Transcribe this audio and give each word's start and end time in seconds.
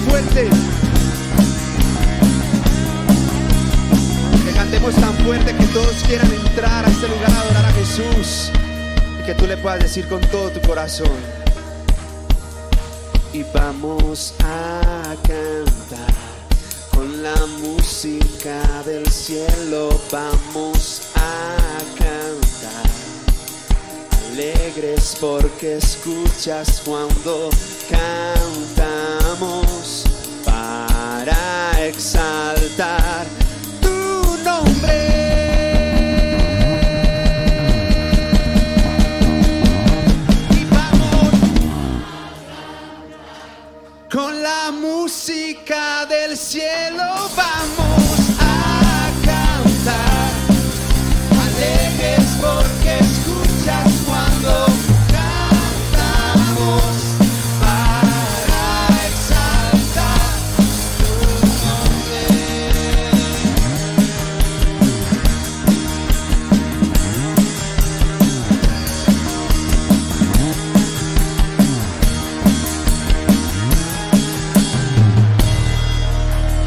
fuerte. 0.00 0.48
Que 4.44 4.52
cantemos 4.52 4.94
tan 4.94 5.14
fuerte 5.24 5.54
que 5.54 5.66
todos 5.66 5.94
quieran 6.06 6.32
entrar 6.32 6.84
a 6.84 6.88
este 6.88 7.08
lugar 7.08 7.30
a 7.30 7.40
adorar 7.40 7.66
a 7.66 7.72
Jesús. 7.72 8.50
Y 9.20 9.26
que 9.26 9.34
tú 9.34 9.46
le 9.46 9.56
puedas 9.56 9.80
decir 9.80 10.08
con 10.08 10.20
todo 10.22 10.50
tu 10.50 10.60
corazón. 10.66 11.18
Y 13.32 13.42
vamos 13.52 14.34
a 14.44 15.14
cantar 15.22 16.14
con 16.94 17.22
la 17.22 17.36
música 17.60 18.82
del 18.84 19.06
cielo. 19.10 20.00
Vamos 20.10 21.02
a 21.14 21.56
cantar 21.98 22.90
alegres 24.32 25.16
porque 25.20 25.76
escuchas 25.76 26.82
cuando 26.84 27.50
cantamos 27.88 29.15
exaltar 32.76 33.35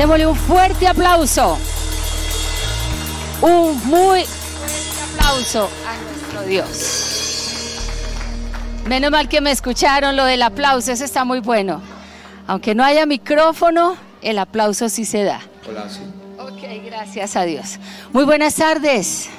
Démosle 0.09 0.25
un 0.25 0.35
fuerte 0.35 0.87
aplauso. 0.87 1.59
Un 3.43 3.79
muy 3.85 4.23
fuerte 4.23 5.01
aplauso 5.13 5.69
a 5.85 5.95
nuestro 6.01 6.41
Dios. 6.47 7.75
Menos 8.87 9.11
mal 9.11 9.29
que 9.29 9.39
me 9.39 9.51
escucharon 9.51 10.15
lo 10.15 10.25
del 10.25 10.41
aplauso, 10.41 10.91
eso 10.91 11.05
está 11.05 11.25
muy 11.25 11.41
bueno. 11.41 11.83
Aunque 12.47 12.73
no 12.73 12.83
haya 12.83 13.05
micrófono, 13.05 13.97
el 14.23 14.39
aplauso 14.39 14.89
sí 14.89 15.05
se 15.05 15.21
da. 15.21 15.41
Hola, 15.69 15.87
sí. 15.87 15.99
Ok, 16.39 16.83
gracias 16.83 17.35
a 17.35 17.43
Dios. 17.43 17.77
Muy 18.11 18.23
buenas 18.23 18.55
tardes. 18.55 19.29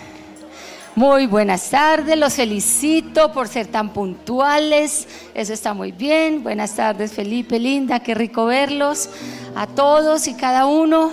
Muy 0.96 1.26
buenas 1.26 1.70
tardes, 1.70 2.18
los 2.18 2.34
felicito 2.34 3.32
por 3.32 3.46
ser 3.46 3.68
tan 3.68 3.92
puntuales, 3.92 5.06
eso 5.34 5.52
está 5.52 5.72
muy 5.72 5.92
bien. 5.92 6.42
Buenas 6.42 6.74
tardes 6.74 7.12
Felipe, 7.12 7.60
Linda, 7.60 8.00
qué 8.00 8.12
rico 8.12 8.46
verlos 8.46 9.08
a 9.54 9.68
todos 9.68 10.26
y 10.26 10.34
cada 10.34 10.66
uno. 10.66 11.12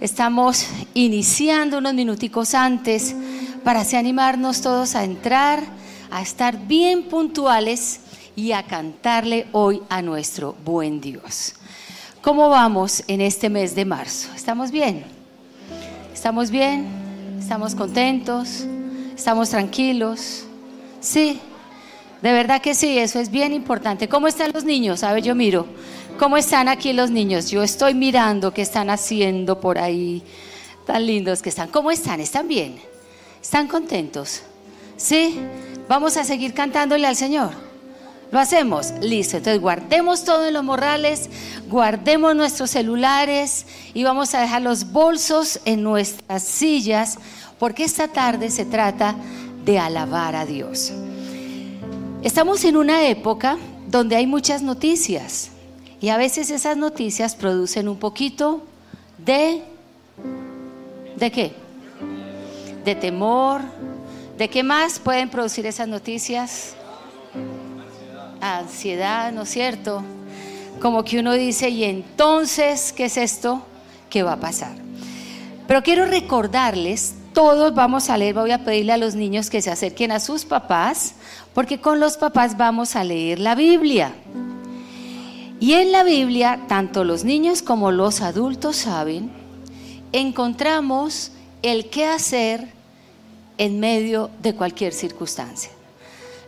Estamos 0.00 0.66
iniciando 0.92 1.78
unos 1.78 1.94
minuticos 1.94 2.54
antes 2.54 3.16
para 3.64 3.80
así 3.80 3.96
animarnos 3.96 4.60
todos 4.60 4.94
a 4.94 5.04
entrar, 5.04 5.62
a 6.10 6.20
estar 6.20 6.66
bien 6.66 7.04
puntuales 7.04 8.00
y 8.36 8.52
a 8.52 8.62
cantarle 8.62 9.46
hoy 9.52 9.82
a 9.88 10.02
nuestro 10.02 10.54
buen 10.66 11.00
Dios. 11.00 11.54
¿Cómo 12.20 12.50
vamos 12.50 13.02
en 13.06 13.22
este 13.22 13.48
mes 13.48 13.74
de 13.74 13.86
marzo? 13.86 14.28
¿Estamos 14.36 14.70
bien? 14.70 15.04
¿Estamos 16.12 16.50
bien? 16.50 16.86
¿Estamos 17.38 17.74
contentos? 17.74 18.66
¿Estamos 19.18 19.50
tranquilos? 19.50 20.44
Sí, 21.00 21.40
de 22.22 22.32
verdad 22.32 22.62
que 22.62 22.72
sí, 22.72 23.00
eso 23.00 23.18
es 23.18 23.32
bien 23.32 23.52
importante. 23.52 24.08
¿Cómo 24.08 24.28
están 24.28 24.52
los 24.54 24.62
niños? 24.62 25.02
A 25.02 25.12
ver, 25.12 25.24
yo 25.24 25.34
miro. 25.34 25.66
¿Cómo 26.20 26.36
están 26.36 26.68
aquí 26.68 26.92
los 26.92 27.10
niños? 27.10 27.50
Yo 27.50 27.64
estoy 27.64 27.94
mirando 27.94 28.54
qué 28.54 28.62
están 28.62 28.90
haciendo 28.90 29.60
por 29.60 29.76
ahí. 29.76 30.22
Tan 30.86 31.04
lindos 31.04 31.42
que 31.42 31.48
están. 31.48 31.68
¿Cómo 31.68 31.90
están? 31.90 32.20
¿Están 32.20 32.46
bien? 32.46 32.78
¿Están 33.42 33.66
contentos? 33.66 34.42
Sí, 34.96 35.40
vamos 35.88 36.16
a 36.16 36.22
seguir 36.22 36.54
cantándole 36.54 37.04
al 37.04 37.16
Señor. 37.16 37.50
¿Lo 38.30 38.38
hacemos? 38.38 38.92
Listo. 39.00 39.38
Entonces 39.38 39.60
guardemos 39.60 40.22
todo 40.22 40.46
en 40.46 40.54
los 40.54 40.62
morrales, 40.62 41.28
guardemos 41.68 42.36
nuestros 42.36 42.70
celulares 42.70 43.66
y 43.94 44.04
vamos 44.04 44.32
a 44.36 44.40
dejar 44.40 44.62
los 44.62 44.92
bolsos 44.92 45.58
en 45.64 45.82
nuestras 45.82 46.44
sillas 46.44 47.18
porque 47.58 47.84
esta 47.84 48.08
tarde 48.08 48.50
se 48.50 48.64
trata 48.64 49.14
de 49.64 49.78
alabar 49.78 50.36
a 50.36 50.46
Dios. 50.46 50.92
Estamos 52.22 52.64
en 52.64 52.76
una 52.76 53.06
época 53.08 53.58
donde 53.88 54.16
hay 54.16 54.26
muchas 54.26 54.62
noticias 54.62 55.50
y 56.00 56.08
a 56.10 56.16
veces 56.16 56.50
esas 56.50 56.76
noticias 56.76 57.34
producen 57.34 57.88
un 57.88 57.98
poquito 57.98 58.62
de... 59.18 59.62
¿De 61.16 61.32
qué? 61.32 61.52
De 62.84 62.94
temor. 62.94 63.60
¿De 64.36 64.48
qué 64.48 64.62
más 64.62 65.00
pueden 65.00 65.28
producir 65.28 65.66
esas 65.66 65.88
noticias? 65.88 66.74
Ansiedad, 68.40 69.32
¿no 69.32 69.42
es 69.42 69.48
cierto? 69.48 70.04
Como 70.80 71.02
que 71.02 71.18
uno 71.18 71.32
dice, 71.32 71.70
¿y 71.70 71.82
entonces 71.82 72.92
qué 72.92 73.06
es 73.06 73.16
esto? 73.16 73.62
¿Qué 74.08 74.22
va 74.22 74.34
a 74.34 74.40
pasar? 74.40 74.76
Pero 75.66 75.82
quiero 75.82 76.06
recordarles, 76.06 77.14
todos 77.38 77.72
vamos 77.72 78.10
a 78.10 78.18
leer, 78.18 78.34
voy 78.34 78.50
a 78.50 78.64
pedirle 78.64 78.94
a 78.94 78.96
los 78.96 79.14
niños 79.14 79.48
que 79.48 79.62
se 79.62 79.70
acerquen 79.70 80.10
a 80.10 80.18
sus 80.18 80.44
papás, 80.44 81.14
porque 81.54 81.80
con 81.80 82.00
los 82.00 82.16
papás 82.16 82.56
vamos 82.56 82.96
a 82.96 83.04
leer 83.04 83.38
la 83.38 83.54
Biblia. 83.54 84.12
Y 85.60 85.74
en 85.74 85.92
la 85.92 86.02
Biblia, 86.02 86.62
tanto 86.66 87.04
los 87.04 87.22
niños 87.22 87.62
como 87.62 87.92
los 87.92 88.22
adultos 88.22 88.74
saben, 88.74 89.30
encontramos 90.10 91.30
el 91.62 91.90
qué 91.90 92.06
hacer 92.06 92.72
en 93.56 93.78
medio 93.78 94.30
de 94.42 94.56
cualquier 94.56 94.92
circunstancia. 94.92 95.70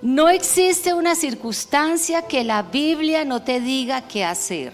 No 0.03 0.29
existe 0.29 0.93
una 0.93 1.15
circunstancia 1.15 2.23
que 2.23 2.43
la 2.43 2.63
Biblia 2.63 3.25
no 3.25 3.43
te 3.43 3.61
diga 3.61 4.09
qué 4.09 4.25
hacer. 4.25 4.73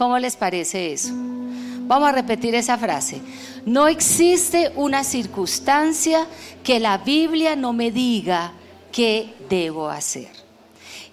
¿Cómo 0.00 0.18
les 0.18 0.34
parece 0.34 0.94
eso? 0.94 1.12
Vamos 1.12 2.08
a 2.08 2.12
repetir 2.12 2.54
esa 2.54 2.78
frase. 2.78 3.20
No 3.66 3.86
existe 3.86 4.72
una 4.74 5.04
circunstancia 5.04 6.26
que 6.64 6.80
la 6.80 6.96
Biblia 6.96 7.54
no 7.54 7.74
me 7.74 7.90
diga 7.90 8.54
qué 8.92 9.34
debo 9.50 9.90
hacer. 9.90 10.30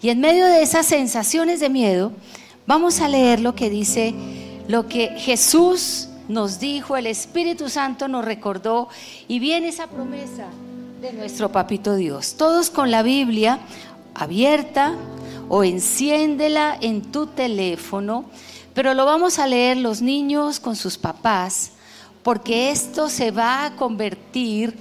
Y 0.01 0.07
en 0.07 0.21
medio 0.21 0.45
de 0.45 0.61
esas 0.61 0.85
sensaciones 0.85 1.59
de 1.59 1.67
miedo, 1.67 2.13
vamos 2.65 3.01
a 3.01 3.09
leer 3.09 3.41
lo 3.41 3.55
que 3.55 3.69
dice, 3.69 4.15
lo 4.69 4.87
que 4.87 5.09
Jesús 5.17 6.07
nos 6.29 6.61
dijo, 6.61 6.95
el 6.95 7.07
Espíritu 7.07 7.67
Santo 7.67 8.07
nos 8.07 8.23
recordó 8.23 8.87
y 9.27 9.39
viene 9.39 9.67
esa 9.67 9.87
promesa 9.87 10.47
de 11.01 11.11
nuestro 11.11 11.51
papito 11.51 11.97
Dios. 11.97 12.35
Todos 12.37 12.69
con 12.69 12.89
la 12.89 13.03
Biblia 13.03 13.59
abierta 14.15 14.95
o 15.49 15.65
enciéndela 15.65 16.77
en 16.79 17.01
tu 17.01 17.27
teléfono, 17.27 18.23
pero 18.77 18.93
lo 18.93 19.07
vamos 19.07 19.39
a 19.39 19.47
leer 19.47 19.77
los 19.77 20.03
niños 20.03 20.59
con 20.59 20.75
sus 20.75 20.99
papás, 20.99 21.71
porque 22.21 22.69
esto 22.69 23.09
se 23.09 23.31
va 23.31 23.65
a 23.65 23.75
convertir 23.75 24.77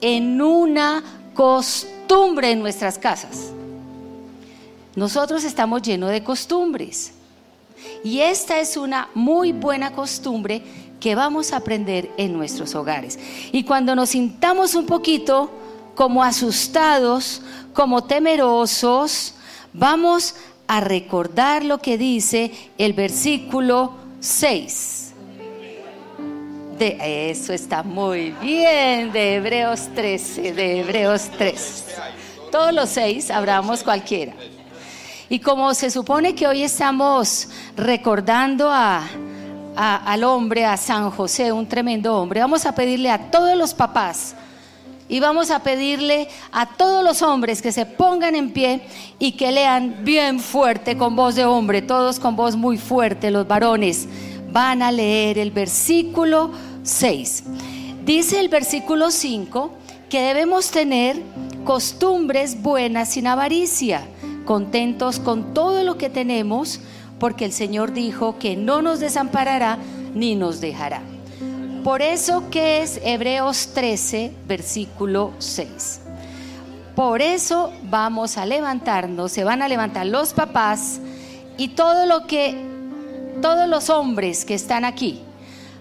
en 0.00 0.40
una 0.40 1.02
costumbre 1.34 2.52
en 2.52 2.60
nuestras 2.60 2.96
casas. 2.96 3.50
Nosotros 4.94 5.42
estamos 5.42 5.82
llenos 5.82 6.12
de 6.12 6.22
costumbres. 6.22 7.10
Y 8.04 8.20
esta 8.20 8.60
es 8.60 8.76
una 8.76 9.08
muy 9.14 9.50
buena 9.50 9.94
costumbre 9.94 10.62
que 11.00 11.16
vamos 11.16 11.52
a 11.52 11.56
aprender 11.56 12.08
en 12.18 12.32
nuestros 12.32 12.76
hogares. 12.76 13.18
Y 13.50 13.64
cuando 13.64 13.96
nos 13.96 14.10
sintamos 14.10 14.76
un 14.76 14.86
poquito 14.86 15.50
como 15.96 16.22
asustados, 16.22 17.42
como 17.74 18.04
temerosos, 18.04 19.34
vamos 19.72 20.36
a 20.36 20.49
recordar 20.78 21.64
lo 21.64 21.78
que 21.78 21.98
dice 21.98 22.52
el 22.78 22.92
versículo 22.92 23.94
6. 24.20 25.14
De, 26.78 27.30
eso 27.30 27.52
está 27.52 27.82
muy 27.82 28.30
bien, 28.40 29.10
de 29.10 29.34
Hebreos 29.34 29.88
13, 29.96 30.52
de 30.52 30.80
Hebreos 30.80 31.28
3. 31.36 31.84
Todos 32.52 32.72
los 32.72 32.88
seis, 32.88 33.32
abramos 33.32 33.82
cualquiera. 33.82 34.34
Y 35.28 35.40
como 35.40 35.74
se 35.74 35.90
supone 35.90 36.36
que 36.36 36.46
hoy 36.46 36.62
estamos 36.62 37.48
recordando 37.76 38.70
a, 38.70 39.08
a, 39.76 40.12
al 40.12 40.22
hombre, 40.24 40.64
a 40.64 40.76
San 40.76 41.10
José, 41.10 41.50
un 41.52 41.66
tremendo 41.66 42.16
hombre, 42.16 42.40
vamos 42.40 42.64
a 42.64 42.74
pedirle 42.74 43.10
a 43.10 43.30
todos 43.30 43.56
los 43.56 43.74
papás 43.74 44.36
y 45.10 45.18
vamos 45.18 45.50
a 45.50 45.62
pedirle 45.62 46.28
a 46.52 46.66
todos 46.66 47.04
los 47.04 47.20
hombres 47.20 47.60
que 47.60 47.72
se 47.72 47.84
pongan 47.84 48.36
en 48.36 48.52
pie 48.52 48.82
y 49.18 49.32
que 49.32 49.50
lean 49.50 50.04
bien 50.04 50.38
fuerte 50.38 50.96
con 50.96 51.16
voz 51.16 51.34
de 51.34 51.44
hombre, 51.44 51.82
todos 51.82 52.20
con 52.20 52.36
voz 52.36 52.54
muy 52.54 52.78
fuerte, 52.78 53.32
los 53.32 53.46
varones. 53.46 54.08
Van 54.52 54.82
a 54.82 54.92
leer 54.92 55.38
el 55.38 55.50
versículo 55.50 56.52
6. 56.84 57.44
Dice 58.04 58.38
el 58.38 58.48
versículo 58.48 59.10
5 59.10 59.72
que 60.08 60.22
debemos 60.22 60.70
tener 60.70 61.20
costumbres 61.64 62.62
buenas 62.62 63.10
sin 63.10 63.26
avaricia, 63.26 64.06
contentos 64.44 65.18
con 65.18 65.52
todo 65.54 65.82
lo 65.82 65.98
que 65.98 66.08
tenemos, 66.08 66.80
porque 67.18 67.44
el 67.44 67.52
Señor 67.52 67.92
dijo 67.92 68.38
que 68.38 68.56
no 68.56 68.80
nos 68.80 69.00
desamparará 69.00 69.78
ni 70.14 70.36
nos 70.36 70.60
dejará. 70.60 71.02
Por 71.84 72.02
eso 72.02 72.50
que 72.50 72.82
es 72.82 73.00
Hebreos 73.02 73.68
13, 73.72 74.32
versículo 74.46 75.32
6. 75.38 76.00
Por 76.94 77.22
eso 77.22 77.72
vamos 77.84 78.36
a 78.36 78.44
levantarnos, 78.44 79.32
se 79.32 79.44
van 79.44 79.62
a 79.62 79.68
levantar 79.68 80.04
los 80.04 80.34
papás 80.34 81.00
y 81.56 81.68
todo 81.68 82.04
lo 82.04 82.26
que, 82.26 82.54
todos 83.40 83.66
los 83.66 83.88
hombres 83.88 84.44
que 84.44 84.54
están 84.54 84.84
aquí. 84.84 85.22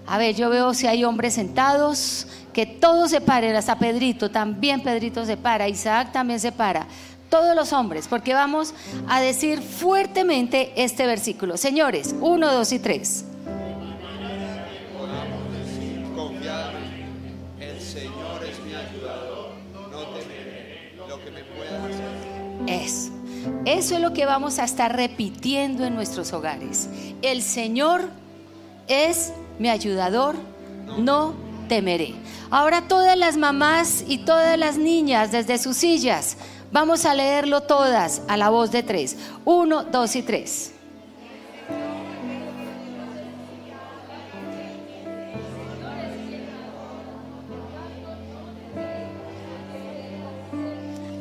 A 0.07 0.17
ver, 0.17 0.35
yo 0.35 0.49
veo 0.49 0.73
si 0.73 0.87
hay 0.87 1.03
hombres 1.03 1.33
sentados, 1.33 2.27
que 2.53 2.65
todos 2.65 3.11
se 3.11 3.19
paren, 3.19 3.57
hasta 3.57 3.77
Pedrito, 3.77 4.31
también 4.31 4.81
Pedrito 4.81 5.25
se 5.25 5.35
para, 5.35 5.67
Isaac 5.67 6.13
también 6.13 6.39
se 6.39 6.53
para, 6.53 6.87
todos 7.29 7.55
los 7.57 7.73
hombres, 7.73 8.07
porque 8.07 8.33
vamos 8.33 8.73
a 9.09 9.19
decir 9.19 9.61
fuertemente 9.61 10.71
este 10.77 11.05
versículo. 11.05 11.57
Señores, 11.57 12.15
1, 12.21 12.53
2 12.53 12.71
y 12.71 12.79
3. 12.79 13.25
Eso. 22.69 23.09
Eso 23.65 23.95
es 23.95 24.01
lo 24.01 24.13
que 24.13 24.25
vamos 24.25 24.59
a 24.59 24.63
estar 24.63 24.95
repitiendo 24.95 25.85
en 25.85 25.95
nuestros 25.95 26.33
hogares. 26.33 26.89
El 27.21 27.41
Señor 27.41 28.09
es 28.87 29.33
mi 29.57 29.69
ayudador, 29.69 30.35
no 30.97 31.33
temeré. 31.67 32.13
Ahora 32.51 32.87
todas 32.87 33.17
las 33.17 33.37
mamás 33.37 34.03
y 34.07 34.19
todas 34.19 34.57
las 34.57 34.77
niñas 34.77 35.31
desde 35.31 35.57
sus 35.57 35.77
sillas, 35.77 36.37
vamos 36.71 37.05
a 37.05 37.13
leerlo 37.13 37.61
todas 37.61 38.21
a 38.27 38.37
la 38.37 38.49
voz 38.49 38.71
de 38.71 38.83
tres. 38.83 39.17
Uno, 39.45 39.83
dos 39.83 40.15
y 40.15 40.21
tres. 40.21 40.73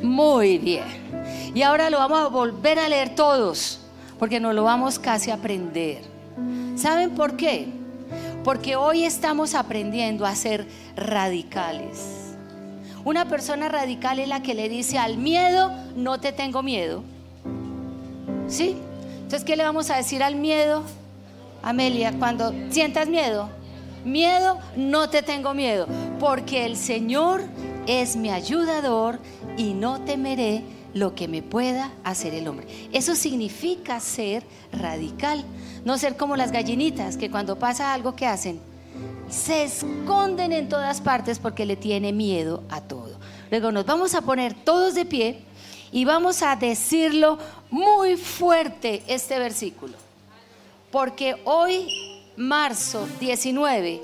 Muy 0.03 0.59
bien. 0.59 1.08
Y 1.55 1.63
ahora 1.63 1.91
lo 1.91 1.99
vamos 1.99 2.21
a 2.21 2.29
volver 2.29 2.79
a 2.79 2.89
leer 2.89 3.15
todos, 3.15 3.81
porque 4.19 4.41
nos 4.41 4.55
lo 4.55 4.65
vamos 4.65 4.99
casi 4.99 5.31
a 5.31 5.35
aprender. 5.35 6.03
¿Saben 6.77 7.11
por 7.11 7.37
qué? 7.37 7.69
Porque 8.45 8.77
hoy 8.77 9.05
estamos 9.05 9.55
aprendiendo 9.55 10.27
a 10.27 10.35
ser 10.35 10.67
radicales. 10.97 12.35
Una 13.05 13.27
persona 13.27 13.69
radical 13.69 14.19
es 14.19 14.29
la 14.29 14.43
que 14.43 14.55
le 14.55 14.69
dice 14.69 14.99
al 14.99 15.17
miedo, 15.19 15.73
no 15.97 16.21
te 16.21 16.33
tengo 16.33 16.63
miedo. 16.63 17.03
¿Sí? 18.49 18.77
Entonces, 19.23 19.45
¿qué 19.45 19.57
le 19.57 19.65
vamos 19.65 19.91
a 19.91 19.97
decir 19.97 20.23
al 20.23 20.37
miedo? 20.37 20.83
Amelia, 21.63 22.13
cuando 22.19 22.53
sientas 22.71 23.09
miedo, 23.09 23.49
miedo, 24.05 24.59
no 24.77 25.11
te 25.11 25.23
tengo 25.23 25.55
miedo, 25.55 25.87
porque 26.21 26.65
el 26.65 26.77
Señor 26.77 27.43
es 27.87 28.17
mi 28.17 28.31
ayudador 28.31 29.19
y 29.57 29.75
no 29.75 30.01
temeré 30.03 30.63
lo 30.99 31.15
que 31.15 31.29
me 31.29 31.43
pueda 31.43 31.93
hacer 32.05 32.35
el 32.35 32.49
hombre. 32.49 32.67
Eso 32.93 33.15
significa 33.15 34.01
ser 34.01 34.43
radical, 34.73 35.45
no 35.85 35.99
ser 35.99 36.17
como 36.17 36.37
las 36.37 36.53
gallinitas 36.53 37.17
que 37.17 37.31
cuando 37.31 37.59
pasa 37.59 37.95
algo 37.95 38.17
que 38.17 38.27
hacen, 38.27 38.61
se 39.29 39.65
esconden 39.65 40.53
en 40.53 40.69
todas 40.69 41.01
partes 41.01 41.39
porque 41.39 41.67
le 41.67 41.77
tiene 41.77 42.13
miedo 42.13 42.63
a 42.71 42.81
todo. 42.81 43.19
Luego 43.51 43.73
nos 43.73 43.87
vamos 43.87 44.15
a 44.15 44.23
poner 44.23 44.55
todos 44.55 44.95
de 44.95 45.05
pie 45.05 45.43
y 45.93 46.05
vamos 46.05 46.43
a 46.43 46.57
decirlo 46.57 47.39
muy 47.71 48.17
fuerte 48.17 49.03
este 49.07 49.39
versículo. 49.39 49.95
Porque 50.91 51.37
hoy, 51.45 51.89
marzo 52.37 53.07
19, 53.21 54.03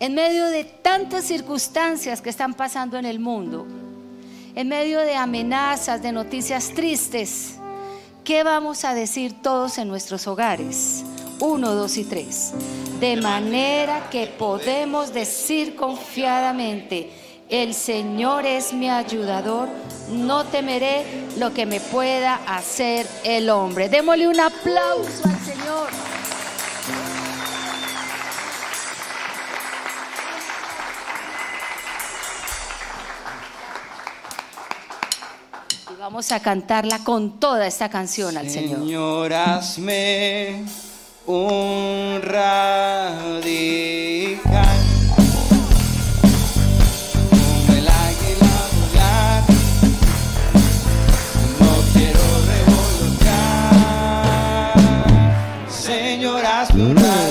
en 0.00 0.14
medio 0.14 0.46
de 0.46 0.64
tantas 0.64 1.24
circunstancias 1.24 2.20
que 2.20 2.30
están 2.30 2.54
pasando 2.54 2.98
en 2.98 3.06
el 3.06 3.18
mundo, 3.18 3.66
en 4.54 4.68
medio 4.68 5.00
de 5.00 5.16
amenazas, 5.16 6.02
de 6.02 6.12
noticias 6.12 6.70
tristes, 6.74 7.56
¿qué 8.22 8.44
vamos 8.44 8.84
a 8.84 8.94
decir 8.94 9.42
todos 9.42 9.78
en 9.78 9.88
nuestros 9.88 10.26
hogares? 10.26 11.04
Uno, 11.40 11.74
dos 11.74 11.96
y 11.96 12.04
tres. 12.04 12.52
De 13.00 13.16
manera 13.16 14.08
que 14.10 14.28
podemos 14.28 15.12
decir 15.12 15.74
confiadamente, 15.74 17.10
el 17.48 17.74
Señor 17.74 18.46
es 18.46 18.72
mi 18.72 18.88
ayudador, 18.88 19.68
no 20.10 20.44
temeré 20.44 21.04
lo 21.38 21.52
que 21.52 21.66
me 21.66 21.80
pueda 21.80 22.36
hacer 22.46 23.06
el 23.24 23.50
hombre. 23.50 23.88
Démosle 23.88 24.28
un 24.28 24.40
aplauso 24.40 25.24
al 25.24 25.40
Señor. 25.40 26.13
Vamos 36.14 36.30
a 36.30 36.38
cantarla 36.38 37.00
con 37.00 37.40
toda 37.40 37.66
esta 37.66 37.88
canción 37.88 38.36
al 38.36 38.48
Señor. 38.48 38.78
Señor, 38.78 39.32
hazme 39.32 40.64
un 41.26 42.20
radical. 42.22 43.42
Como 47.30 47.72
el 47.76 47.88
águila 47.88 48.54
volar. 48.78 49.42
No 51.58 51.72
quiero 51.92 52.24
revolotear. 53.18 53.58
Señor, 55.68 56.46
hazme 56.46 56.82
un 56.84 56.94
radical. 56.94 57.23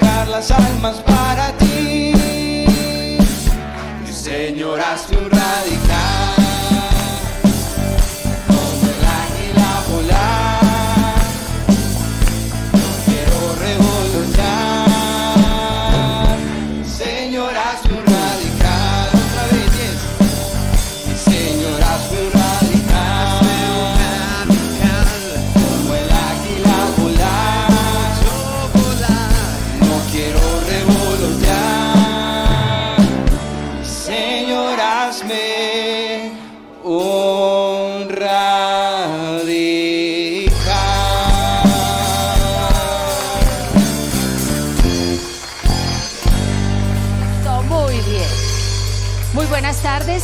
Las 0.00 0.50
almas 0.50 0.96
para 1.02 1.51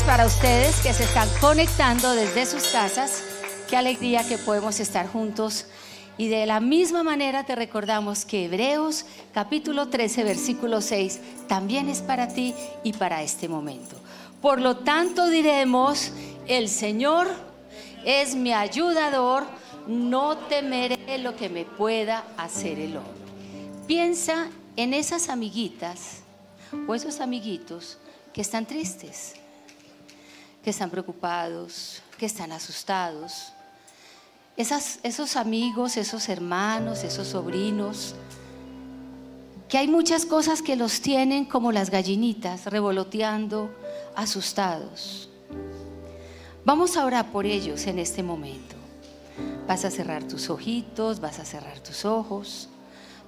para 0.09 0.25
ustedes 0.25 0.75
que 0.81 0.95
se 0.95 1.05
están 1.05 1.29
conectando 1.39 2.15
desde 2.15 2.47
sus 2.47 2.69
casas. 2.69 3.23
Qué 3.69 3.77
alegría 3.77 4.27
que 4.27 4.39
podemos 4.39 4.81
estar 4.81 5.07
juntos. 5.07 5.67
Y 6.17 6.29
de 6.29 6.47
la 6.47 6.61
misma 6.61 7.03
manera 7.03 7.45
te 7.45 7.55
recordamos 7.55 8.25
que 8.25 8.47
Hebreos 8.47 9.05
capítulo 9.35 9.91
13 9.91 10.25
versículo 10.25 10.81
6 10.81 11.21
también 11.47 11.91
es 11.91 12.01
para 12.01 12.29
ti 12.29 12.55
y 12.83 12.95
para 12.95 13.23
este 13.23 13.51
momento. 13.51 13.97
Por 14.41 14.63
lo 14.63 14.79
tanto 14.79 15.29
diremos, 15.29 16.13
el 16.47 16.71
Señor 16.71 17.29
es 18.07 18.35
mi 18.35 18.55
ayudador, 18.55 19.45
no 19.87 20.39
temeré 20.39 21.19
lo 21.19 21.37
que 21.37 21.51
me 21.51 21.67
pueda 21.67 22.25
hacer 22.39 22.79
el 22.79 22.97
hombre. 22.97 23.13
Piensa 23.87 24.49
en 24.77 24.95
esas 24.95 25.29
amiguitas 25.29 26.21
o 26.87 26.95
esos 26.95 27.21
amiguitos 27.21 27.99
que 28.33 28.41
están 28.41 28.65
tristes, 28.65 29.35
que 30.63 30.71
están 30.71 30.91
preocupados, 30.91 32.03
que 32.19 32.27
están 32.27 32.53
asustados. 32.53 33.53
esos 34.57 35.37
amigos, 35.37 35.97
esos 35.97 36.29
hermanos, 36.29 37.05
esos 37.05 37.29
sobrinos, 37.29 38.15
que 39.69 39.79
hay 39.79 39.87
muchas 39.87 40.25
cosas 40.25 40.63
que 40.63 40.77
los 40.77 41.01
tienen 41.01 41.45
como 41.45 41.73
las 41.73 41.91
gallinitas, 41.91 42.67
revoloteando, 42.67 43.71
asustados. 44.17 45.29
Vamos 46.65 46.97
a 46.97 47.05
orar 47.05 47.31
por 47.31 47.47
ellos 47.47 47.87
en 47.87 47.99
este 47.99 48.23
momento. 48.23 48.77
Vas 49.67 49.85
a 49.85 49.91
cerrar 49.91 50.25
tus 50.25 50.49
ojitos, 50.51 51.21
vas 51.21 51.39
a 51.39 51.45
cerrar 51.45 51.81
tus 51.81 52.05
ojos. 52.05 52.69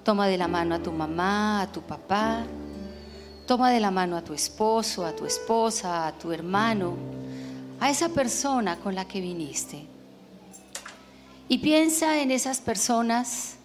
Toma 0.03 0.27
de 0.27 0.39
la 0.39 0.49
mano 0.49 0.75
a 0.75 0.83
tu 0.83 0.91
mamá, 0.91 1.61
a 1.61 1.71
tu 1.71 1.83
papá. 1.83 2.45
Toma 3.51 3.73
de 3.73 3.81
la 3.81 3.91
mano 3.91 4.17
a 4.17 4.23
tu 4.23 4.33
esposo, 4.33 5.05
a 5.05 5.11
tu 5.11 5.27
esposa, 5.27 6.07
a 6.07 6.13
tu 6.13 6.31
hermano, 6.31 6.95
a 7.81 7.91
esa 7.91 8.09
persona 8.11 8.77
con 8.77 8.95
la 8.95 9.09
que 9.09 9.21
viniste. 9.21 9.89
Y 11.49 11.59
piensa 11.59 12.21
en 12.21 12.31
esas 12.31 12.61
personas 12.61 13.57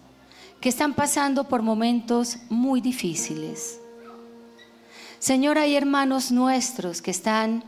que 0.60 0.70
están 0.70 0.94
pasando 0.94 1.44
por 1.44 1.62
momentos 1.62 2.38
muy 2.48 2.80
difíciles. 2.80 3.78
Señor, 5.20 5.56
hay 5.56 5.76
hermanos 5.76 6.32
nuestros 6.32 7.00
que 7.00 7.12
están 7.12 7.62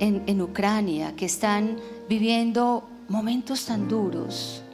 en, 0.00 0.24
en, 0.26 0.42
Ucrania, 0.42 1.14
que 1.14 1.26
están 1.26 1.78
viviendo 2.08 2.82
momentos 3.08 3.64
tan 3.66 3.86
duros, 3.86 4.64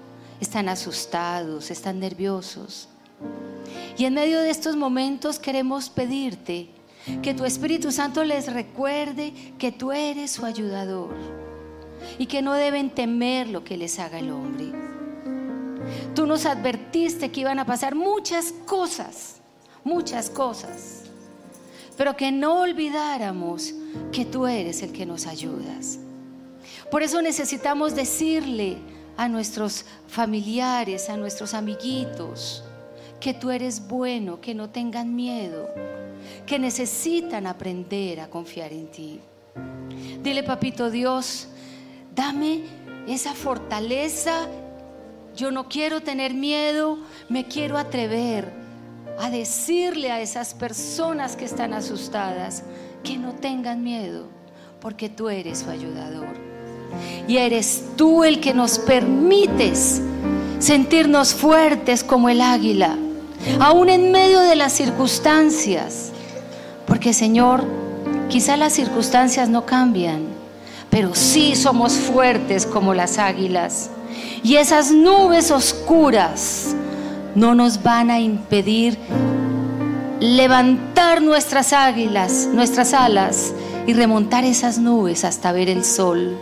están 0.40 0.70
asustados, 0.70 1.70
están 1.70 2.00
nerviosos. 2.00 2.88
Y 3.96 4.04
en 4.04 4.14
medio 4.14 4.40
de 4.40 4.50
estos 4.50 4.76
momentos 4.76 5.38
queremos 5.38 5.90
pedirte 5.90 6.68
que 7.22 7.34
tu 7.34 7.44
Espíritu 7.44 7.90
Santo 7.90 8.22
les 8.22 8.52
recuerde 8.52 9.32
que 9.58 9.72
tú 9.72 9.92
eres 9.92 10.30
su 10.30 10.44
ayudador 10.44 11.14
y 12.18 12.26
que 12.26 12.42
no 12.42 12.54
deben 12.54 12.90
temer 12.90 13.48
lo 13.48 13.64
que 13.64 13.76
les 13.76 13.98
haga 13.98 14.18
el 14.18 14.30
hombre. 14.30 14.72
Tú 16.14 16.26
nos 16.26 16.46
advertiste 16.46 17.30
que 17.30 17.40
iban 17.40 17.58
a 17.58 17.66
pasar 17.66 17.94
muchas 17.94 18.52
cosas, 18.66 19.36
muchas 19.84 20.30
cosas, 20.30 21.04
pero 21.96 22.16
que 22.16 22.30
no 22.30 22.60
olvidáramos 22.60 23.74
que 24.12 24.24
tú 24.24 24.46
eres 24.46 24.82
el 24.82 24.92
que 24.92 25.06
nos 25.06 25.26
ayudas. 25.26 25.98
Por 26.90 27.02
eso 27.02 27.20
necesitamos 27.22 27.94
decirle 27.94 28.78
a 29.16 29.28
nuestros 29.28 29.84
familiares, 30.06 31.10
a 31.10 31.16
nuestros 31.16 31.54
amiguitos, 31.54 32.64
que 33.20 33.34
tú 33.34 33.50
eres 33.50 33.86
bueno, 33.86 34.40
que 34.40 34.54
no 34.54 34.70
tengan 34.70 35.14
miedo, 35.14 35.68
que 36.46 36.58
necesitan 36.58 37.46
aprender 37.46 38.20
a 38.20 38.28
confiar 38.28 38.72
en 38.72 38.86
ti. 38.88 39.20
Dile, 40.22 40.42
papito 40.42 40.90
Dios, 40.90 41.48
dame 42.14 42.62
esa 43.06 43.34
fortaleza. 43.34 44.46
Yo 45.36 45.50
no 45.50 45.68
quiero 45.68 46.00
tener 46.00 46.34
miedo, 46.34 46.98
me 47.28 47.46
quiero 47.46 47.78
atrever 47.78 48.52
a 49.18 49.30
decirle 49.30 50.12
a 50.12 50.20
esas 50.20 50.54
personas 50.54 51.36
que 51.36 51.44
están 51.44 51.74
asustadas 51.74 52.62
que 53.02 53.16
no 53.16 53.32
tengan 53.34 53.82
miedo, 53.82 54.26
porque 54.80 55.08
tú 55.08 55.28
eres 55.28 55.60
su 55.60 55.70
ayudador. 55.70 56.28
Y 57.26 57.36
eres 57.36 57.84
tú 57.96 58.24
el 58.24 58.40
que 58.40 58.54
nos 58.54 58.78
permites 58.78 60.00
sentirnos 60.58 61.34
fuertes 61.34 62.02
como 62.02 62.28
el 62.28 62.40
águila 62.40 62.96
aún 63.60 63.88
en 63.88 64.12
medio 64.12 64.40
de 64.40 64.56
las 64.56 64.72
circunstancias. 64.72 66.12
Porque 66.86 67.12
Señor, 67.12 67.64
quizá 68.28 68.56
las 68.56 68.72
circunstancias 68.72 69.48
no 69.48 69.66
cambian, 69.66 70.26
pero 70.90 71.14
sí 71.14 71.54
somos 71.54 71.94
fuertes 71.94 72.66
como 72.66 72.94
las 72.94 73.18
águilas. 73.18 73.90
Y 74.42 74.56
esas 74.56 74.90
nubes 74.90 75.50
oscuras 75.50 76.74
no 77.34 77.54
nos 77.54 77.82
van 77.82 78.10
a 78.10 78.20
impedir 78.20 78.98
levantar 80.20 81.22
nuestras 81.22 81.72
águilas, 81.72 82.48
nuestras 82.52 82.92
alas 82.94 83.52
y 83.86 83.92
remontar 83.92 84.44
esas 84.44 84.78
nubes 84.78 85.24
hasta 85.24 85.52
ver 85.52 85.68
el 85.68 85.84
sol. 85.84 86.36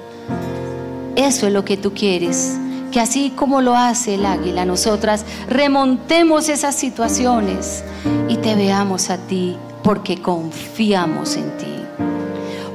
Eso 1.16 1.46
es 1.46 1.52
lo 1.52 1.64
que 1.64 1.76
tú 1.76 1.92
quieres 1.92 2.58
que 2.96 3.02
así 3.02 3.28
como 3.36 3.60
lo 3.60 3.76
hace 3.76 4.14
el 4.14 4.24
águila, 4.24 4.64
nosotras 4.64 5.26
remontemos 5.50 6.48
esas 6.48 6.74
situaciones 6.74 7.84
y 8.26 8.38
te 8.38 8.54
veamos 8.54 9.10
a 9.10 9.18
ti 9.18 9.58
porque 9.82 10.22
confiamos 10.22 11.36
en 11.36 11.58
ti. 11.58 11.74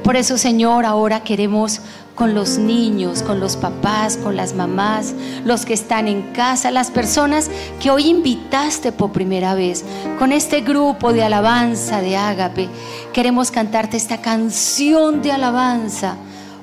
Por 0.04 0.14
eso, 0.14 0.38
Señor, 0.38 0.86
ahora 0.86 1.24
queremos 1.24 1.80
con 2.14 2.34
los 2.34 2.56
niños, 2.56 3.24
con 3.24 3.40
los 3.40 3.56
papás, 3.56 4.16
con 4.16 4.36
las 4.36 4.54
mamás, 4.54 5.12
los 5.44 5.64
que 5.64 5.74
están 5.74 6.06
en 6.06 6.30
casa, 6.30 6.70
las 6.70 6.92
personas 6.92 7.50
que 7.80 7.90
hoy 7.90 8.08
invitaste 8.08 8.92
por 8.92 9.10
primera 9.10 9.56
vez, 9.56 9.84
con 10.20 10.30
este 10.30 10.60
grupo 10.60 11.12
de 11.12 11.24
alabanza 11.24 12.00
de 12.00 12.16
Ágape. 12.16 12.68
Queremos 13.12 13.50
cantarte 13.50 13.96
esta 13.96 14.20
canción 14.20 15.20
de 15.20 15.32
alabanza 15.32 16.14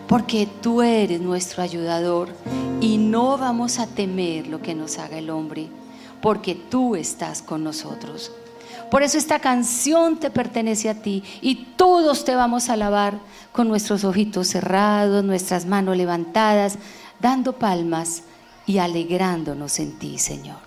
porque 0.09 0.47
tú 0.47 0.81
eres 0.81 1.21
nuestro 1.21 1.61
ayudador 1.61 2.29
y 2.81 2.97
no 2.97 3.37
vamos 3.37 3.77
a 3.77 3.85
temer 3.85 4.47
lo 4.47 4.59
que 4.59 4.73
nos 4.73 4.97
haga 4.97 5.19
el 5.19 5.29
hombre, 5.29 5.67
porque 6.19 6.55
tú 6.55 6.95
estás 6.95 7.43
con 7.43 7.63
nosotros. 7.63 8.31
Por 8.89 9.03
eso 9.03 9.19
esta 9.19 9.37
canción 9.37 10.17
te 10.17 10.31
pertenece 10.31 10.89
a 10.89 10.95
ti 10.95 11.23
y 11.41 11.75
todos 11.77 12.25
te 12.25 12.33
vamos 12.33 12.69
a 12.69 12.73
alabar 12.73 13.19
con 13.51 13.67
nuestros 13.67 14.03
ojitos 14.03 14.47
cerrados, 14.47 15.23
nuestras 15.23 15.67
manos 15.67 15.95
levantadas, 15.95 16.79
dando 17.19 17.53
palmas 17.53 18.23
y 18.65 18.79
alegrándonos 18.79 19.77
en 19.79 19.99
ti, 19.99 20.17
Señor. 20.17 20.57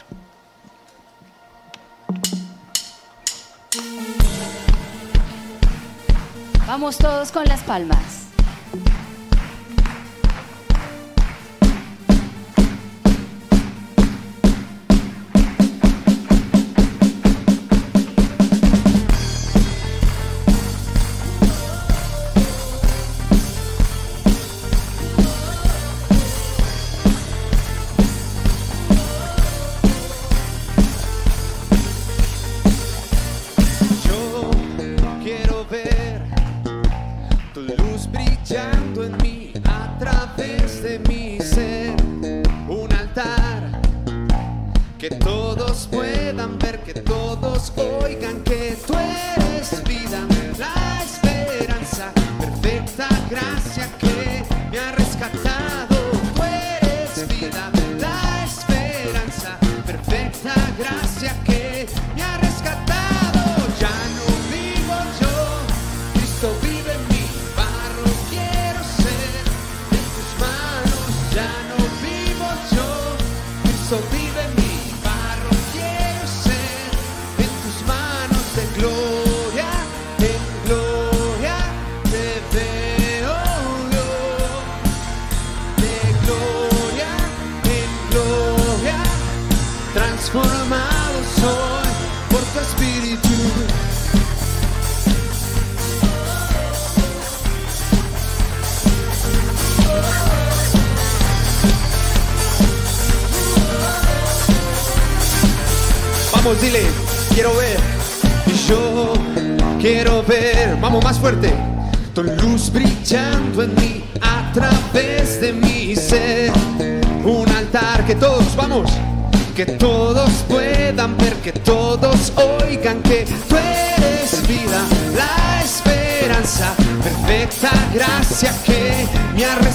Vamos 6.65 6.97
todos 6.97 7.33
con 7.33 7.45
las 7.47 7.61
palmas. 7.63 8.22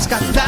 Me 0.10 0.16
ha 0.16 0.47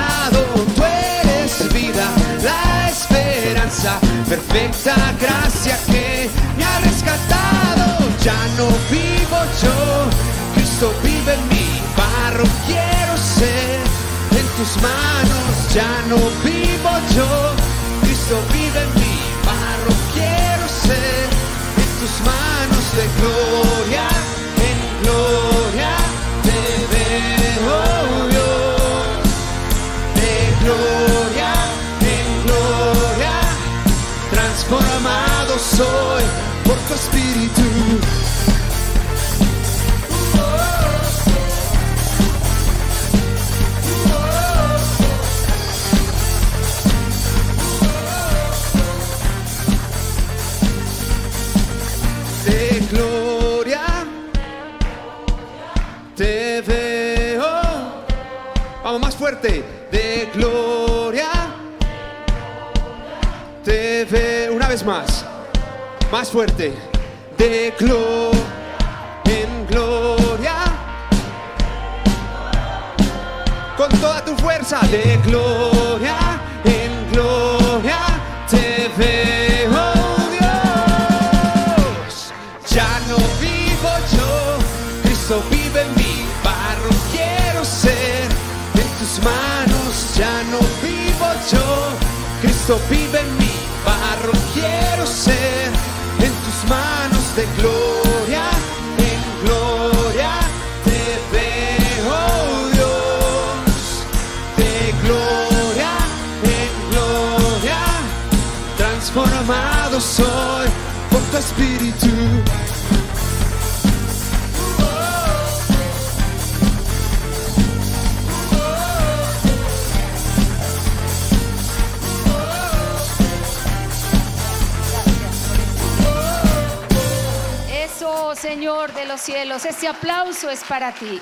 los 129.19 129.25
cielos, 129.25 129.65
este 129.65 129.88
aplauso 129.88 130.49
es 130.49 130.63
para 130.63 130.93
ti. 130.93 131.19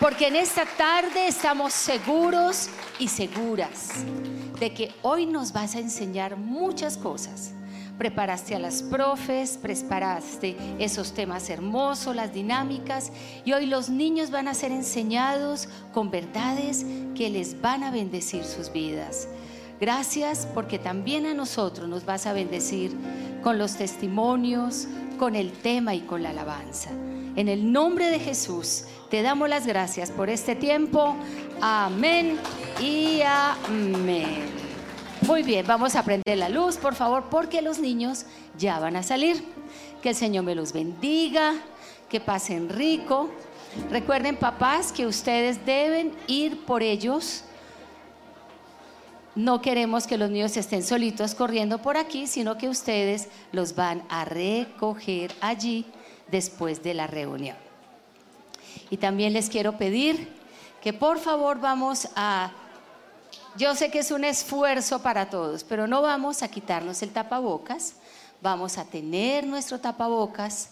Porque 0.00 0.26
en 0.26 0.36
esta 0.36 0.64
tarde 0.64 1.28
estamos 1.28 1.72
seguros 1.72 2.68
y 2.98 3.06
seguras 3.06 4.04
de 4.58 4.74
que 4.74 4.92
hoy 5.02 5.26
nos 5.26 5.52
vas 5.52 5.76
a 5.76 5.78
enseñar 5.78 6.36
muchas 6.36 6.96
cosas. 6.96 7.52
Preparaste 7.98 8.56
a 8.56 8.58
las 8.58 8.82
profes, 8.82 9.58
preparaste 9.62 10.56
esos 10.80 11.12
temas 11.14 11.50
hermosos, 11.50 12.16
las 12.16 12.32
dinámicas, 12.32 13.12
y 13.44 13.52
hoy 13.52 13.66
los 13.66 13.90
niños 13.90 14.32
van 14.32 14.48
a 14.48 14.54
ser 14.54 14.72
enseñados 14.72 15.68
con 15.92 16.10
verdades 16.10 16.84
que 17.16 17.30
les 17.30 17.60
van 17.60 17.84
a 17.84 17.92
bendecir 17.92 18.44
sus 18.44 18.72
vidas. 18.72 19.28
Gracias 19.80 20.48
porque 20.52 20.80
también 20.80 21.26
a 21.26 21.34
nosotros 21.34 21.88
nos 21.88 22.04
vas 22.04 22.26
a 22.26 22.32
bendecir 22.32 22.96
con 23.42 23.56
los 23.56 23.76
testimonios, 23.76 24.88
con 25.18 25.36
el 25.36 25.52
tema 25.52 25.94
y 25.94 26.00
con 26.00 26.22
la 26.22 26.30
alabanza. 26.30 26.90
En 27.36 27.48
el 27.48 27.70
nombre 27.70 28.06
de 28.06 28.18
Jesús 28.18 28.84
te 29.10 29.20
damos 29.20 29.48
las 29.48 29.66
gracias 29.66 30.10
por 30.10 30.30
este 30.30 30.54
tiempo. 30.56 31.14
Amén 31.60 32.38
y 32.80 33.20
amén. 33.22 34.46
Muy 35.22 35.42
bien, 35.42 35.66
vamos 35.66 35.96
a 35.96 36.04
prender 36.04 36.38
la 36.38 36.48
luz, 36.48 36.76
por 36.76 36.94
favor, 36.94 37.24
porque 37.30 37.60
los 37.60 37.80
niños 37.80 38.24
ya 38.56 38.78
van 38.78 38.96
a 38.96 39.02
salir. 39.02 39.44
Que 40.02 40.10
el 40.10 40.14
Señor 40.14 40.44
me 40.44 40.54
los 40.54 40.72
bendiga, 40.72 41.54
que 42.08 42.20
pasen 42.20 42.68
rico. 42.68 43.28
Recuerden, 43.90 44.36
papás, 44.36 44.92
que 44.92 45.06
ustedes 45.06 45.66
deben 45.66 46.12
ir 46.28 46.64
por 46.64 46.82
ellos. 46.82 47.44
No 49.38 49.62
queremos 49.62 50.08
que 50.08 50.18
los 50.18 50.30
niños 50.30 50.56
estén 50.56 50.82
solitos 50.82 51.36
corriendo 51.36 51.78
por 51.78 51.96
aquí, 51.96 52.26
sino 52.26 52.58
que 52.58 52.68
ustedes 52.68 53.28
los 53.52 53.76
van 53.76 54.02
a 54.08 54.24
recoger 54.24 55.32
allí 55.40 55.86
después 56.28 56.82
de 56.82 56.92
la 56.92 57.06
reunión. 57.06 57.56
Y 58.90 58.96
también 58.96 59.32
les 59.34 59.48
quiero 59.48 59.78
pedir 59.78 60.28
que 60.82 60.92
por 60.92 61.20
favor 61.20 61.60
vamos 61.60 62.08
a... 62.16 62.50
Yo 63.56 63.76
sé 63.76 63.92
que 63.92 64.00
es 64.00 64.10
un 64.10 64.24
esfuerzo 64.24 65.02
para 65.02 65.30
todos, 65.30 65.62
pero 65.62 65.86
no 65.86 66.02
vamos 66.02 66.42
a 66.42 66.48
quitarnos 66.48 67.00
el 67.04 67.10
tapabocas, 67.10 67.94
vamos 68.42 68.76
a 68.76 68.86
tener 68.86 69.46
nuestro 69.46 69.78
tapabocas. 69.78 70.70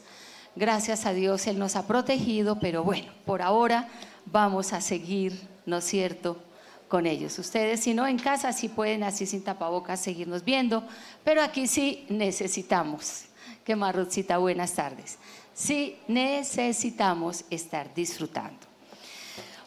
Gracias 0.57 1.07
a 1.07 1.13
Dios 1.13 1.47
Él 1.47 1.61
nos 1.61 1.77
ha 1.77 1.87
protegido, 1.87 2.59
pero 2.59 2.83
bueno, 2.83 3.13
por 3.27 3.43
ahora 3.43 3.87
vamos 4.25 4.73
a 4.73 4.81
seguir, 4.81 5.41
¿no 5.67 5.77
es 5.77 5.85
cierto?, 5.85 6.43
con 6.89 7.07
ellos. 7.07 7.39
Ustedes, 7.39 7.81
si 7.81 7.95
no, 7.95 8.07
en 8.07 8.19
casa 8.19 8.53
sí 8.53 8.69
pueden 8.69 9.03
así 9.03 9.27
sin 9.27 9.43
tapabocas 9.43 10.01
seguirnos 10.01 10.45
viendo, 10.45 10.85
pero 11.25 11.43
aquí 11.43 11.67
sí 11.67 12.07
necesitamos. 12.09 13.25
Que 13.65 13.77
Marrucita, 13.77 14.39
buenas 14.39 14.75
tardes. 14.75 15.19
Sí 15.53 15.97
necesitamos 16.07 17.45
estar 17.51 17.93
disfrutando. 17.95 18.59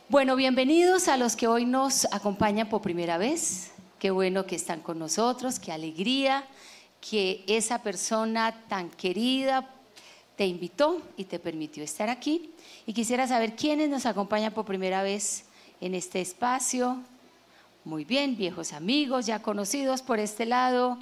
Bueno, 0.08 0.36
bienvenidos 0.36 1.08
a 1.08 1.18
los 1.18 1.36
que 1.36 1.48
hoy 1.48 1.66
nos 1.66 2.06
acompañan 2.12 2.70
por 2.70 2.82
primera 2.82 3.18
vez. 3.18 3.72
Qué 4.00 4.12
bueno 4.12 4.46
que 4.46 4.56
están 4.56 4.80
con 4.80 4.98
nosotros, 4.98 5.60
qué 5.60 5.72
alegría 5.72 6.46
que 7.02 7.44
esa 7.48 7.82
persona 7.82 8.66
tan 8.68 8.90
querida 8.90 9.70
te 10.36 10.46
invitó 10.46 11.02
y 11.18 11.26
te 11.26 11.38
permitió 11.38 11.84
estar 11.84 12.10
aquí. 12.10 12.52
Y 12.86 12.94
quisiera 12.94 13.28
saber 13.28 13.56
quiénes 13.56 13.90
nos 13.90 14.06
acompañan 14.06 14.54
por 14.54 14.66
primera 14.66 15.04
vez 15.04 15.46
en 15.82 15.94
este 15.96 16.22
espacio. 16.22 17.04
Muy 17.86 18.04
bien, 18.04 18.36
viejos 18.36 18.74
amigos, 18.74 19.26
ya 19.26 19.42
conocidos 19.42 20.02
por 20.02 20.20
este 20.20 20.46
lado. 20.46 20.98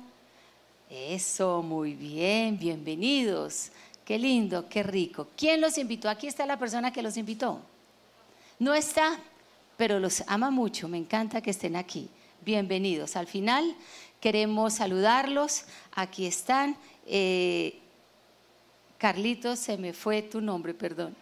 Eso, 0.91 1.63
muy 1.63 1.95
bien, 1.95 2.59
bienvenidos. 2.59 3.71
Qué 4.05 4.19
lindo, 4.19 4.69
qué 4.69 4.83
rico. 4.83 5.27
¿Quién 5.35 5.59
los 5.59 5.79
invitó? 5.79 6.07
Aquí 6.07 6.27
está 6.27 6.45
la 6.45 6.59
persona 6.59 6.93
que 6.93 7.01
los 7.01 7.17
invitó. 7.17 7.59
No 8.59 8.75
está, 8.75 9.19
pero 9.75 9.99
los 9.99 10.23
ama 10.27 10.51
mucho. 10.51 10.87
Me 10.87 10.99
encanta 10.99 11.41
que 11.41 11.49
estén 11.49 11.75
aquí. 11.75 12.09
Bienvenidos. 12.45 13.15
Al 13.15 13.25
final 13.25 13.75
queremos 14.21 14.75
saludarlos. 14.75 15.63
Aquí 15.93 16.27
están. 16.27 16.77
Eh, 17.07 17.79
Carlitos, 18.99 19.57
se 19.57 19.77
me 19.77 19.93
fue 19.93 20.21
tu 20.21 20.41
nombre, 20.41 20.75
perdón. 20.75 21.15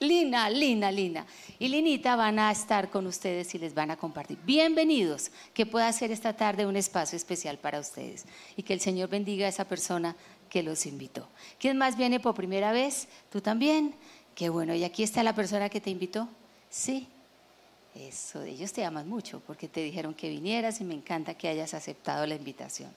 Lina, 0.00 0.50
Lina, 0.50 0.90
Lina. 0.90 1.26
Y 1.58 1.68
Linita 1.68 2.16
van 2.16 2.38
a 2.38 2.50
estar 2.50 2.90
con 2.90 3.06
ustedes 3.06 3.54
y 3.54 3.58
les 3.58 3.74
van 3.74 3.90
a 3.90 3.96
compartir. 3.96 4.38
Bienvenidos, 4.44 5.30
que 5.52 5.66
pueda 5.66 5.92
ser 5.92 6.10
esta 6.10 6.32
tarde 6.34 6.66
un 6.66 6.76
espacio 6.76 7.16
especial 7.16 7.58
para 7.58 7.80
ustedes. 7.80 8.26
Y 8.56 8.62
que 8.62 8.72
el 8.72 8.80
Señor 8.80 9.08
bendiga 9.08 9.46
a 9.46 9.48
esa 9.48 9.66
persona 9.66 10.16
que 10.50 10.62
los 10.62 10.86
invitó. 10.86 11.28
¿Quién 11.58 11.78
más 11.78 11.96
viene 11.96 12.20
por 12.20 12.34
primera 12.34 12.72
vez? 12.72 13.08
¿Tú 13.30 13.40
también? 13.40 13.94
Qué 14.34 14.48
bueno. 14.48 14.74
¿Y 14.74 14.84
aquí 14.84 15.02
está 15.02 15.22
la 15.22 15.34
persona 15.34 15.68
que 15.68 15.80
te 15.80 15.90
invitó? 15.90 16.28
Sí. 16.70 17.08
Eso, 17.94 18.42
ellos 18.42 18.72
te 18.72 18.84
aman 18.84 19.08
mucho 19.08 19.40
porque 19.46 19.68
te 19.68 19.80
dijeron 19.80 20.14
que 20.14 20.28
vinieras 20.28 20.80
y 20.80 20.84
me 20.84 20.94
encanta 20.94 21.34
que 21.34 21.46
hayas 21.46 21.74
aceptado 21.74 22.26
la 22.26 22.34
invitación. 22.34 22.90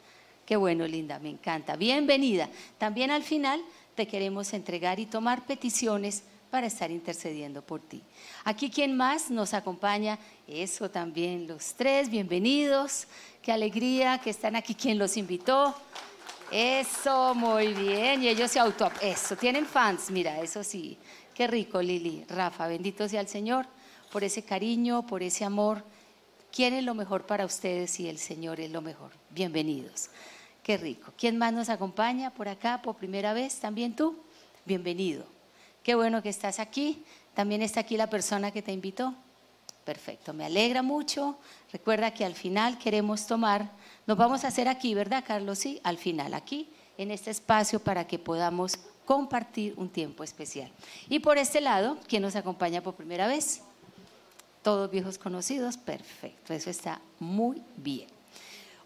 Qué 0.48 0.56
bueno, 0.56 0.88
linda, 0.88 1.20
me 1.20 1.30
encanta. 1.30 1.76
Bienvenida. 1.76 2.50
También 2.80 3.12
al 3.12 3.22
final 3.22 3.62
te 3.96 4.08
queremos 4.08 4.54
entregar 4.54 5.00
y 5.00 5.06
tomar 5.06 5.46
peticiones 5.46 6.24
para 6.50 6.68
estar 6.68 6.92
intercediendo 6.92 7.62
por 7.62 7.82
ti. 7.82 8.02
Aquí, 8.44 8.70
¿quién 8.70 8.96
más 8.96 9.30
nos 9.30 9.54
acompaña? 9.54 10.18
Eso 10.48 10.90
también, 10.90 11.48
los 11.48 11.74
tres, 11.74 12.10
bienvenidos. 12.10 13.08
Qué 13.42 13.52
alegría 13.52 14.20
que 14.20 14.30
están 14.30 14.56
aquí. 14.56 14.74
¿Quién 14.76 14.98
los 14.98 15.18
invitó? 15.18 15.76
Eso, 16.52 17.36
muy 17.36 17.74
bien. 17.74 18.24
Y 18.24 18.30
ellos 18.30 18.52
se 18.52 18.60
auto... 18.60 18.90
Eso, 19.02 19.36
tienen 19.36 19.66
fans, 19.66 20.10
mira, 20.10 20.42
eso 20.42 20.64
sí. 20.64 20.98
Qué 21.34 21.48
rico, 21.48 21.82
Lili. 21.82 22.26
Rafa, 22.28 22.68
bendito 22.68 23.08
sea 23.08 23.22
el 23.22 23.28
Señor 23.28 23.68
por 24.12 24.24
ese 24.24 24.44
cariño, 24.44 25.06
por 25.06 25.24
ese 25.24 25.44
amor. 25.46 25.84
¿Quién 26.52 26.74
es 26.74 26.84
lo 26.84 26.96
mejor 26.96 27.26
para 27.26 27.46
ustedes 27.46 28.00
y 28.00 28.08
el 28.08 28.18
Señor 28.18 28.60
es 28.60 28.72
lo 28.72 28.82
mejor? 28.82 29.12
Bienvenidos. 29.30 30.10
Qué 30.64 30.78
rico. 30.78 31.14
¿Quién 31.18 31.38
más 31.38 31.54
nos 31.54 31.70
acompaña 31.70 32.34
por 32.34 32.48
acá 32.48 32.82
por 32.82 32.96
primera 32.96 33.34
vez? 33.34 33.60
¿También 33.60 33.96
tú? 33.96 34.18
Bienvenido. 34.66 35.37
Qué 35.88 35.96
bueno 35.96 36.22
que 36.22 36.28
estás 36.28 36.60
aquí. 36.60 37.02
También 37.34 37.62
está 37.62 37.80
aquí 37.80 37.96
la 37.96 38.10
persona 38.10 38.52
que 38.52 38.62
te 38.62 38.74
invitó. 38.74 39.16
Perfecto, 39.86 40.34
me 40.34 40.44
alegra 40.44 40.82
mucho. 40.82 41.38
Recuerda 41.72 42.14
que 42.14 42.26
al 42.26 42.36
final 42.36 42.78
queremos 42.78 43.26
tomar, 43.26 43.72
nos 44.06 44.18
vamos 44.18 44.44
a 44.44 44.50
hacer 44.50 44.68
aquí, 44.68 44.94
¿verdad, 44.94 45.24
Carlos? 45.26 45.60
Sí, 45.60 45.80
al 45.86 45.98
final, 45.98 46.34
aquí, 46.34 46.68
en 46.98 47.10
este 47.10 47.32
espacio 47.32 47.80
para 47.80 48.06
que 48.06 48.20
podamos 48.20 48.78
compartir 49.06 49.76
un 49.78 49.88
tiempo 49.88 50.26
especial. 50.26 50.70
Y 51.08 51.20
por 51.20 51.38
este 51.38 51.62
lado, 51.62 51.98
¿quién 52.06 52.22
nos 52.22 52.36
acompaña 52.36 52.84
por 52.84 52.96
primera 52.96 53.26
vez? 53.26 53.62
Todos 54.64 54.92
viejos 54.92 55.18
conocidos, 55.18 55.78
perfecto, 55.78 56.54
eso 56.54 56.70
está 56.70 57.00
muy 57.18 57.64
bien. 57.78 58.10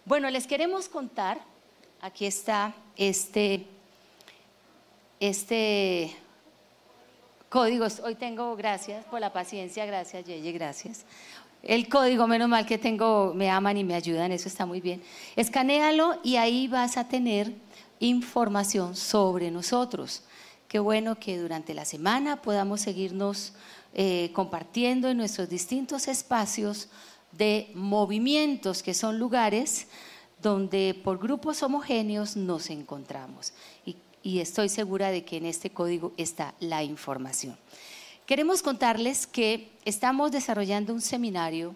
Bueno, 0.06 0.30
les 0.30 0.46
queremos 0.46 0.88
contar, 0.88 1.42
aquí 2.00 2.28
está 2.28 2.76
este, 2.96 3.66
este 5.20 6.16
código, 7.52 7.86
hoy 8.06 8.16
tengo, 8.16 8.56
gracias 8.56 9.04
por 9.06 9.20
la 9.20 9.34
paciencia, 9.34 9.86
gracias 9.86 10.24
Yeye, 10.24 10.54
gracias. 10.54 11.04
El 11.62 11.90
código, 11.90 12.26
menos 12.26 12.48
mal 12.48 12.66
que 12.66 12.78
tengo, 12.78 13.34
me 13.36 13.50
aman 13.50 13.76
y 13.76 13.84
me 13.84 13.94
ayudan, 13.94 14.32
eso 14.32 14.48
está 14.48 14.66
muy 14.66 14.80
bien. 14.80 15.04
Escanéalo 15.36 16.18
y 16.24 16.38
ahí 16.38 16.70
vas 16.70 16.96
a 16.96 17.10
tener 17.10 17.54
información 18.00 18.96
sobre 18.96 19.52
nosotros. 19.52 20.24
Qué 20.70 20.80
bueno 20.80 21.20
que 21.20 21.38
durante 21.38 21.74
la 21.74 21.84
semana 21.84 22.42
podamos 22.42 22.80
seguirnos 22.80 23.52
eh, 23.94 24.32
compartiendo 24.34 25.10
en 25.10 25.18
nuestros 25.18 25.50
distintos 25.50 26.08
espacios 26.08 26.88
de 27.34 27.70
movimientos, 27.76 28.82
que 28.82 28.94
son 28.94 29.20
lugares 29.20 29.88
donde 30.42 31.00
por 31.04 31.20
grupos 31.20 31.62
homogéneos 31.64 32.38
nos 32.38 32.70
encontramos. 32.70 33.52
Y 34.24 34.40
estoy 34.40 34.70
segura 34.70 35.12
de 35.12 35.24
que 35.24 35.38
en 35.38 35.46
este 35.46 35.70
código 35.70 36.14
está 36.18 36.54
la 36.60 36.84
información. 36.84 37.58
Queremos 38.26 38.62
contarles 38.62 39.28
que 39.28 39.70
estamos 39.86 40.32
desarrollando 40.32 40.94
un 40.94 41.02
seminario 41.02 41.76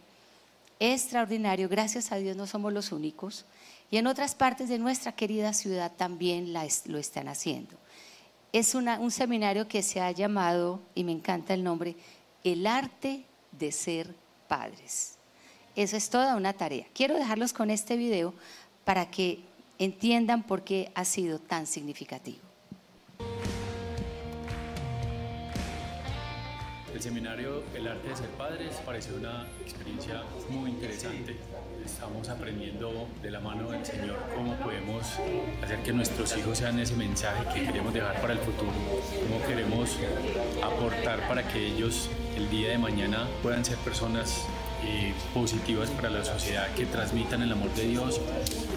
extraordinario, 0.80 1.70
gracias 1.70 2.12
a 2.12 2.18
Dios 2.18 2.36
no 2.36 2.48
somos 2.48 2.74
los 2.74 2.92
únicos, 2.92 3.46
y 3.92 3.98
en 3.98 4.08
otras 4.08 4.36
partes 4.36 4.70
de 4.70 4.80
nuestra 4.80 5.14
querida 5.14 5.54
ciudad 5.54 5.92
también 5.96 6.54
lo 6.54 6.98
están 6.98 7.28
haciendo 7.28 7.78
es 8.58 8.74
un 8.74 9.12
seminario 9.12 9.68
que 9.68 9.84
se 9.84 10.00
ha 10.00 10.12
llamado, 10.12 10.80
y 10.96 11.04
me 11.04 11.12
encanta 11.12 11.54
el 11.54 11.62
nombre, 11.62 11.98
El 12.42 12.66
arte 12.68 13.26
de 13.52 13.72
ser 13.74 14.16
padres. 14.48 15.16
Eso 15.76 15.98
es 15.98 16.10
toda 16.10 16.38
una 16.38 16.54
tarea. 16.54 16.86
Quiero 16.94 17.16
dejarlos 17.16 17.52
con 17.52 17.70
este 17.70 17.98
video 17.98 18.34
para 18.86 19.12
que 19.12 19.40
entiendan 19.80 20.44
por 20.44 20.64
qué 20.64 20.92
ha 20.96 21.06
sido 21.06 21.40
tan 21.40 21.68
significativo. 21.68 22.40
El 26.94 27.02
seminario 27.02 27.62
El 27.76 27.90
arte 27.90 28.08
de 28.08 28.16
ser 28.16 28.30
padres 28.30 28.76
parece 28.86 29.14
una 29.14 29.46
experiencia 29.60 30.24
muy 30.50 30.70
interesante. 30.70 31.36
Estamos 31.84 32.30
aprendiendo 32.30 33.10
de 33.22 33.32
la 33.32 33.42
mano 33.42 33.70
del 33.70 33.86
Señor 33.86 34.18
cómo 34.34 34.56
podemos 34.56 35.04
hacer 35.62 35.84
que 35.84 35.92
nuestros 35.92 36.38
hijos 36.38 36.58
sean 36.58 36.80
ese 36.80 36.96
mensaje 36.96 37.44
que 37.54 37.66
queremos 37.66 37.94
dejar 37.94 38.22
para 38.22 38.32
el 38.32 38.40
futuro, 38.40 38.72
cómo 38.72 39.46
queremos 39.46 39.98
aportar 40.64 41.28
para 41.28 41.46
que 41.46 41.68
ellos 41.68 42.10
el 42.38 42.50
día 42.50 42.70
de 42.70 42.78
mañana 42.78 43.28
puedan 43.44 43.66
ser 43.66 43.78
personas 43.80 44.48
eh, 44.86 45.14
positivas 45.34 45.90
para 45.90 46.10
la 46.10 46.24
sociedad 46.24 46.68
que 46.76 46.86
transmitan 46.86 47.42
el 47.42 47.52
amor 47.52 47.74
de 47.74 47.88
Dios 47.88 48.22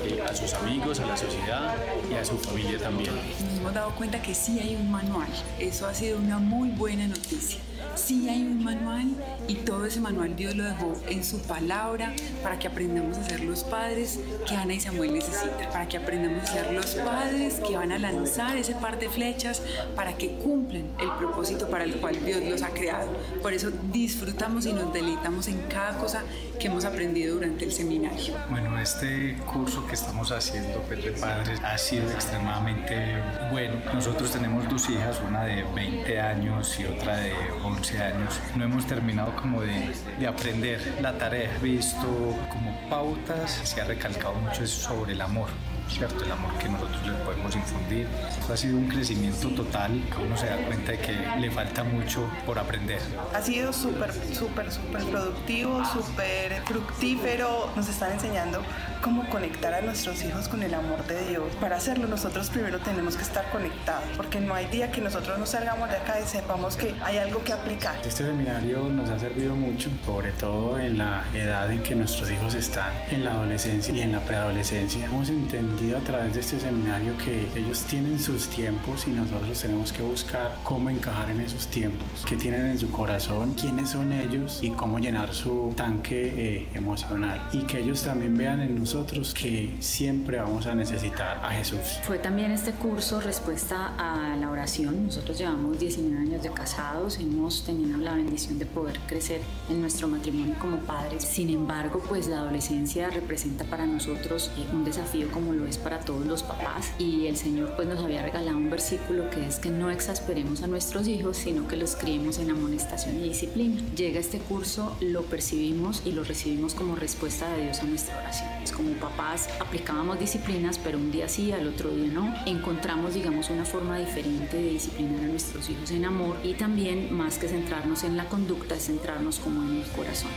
eh, 0.05 0.23
a 0.29 0.35
sus 0.35 0.55
amigos, 0.55 1.01
a 1.01 1.07
la 1.07 1.17
sociedad 1.17 1.75
y 2.11 2.15
a 2.15 2.25
su 2.25 2.39
familia 2.39 2.79
también. 2.79 3.15
Nos 3.15 3.59
hemos 3.59 3.75
dado 3.75 3.95
cuenta 3.95 4.23
que 4.23 4.35
sí 4.35 4.59
hay 4.59 4.75
un 4.77 4.91
manual, 4.91 5.29
eso 5.59 5.87
ha 5.87 5.95
sido 5.95 6.19
una 6.19 6.39
muy 6.39 6.71
buena 6.71 7.07
noticia 7.07 7.61
sí 7.99 8.29
hay 8.29 8.43
un 8.43 8.63
manual 8.63 9.09
y 9.49 9.55
todo 9.57 9.87
ese 9.87 10.01
manual 10.01 10.37
Dios 10.37 10.55
lo 10.55 10.65
dejó 10.65 10.95
en 11.09 11.25
su 11.25 11.41
palabra 11.41 12.15
para 12.43 12.59
que 12.59 12.69
aprendamos 12.69 13.19
a 13.19 13.25
ser 13.25 13.41
los 13.41 13.65
padres 13.65 14.21
que 14.47 14.55
Ana 14.55 14.75
y 14.75 14.81
Samuel 14.81 15.15
necesitan, 15.15 15.71
para 15.73 15.89
que 15.89 15.97
aprendamos 15.97 16.43
a 16.45 16.47
ser 16.47 16.73
los 16.73 16.95
padres 16.97 17.61
que 17.67 17.77
van 17.77 17.93
a 17.93 17.99
lanzar 17.99 18.57
ese 18.57 18.75
par 18.75 18.99
de 18.99 19.09
flechas 19.09 19.63
para 19.97 20.17
que 20.17 20.37
cumplan 20.37 20.85
el 21.01 21.11
propósito 21.19 21.69
para 21.69 21.85
el 21.85 21.97
cual 21.97 22.25
Dios 22.25 22.43
los 22.43 22.63
ha 22.63 22.71
creado. 22.71 23.11
Por 23.43 23.53
eso 23.53 23.71
disfrutamos 23.93 24.67
y 24.67 24.73
nos 24.73 24.93
deleitamos 24.93 25.49
en 25.49 25.61
cada 25.63 25.99
cosa 25.99 26.23
que 26.61 26.69
hemos 26.69 26.85
aprendido 26.85 27.35
durante 27.35 27.65
el 27.65 27.73
seminario. 27.73 28.35
Bueno, 28.51 28.79
este 28.81 29.37
curso 29.53 29.87
que 29.87 29.95
estamos 29.95 30.31
haciendo 30.31 30.81
pues, 30.83 31.21
padres 31.21 31.61
ha 31.65 31.77
sido 31.79 32.11
extremadamente 32.11 33.23
bueno. 33.51 33.77
Nosotros 33.93 34.31
tenemos 34.31 34.69
dos 34.69 34.89
hijas, 34.91 35.21
una 35.27 35.45
de 35.45 35.65
20 35.75 36.21
años 36.21 36.79
y 36.79 36.85
otra 36.85 37.17
de 37.19 37.33
11 37.65 37.88
años 37.97 38.41
no 38.57 38.65
hemos 38.65 38.87
terminado 38.87 39.35
como 39.37 39.63
de, 39.63 39.95
de 40.19 40.27
aprender 40.27 40.99
la 41.01 41.17
tarea. 41.17 41.55
He 41.57 41.63
visto 41.63 42.07
como 42.51 42.79
pautas, 42.91 43.51
se 43.65 43.81
ha 43.81 43.85
recalcado 43.85 44.35
mucho 44.35 44.67
sobre 44.67 45.13
el 45.13 45.21
amor. 45.21 45.49
¿cierto? 45.91 46.25
El 46.25 46.33
amor 46.33 46.53
que 46.59 46.69
nosotros 46.69 47.07
le 47.07 47.13
podemos 47.25 47.55
infundir. 47.57 48.07
ha 48.53 48.57
sido 48.57 48.77
un 48.77 48.89
crecimiento 48.89 49.49
total, 49.51 50.03
que 50.11 50.23
uno 50.23 50.37
se 50.37 50.47
da 50.47 50.57
cuenta 50.67 50.93
de 50.93 50.99
que 50.99 51.13
le 51.39 51.51
falta 51.51 51.85
mucho 51.85 52.29
por 52.47 52.59
aprender. 52.59 53.01
Ha 53.35 53.41
sido 53.43 53.73
súper, 53.73 54.13
súper, 54.35 54.71
súper 54.71 55.05
productivo, 55.05 55.85
súper 55.87 56.63
fructífero. 56.67 57.71
Nos 57.75 57.89
están 57.89 58.13
enseñando 58.13 58.63
cómo 59.01 59.29
conectar 59.29 59.75
a 59.75 59.81
nuestros 59.81 60.23
hijos 60.25 60.49
con 60.49 60.63
el 60.63 60.75
amor 60.75 61.07
de 61.07 61.29
Dios. 61.29 61.55
Para 61.61 61.77
hacerlo 61.77 62.07
nosotros 62.09 62.51
primero 62.51 62.79
tenemos 62.81 63.17
que 63.17 63.23
estar 63.23 63.51
conectados, 63.51 64.09
porque 64.17 64.41
no 64.41 64.55
hay 64.55 64.67
día 64.67 64.91
que 64.91 65.01
nosotros 65.01 65.39
nos 65.39 65.51
salgamos 65.51 65.89
de 65.89 65.97
acá 65.97 66.21
y 66.21 66.27
sepamos 66.27 66.77
que 66.77 66.95
hay 67.03 67.19
algo 67.19 67.43
que 67.45 67.53
aplicar. 67.53 67.97
Este 68.05 68.25
seminario 68.25 68.85
nos 68.89 69.09
ha 69.11 69.19
servido 69.19 69.55
mucho, 69.55 69.91
sobre 70.05 70.33
todo 70.33 70.79
en 70.79 70.99
la 70.99 71.25
edad 71.35 71.71
en 71.71 71.83
que 71.83 71.95
nuestros 71.95 72.31
hijos 72.31 72.55
están 72.55 72.93
en 73.11 73.25
la 73.25 73.33
adolescencia 73.33 73.95
y 73.95 74.01
en 74.01 74.13
la 74.13 74.21
preadolescencia. 74.21 75.05
Hemos 75.05 75.29
entendido 75.29 75.99
a 75.99 76.01
través 76.01 76.35
de 76.35 76.41
este 76.41 76.59
seminario 76.59 77.17
que 77.19 77.49
ellos 77.59 77.83
tienen 77.85 78.19
sus 78.19 78.49
tiempos 78.49 79.07
y 79.07 79.11
nosotros 79.11 79.61
tenemos 79.61 79.93
que 79.93 80.03
buscar 80.03 80.57
cómo 80.65 80.91
encajar 80.91 81.31
en 81.31 81.41
esos 81.41 81.69
tiempos, 81.69 82.07
qué 82.29 82.37
tienen 82.37 82.67
en 82.67 82.79
su 82.79 82.91
corazón, 82.91 83.55
quiénes 83.55 83.91
son 83.91 84.13
ellos 84.13 84.61
y 84.63 84.71
cómo 84.71 84.99
llenar 84.99 85.33
su 85.35 85.73
tanque 85.77 86.33
eh, 86.37 86.69
emocional. 86.75 87.49
Y 87.53 87.63
que 87.63 87.81
ellos 87.81 88.03
también 88.03 88.37
vean 88.37 88.61
en 88.61 88.75
nosotros 88.75 88.88
que 89.35 89.77
siempre 89.81 90.39
vamos 90.39 90.67
a 90.67 90.75
necesitar 90.75 91.39
a 91.43 91.51
Jesús. 91.51 91.79
Fue 92.05 92.19
también 92.19 92.53
este 92.53 92.73
curso 92.73 93.21
respuesta 93.21 93.93
a 93.99 94.35
la 94.37 94.51
oración. 94.51 95.07
Nosotros 95.07 95.37
llevamos 95.37 95.79
19 95.79 96.17
años 96.17 96.43
de 96.43 96.51
casados, 96.51 97.19
hemos 97.19 97.65
tenido 97.65 97.99
la 97.99 98.15
bendición 98.15 98.59
de 98.59 98.65
poder 98.65 98.99
crecer 99.07 99.43
en 99.69 99.83
nuestro 99.83 100.09
matrimonio 100.09 100.55
como 100.59 100.79
padres. 100.79 101.25
Sin 101.25 101.51
embargo, 101.51 102.03
pues 102.09 102.29
la 102.29 102.39
adolescencia 102.39 103.11
representa 103.11 103.65
para 103.65 103.87
nosotros 103.87 104.51
eh, 104.57 104.67
un 104.73 104.85
desafío 104.85 105.31
como 105.33 105.53
lo 105.53 105.67
es 105.67 105.77
para 105.77 106.01
todos 106.01 106.25
los 106.25 106.43
papás 106.43 106.91
y 106.99 107.27
el 107.27 107.37
Señor 107.37 107.75
pues 107.77 107.89
nos 107.89 108.03
había 108.03 108.23
regalado 108.23 108.57
un 108.57 108.71
versículo 108.71 109.29
que 109.29 109.47
es 109.47 109.59
que 109.59 109.71
no 109.71 109.91
exasperemos 109.91 110.63
a 110.63 110.67
nuestros 110.67 111.07
hijos, 111.09 111.37
sino 111.37 111.69
que 111.69 111.77
los 111.77 111.95
criemos 111.95 112.39
en 112.39 112.51
amonestación 112.51 113.17
y 113.19 113.29
disciplina. 113.29 113.83
Llega 113.95 114.19
este 114.19 114.39
curso, 114.39 114.97
lo 115.01 115.23
percibimos 115.25 116.03
y 116.07 116.13
lo 116.13 116.25
recibimos 116.25 116.75
como 116.75 116.97
respuesta 116.97 117.51
de 117.53 117.65
Dios 117.65 117.81
a 117.81 117.85
nuestra 117.85 118.17
oración 118.17 118.49
como 118.79 118.93
papás 118.93 119.51
aplicábamos 119.61 120.19
disciplinas, 120.21 120.79
pero 120.79 120.97
un 120.97 121.11
día 121.11 121.29
sí, 121.29 121.53
al 121.53 121.67
otro 121.67 121.91
día 121.91 122.11
no. 122.11 122.33
Encontramos, 122.47 123.13
digamos, 123.13 123.51
una 123.51 123.65
forma 123.65 123.99
diferente 123.99 124.57
de 124.57 124.71
disciplinar 124.71 125.25
a 125.25 125.27
nuestros 125.27 125.69
hijos 125.69 125.91
en 125.91 126.05
amor 126.05 126.37
y 126.45 126.55
también, 126.55 127.13
más 127.13 127.39
que 127.39 127.49
centrarnos 127.49 128.05
en 128.05 128.17
la 128.17 128.27
conducta, 128.27 128.77
es 128.77 128.87
centrarnos 128.87 129.41
como 129.41 129.63
en 129.65 129.83
el 129.83 129.91
corazón. 129.91 130.31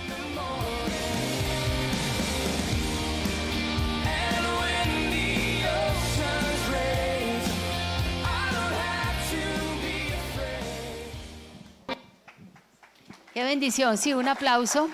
Qué 13.34 13.43
bendición, 13.43 13.97
sí, 13.97 14.13
un 14.13 14.27
aplauso, 14.27 14.89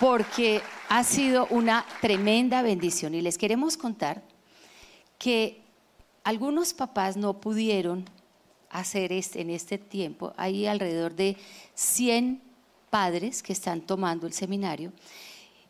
porque 0.00 0.60
ha 0.88 1.04
sido 1.04 1.46
una 1.50 1.84
tremenda 2.00 2.62
bendición. 2.62 3.14
Y 3.14 3.20
les 3.20 3.38
queremos 3.38 3.76
contar 3.76 4.22
que 5.18 5.60
algunos 6.24 6.74
papás 6.74 7.16
no 7.16 7.40
pudieron 7.40 8.04
hacer 8.70 9.12
este, 9.12 9.40
en 9.40 9.50
este 9.50 9.78
tiempo, 9.78 10.34
hay 10.36 10.66
alrededor 10.66 11.14
de 11.14 11.36
100 11.74 12.42
padres 12.90 13.42
que 13.42 13.52
están 13.52 13.80
tomando 13.80 14.26
el 14.26 14.32
seminario 14.32 14.92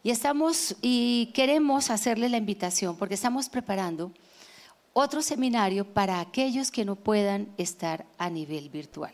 y 0.03 0.11
estamos 0.11 0.77
y 0.83 1.31
queremos 1.35 1.91
hacerles 1.91 2.31
la 2.31 2.39
invitación 2.39 2.97
porque 2.97 3.15
estamos 3.15 3.49
preparando 3.49 4.13
otro 4.93 5.23
seminario 5.23 5.85
para 5.85 6.21
aquellos 6.21 6.71
que 6.71 6.85
no 6.85 6.97
puedan 6.97 7.49
estar 7.57 8.05
a 8.19 8.31
nivel 8.31 8.69
virtual. 8.69 9.13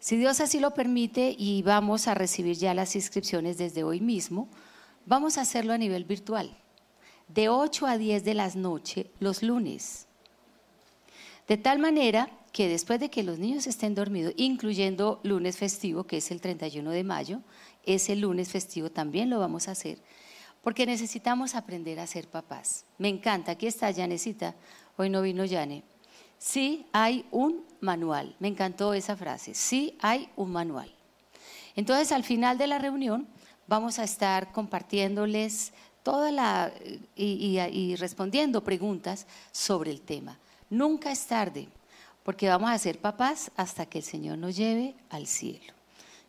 Si 0.00 0.16
Dios 0.16 0.40
así 0.40 0.60
lo 0.60 0.72
permite 0.72 1.34
y 1.36 1.62
vamos 1.62 2.08
a 2.08 2.14
recibir 2.14 2.56
ya 2.56 2.72
las 2.72 2.94
inscripciones 2.94 3.58
desde 3.58 3.84
hoy 3.84 4.00
mismo, 4.00 4.48
vamos 5.08 5.38
a 5.38 5.40
hacerlo 5.40 5.72
a 5.72 5.78
nivel 5.78 6.04
virtual, 6.04 6.54
de 7.28 7.48
8 7.48 7.86
a 7.86 7.96
10 7.96 8.24
de 8.24 8.34
las 8.34 8.56
noches 8.56 9.06
los 9.20 9.42
lunes. 9.42 10.06
De 11.48 11.56
tal 11.56 11.78
manera 11.78 12.30
que 12.52 12.68
después 12.68 13.00
de 13.00 13.08
que 13.08 13.22
los 13.22 13.38
niños 13.38 13.66
estén 13.66 13.94
dormidos, 13.94 14.34
incluyendo 14.36 15.20
lunes 15.22 15.56
festivo, 15.56 16.04
que 16.04 16.18
es 16.18 16.30
el 16.30 16.42
31 16.42 16.90
de 16.90 17.04
mayo, 17.04 17.40
ese 17.86 18.16
lunes 18.16 18.50
festivo 18.50 18.90
también 18.90 19.30
lo 19.30 19.38
vamos 19.38 19.68
a 19.68 19.72
hacer, 19.72 19.98
porque 20.62 20.84
necesitamos 20.84 21.54
aprender 21.54 22.00
a 22.00 22.06
ser 22.06 22.28
papás. 22.28 22.84
Me 22.98 23.08
encanta, 23.08 23.52
aquí 23.52 23.66
está 23.66 23.92
Janecita, 23.92 24.54
hoy 24.98 25.08
no 25.08 25.22
vino 25.22 25.46
Yane. 25.46 25.84
Sí 26.36 26.86
hay 26.92 27.24
un 27.30 27.64
manual, 27.80 28.36
me 28.40 28.48
encantó 28.48 28.92
esa 28.92 29.16
frase, 29.16 29.54
sí 29.54 29.96
hay 30.00 30.28
un 30.36 30.52
manual. 30.52 30.94
Entonces 31.76 32.12
al 32.12 32.24
final 32.24 32.58
de 32.58 32.66
la 32.66 32.78
reunión 32.78 33.26
vamos 33.68 33.98
a 33.98 34.04
estar 34.04 34.50
compartiéndoles 34.50 35.72
toda 36.02 36.32
la 36.32 36.72
y, 37.14 37.58
y 37.58 37.96
respondiendo 37.96 38.64
preguntas 38.64 39.26
sobre 39.52 39.90
el 39.90 40.00
tema. 40.00 40.38
Nunca 40.70 41.12
es 41.12 41.26
tarde, 41.26 41.68
porque 42.24 42.48
vamos 42.48 42.70
a 42.70 42.78
ser 42.78 42.98
papás 42.98 43.50
hasta 43.56 43.86
que 43.86 43.98
el 43.98 44.04
Señor 44.04 44.38
nos 44.38 44.56
lleve 44.56 44.94
al 45.10 45.26
cielo. 45.26 45.72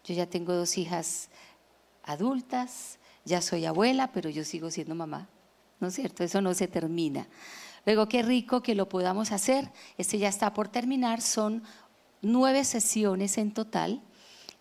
Yo 0.06 0.14
ya 0.14 0.28
tengo 0.28 0.54
dos 0.54 0.78
hijas 0.78 1.30
adultas, 2.04 3.00
ya 3.26 3.42
soy 3.42 3.66
abuela, 3.66 4.12
pero 4.12 4.30
yo 4.30 4.44
sigo 4.44 4.72
siendo 4.72 4.96
mamá, 4.96 5.28
¿no 5.80 5.88
es 5.88 5.96
cierto? 5.96 6.24
Eso 6.24 6.42
no 6.42 6.54
se 6.54 6.68
termina. 6.68 7.28
Luego, 7.86 8.08
qué 8.08 8.22
rico 8.22 8.62
que 8.62 8.76
lo 8.76 8.90
podamos 8.90 9.32
hacer. 9.32 9.72
Este 9.98 10.18
ya 10.18 10.28
está 10.28 10.54
por 10.54 10.68
terminar, 10.68 11.22
son 11.22 11.64
nueve 12.22 12.66
sesiones 12.66 13.38
en 13.38 13.54
total 13.54 14.02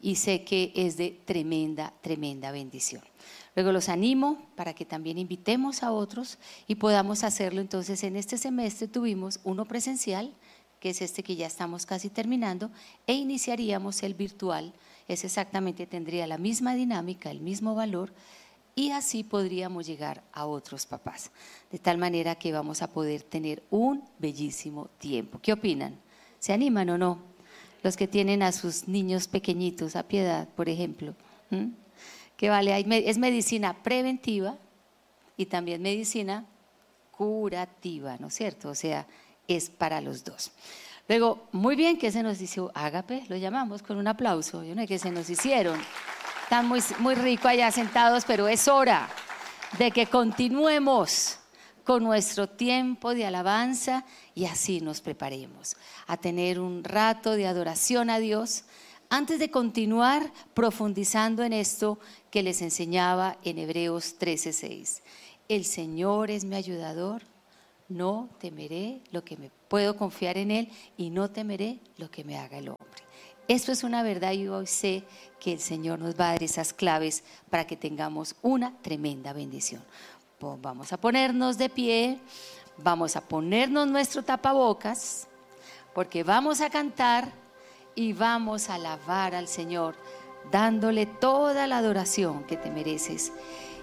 y 0.01 0.17
sé 0.17 0.45
que 0.45 0.73
es 0.75 0.97
de 0.97 1.11
tremenda, 1.25 1.93
tremenda 2.01 2.53
bendición. 2.53 3.03
Luego 3.55 3.73
los 3.73 3.89
animo 3.89 4.47
para 4.55 4.75
que 4.75 4.85
también 4.85 5.19
invitemos 5.19 5.83
a 5.83 5.91
otros 5.91 6.39
y 6.67 6.77
podamos 6.77 7.25
hacerlo. 7.25 7.61
Entonces, 7.61 8.05
en 8.05 8.17
este 8.17 8.39
semestre 8.39 8.87
tuvimos 8.87 9.41
uno 9.43 9.65
presencial, 9.65 10.33
que 10.79 10.91
es 10.91 11.03
este 11.03 11.25
que 11.25 11.35
ya 11.35 11.47
estamos 11.47 11.85
casi 11.85 12.09
terminando, 12.09 12.71
e 13.07 13.15
iniciaríamos 13.15 14.03
el 14.05 14.15
virtual. 14.15 14.73
Es 15.09 15.25
exactamente, 15.25 15.87
tendría 15.87 16.27
la 16.29 16.39
misma 16.39 16.75
dinámica, 16.75 17.31
el 17.31 17.41
mismo 17.41 17.75
valor, 17.75 18.13
y 18.77 18.93
así 18.93 19.25
podríamos 19.25 19.89
llegar 19.89 20.23
a 20.33 20.47
otros 20.47 20.87
papás. 20.87 21.33
De 21.73 21.81
tal 21.81 21.99
manera 21.99 22.37
que 22.37 22.53
vamos 22.53 22.81
a 22.81 22.93
poder 22.93 23.25
tener 23.25 23.65
un 23.71 24.05
bellísimo 24.21 24.89
tiempo. 24.99 25.41
¿Qué 25.43 25.53
opinan? 25.53 25.99
¿Se 26.39 26.53
animan 26.53 26.91
o 26.91 26.99
no? 26.99 27.28
Los 27.83 27.97
que 27.97 28.09
tienen 28.09 28.43
a 28.43 28.53
sus 28.53 28.89
niños 28.89 29.29
pequeñitos 29.29 29.97
a 29.97 30.03
piedad, 30.03 30.49
por 30.57 30.69
ejemplo. 30.69 31.15
Que 32.37 32.51
vale, 32.51 32.85
es 33.09 33.19
medicina 33.19 33.83
preventiva 33.83 34.57
y 35.37 35.47
también 35.47 35.83
medicina 35.83 36.45
curativa, 37.11 38.17
¿no 38.19 38.29
es 38.29 38.35
cierto? 38.35 38.71
O 38.71 38.75
sea, 38.75 39.07
es 39.47 39.71
para 39.71 40.01
los 40.01 40.25
dos. 40.25 40.53
Luego, 41.09 41.49
muy 41.53 41.75
bien 41.75 41.99
que 41.99 42.13
se 42.13 42.23
nos 42.23 42.41
hizo 42.41 42.71
Ágape, 42.75 43.25
lo 43.29 43.37
llamamos 43.37 43.83
con 43.83 43.97
un 43.97 44.07
aplauso, 44.07 44.63
yo 44.63 44.75
no 44.75 44.87
que 44.87 44.99
se 44.99 45.11
nos 45.11 45.31
hicieron. 45.31 45.81
Están 46.43 46.69
muy, 46.69 46.81
muy 46.99 47.15
rico 47.15 47.49
allá 47.49 47.71
sentados, 47.71 48.25
pero 48.27 48.47
es 48.47 48.69
hora 48.69 49.09
de 49.79 49.91
que 49.91 50.07
continuemos 50.07 51.38
con 51.89 52.05
nuestro 52.05 52.51
tiempo 52.51 53.15
de 53.15 53.25
alabanza 53.25 54.05
y 54.35 54.45
así 54.45 54.83
nos 54.83 55.01
preparemos 55.01 55.75
a 56.07 56.19
tener 56.19 56.61
un 56.61 56.85
rato 56.85 57.33
de 57.33 57.47
adoración 57.47 58.11
a 58.11 58.19
Dios 58.19 58.65
antes 59.09 59.39
de 59.39 59.51
continuar 59.51 60.31
profundizando 60.53 61.45
en 61.45 61.55
esto 61.55 61.99
que 62.31 62.43
les 62.43 62.61
enseñaba 62.61 63.39
en 63.43 63.57
Hebreos 63.57 64.17
13:6. 64.19 65.01
El 65.49 65.65
Señor 65.65 66.31
es 66.31 66.45
mi 66.45 66.57
ayudador, 66.57 67.23
no 67.89 68.29
temeré 68.39 69.01
lo 69.11 69.25
que 69.25 69.39
me 69.39 69.51
puedo 69.69 69.97
confiar 69.97 70.37
en 70.37 70.51
Él 70.51 70.69
y 70.99 71.09
no 71.09 71.31
temeré 71.31 71.79
lo 71.97 72.11
que 72.11 72.23
me 72.23 72.37
haga 72.37 72.59
el 72.59 72.69
hombre. 72.69 73.03
Esto 73.49 73.73
es 73.73 73.83
una 73.83 74.03
verdad 74.03 74.33
y 74.33 74.47
hoy 74.47 74.67
sé 74.67 75.05
que 75.41 75.55
el 75.55 75.61
Señor 75.61 76.01
nos 76.01 76.21
va 76.21 76.29
a 76.29 76.33
dar 76.33 76.43
esas 76.43 76.75
claves 76.75 77.25
para 77.49 77.67
que 77.67 77.79
tengamos 77.79 78.37
una 78.43 78.77
tremenda 78.83 79.33
bendición. 79.33 79.83
Vamos 80.41 80.93
a 80.93 80.97
ponernos 80.97 81.59
de 81.59 81.69
pie, 81.69 82.21
vamos 82.77 83.17
a 83.17 83.21
ponernos 83.21 83.89
nuestro 83.89 84.23
tapabocas, 84.23 85.27
porque 85.93 86.23
vamos 86.23 86.61
a 86.61 86.71
cantar 86.71 87.33
y 87.97 88.13
vamos 88.13 88.71
a 88.71 88.75
alabar 88.75 89.35
al 89.35 89.49
Señor, 89.49 89.97
dándole 90.53 91.07
toda 91.07 91.67
la 91.67 91.79
adoración 91.79 92.45
que 92.45 92.57
te 92.57 92.71
mereces. 92.71 93.33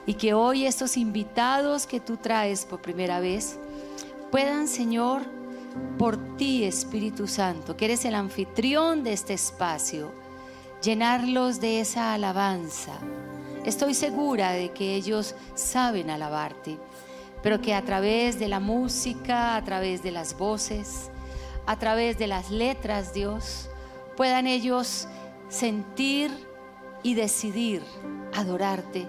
Y 0.05 0.13
que 0.13 0.33
hoy 0.33 0.65
estos 0.65 0.95
invitados 0.95 1.87
que 1.87 1.99
tú 1.99 2.15
traes 2.15 2.63
por 2.63 2.81
primera 2.81 3.19
vez 3.19 3.59
puedan, 4.31 4.69
Señor, 4.69 5.23
por 5.97 6.37
ti, 6.37 6.63
Espíritu 6.63 7.27
Santo, 7.27 7.75
que 7.75 7.83
eres 7.83 8.05
el 8.05 8.15
anfitrión 8.15 9.03
de 9.03 9.11
este 9.11 9.33
espacio, 9.33 10.09
llenarlos 10.81 11.59
de 11.59 11.81
esa 11.81 12.13
alabanza. 12.13 12.93
Estoy 13.65 13.93
segura 13.93 14.51
de 14.51 14.71
que 14.71 14.95
ellos 14.95 15.35
saben 15.55 16.09
alabarte, 16.09 16.77
pero 17.43 17.59
que 17.59 17.73
a 17.73 17.83
través 17.83 18.39
de 18.39 18.47
la 18.47 18.59
música, 18.59 19.55
a 19.55 19.63
través 19.63 20.03
de 20.03 20.11
las 20.11 20.37
voces, 20.37 21.09
a 21.65 21.77
través 21.77 22.17
de 22.17 22.27
las 22.27 22.51
letras, 22.51 23.13
Dios, 23.13 23.69
puedan 24.15 24.47
ellos 24.47 25.07
sentir 25.49 26.31
y 27.03 27.15
decidir 27.15 27.83
adorarte. 28.33 29.07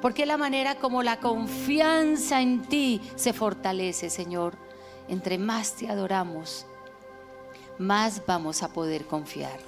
Porque 0.00 0.26
la 0.26 0.36
manera 0.36 0.74
como 0.74 1.02
la 1.02 1.18
confianza 1.18 2.42
en 2.42 2.62
ti 2.62 3.00
se 3.16 3.32
fortalece, 3.32 4.10
Señor 4.10 4.64
entre 5.08 5.38
más 5.38 5.72
te 5.72 5.88
adoramos, 5.88 6.66
más 7.78 8.22
vamos 8.26 8.62
a 8.62 8.68
poder 8.68 9.06
confiar. 9.06 9.58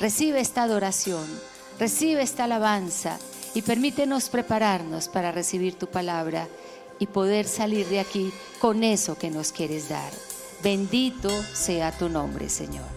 Recibe 0.00 0.40
esta 0.40 0.62
adoración, 0.62 1.24
recibe 1.78 2.22
esta 2.22 2.44
alabanza 2.44 3.18
y 3.56 3.62
permítenos 3.62 4.28
prepararnos 4.28 5.08
para 5.08 5.32
recibir 5.32 5.76
tu 5.76 5.86
palabra 5.86 6.46
y 6.98 7.06
poder 7.06 7.46
salir 7.46 7.86
de 7.86 8.00
aquí 8.00 8.30
con 8.60 8.84
eso 8.84 9.16
que 9.16 9.30
nos 9.30 9.50
quieres 9.50 9.88
dar. 9.88 10.12
Bendito 10.62 11.30
sea 11.54 11.90
tu 11.90 12.10
nombre, 12.10 12.50
Señor. 12.50 12.95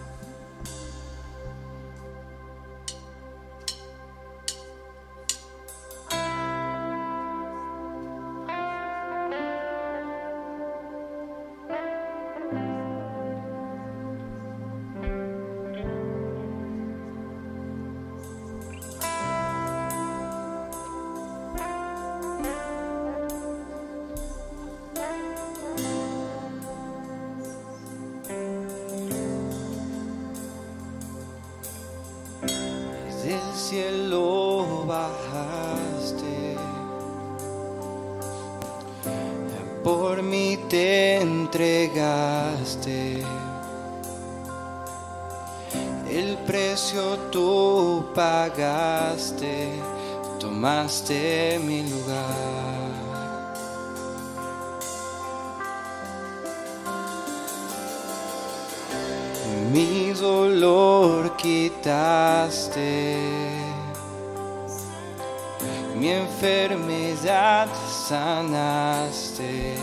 enfermedad 66.40 67.68
sanaste. 68.08 69.76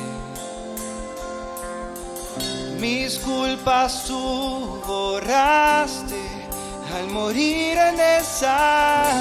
Mis 2.80 3.20
culpas 3.20 4.06
tú 4.06 4.82
borraste 4.88 6.16
al 6.96 7.08
morir 7.10 7.78
en 7.78 8.00
esa 8.00 9.12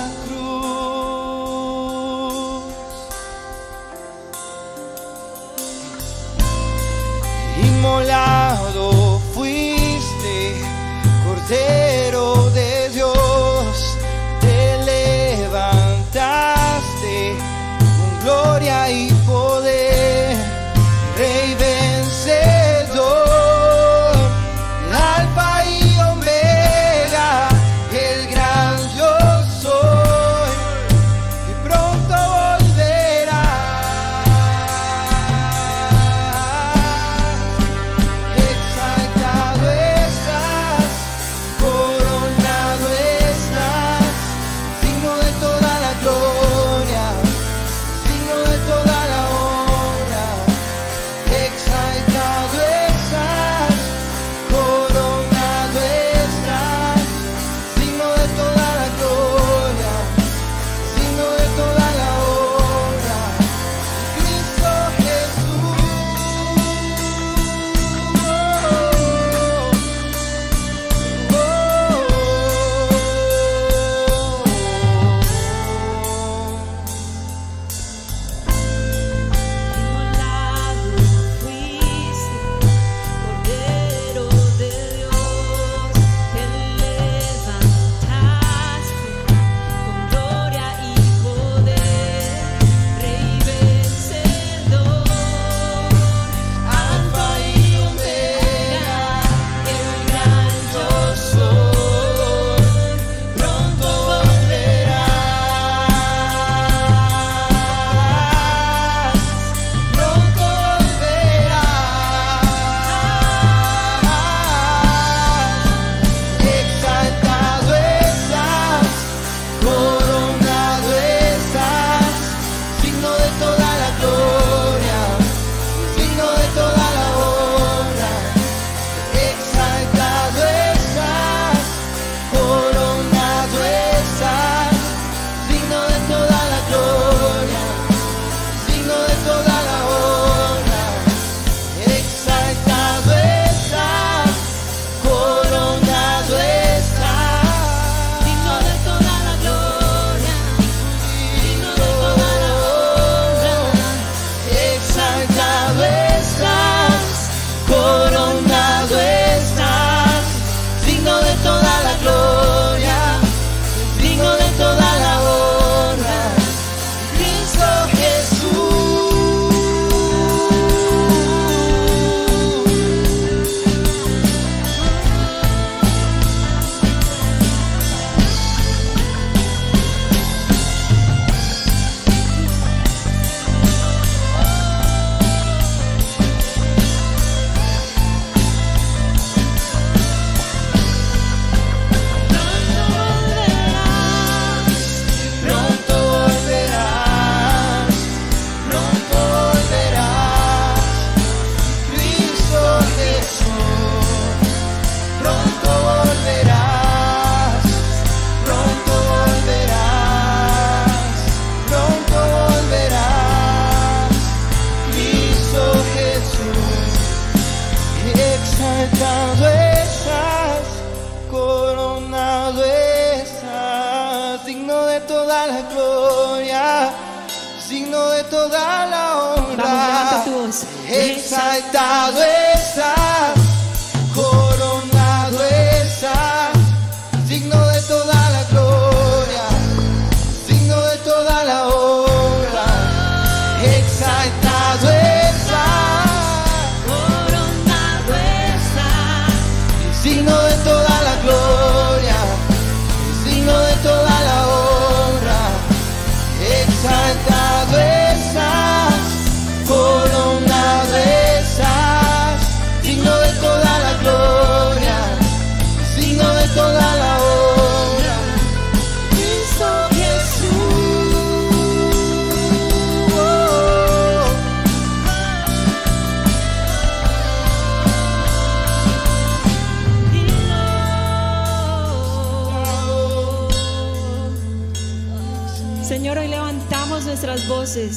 nuestras 287.17 287.49
voces 287.49 287.97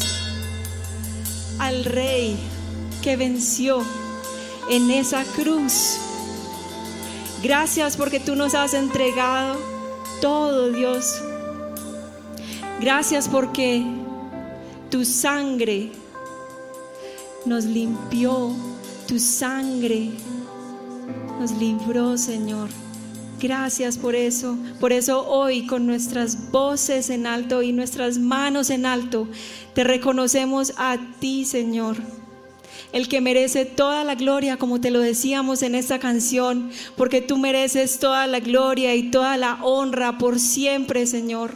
al 1.59 1.84
Rey 1.84 2.38
que 3.01 3.17
venció 3.17 3.84
en 4.70 4.89
esa 4.91 5.26
cruz. 5.26 5.97
Gracias 7.43 7.97
porque 7.97 8.22
tú 8.22 8.38
nos 8.38 8.55
has 8.55 8.74
entregado 8.74 9.57
todo, 10.22 10.72
Dios. 10.72 11.22
Gracias 12.80 13.28
porque 13.28 13.84
tu 14.89 15.03
sangre 15.03 15.91
nos 17.43 17.65
limpió, 17.65 18.53
tu 19.05 19.20
sangre 19.20 20.11
nos 21.41 21.51
libró, 21.51 22.17
Señor. 22.17 22.70
Gracias 23.40 23.98
por 23.98 24.16
eso. 24.16 24.58
Por 24.82 24.92
eso 24.92 25.26
hoy 25.26 25.66
con 25.66 25.88
nuestras 25.88 26.52
voces 26.52 27.10
en 27.10 27.26
alto 27.26 27.62
y 27.62 27.72
nuestras 27.72 28.18
manos 28.18 28.70
en 28.70 28.86
alto, 28.86 29.28
te 29.74 29.86
reconocemos 29.86 30.74
a 30.78 30.98
ti, 31.20 31.46
Señor. 31.46 31.96
El 32.92 33.08
que 33.08 33.22
merece 33.22 33.66
toda 33.66 34.04
la 34.04 34.16
gloria, 34.16 34.58
como 34.58 34.82
te 34.82 34.92
lo 34.92 35.00
decíamos 35.00 35.62
en 35.62 35.76
esta 35.76 36.00
canción, 36.00 36.70
porque 36.98 37.22
tú 37.22 37.38
mereces 37.38 38.00
toda 38.00 38.28
la 38.28 38.40
gloria 38.40 38.94
y 38.96 39.10
toda 39.10 39.38
la 39.38 39.64
honra 39.64 40.18
por 40.18 40.40
siempre, 40.40 41.06
Señor. 41.06 41.54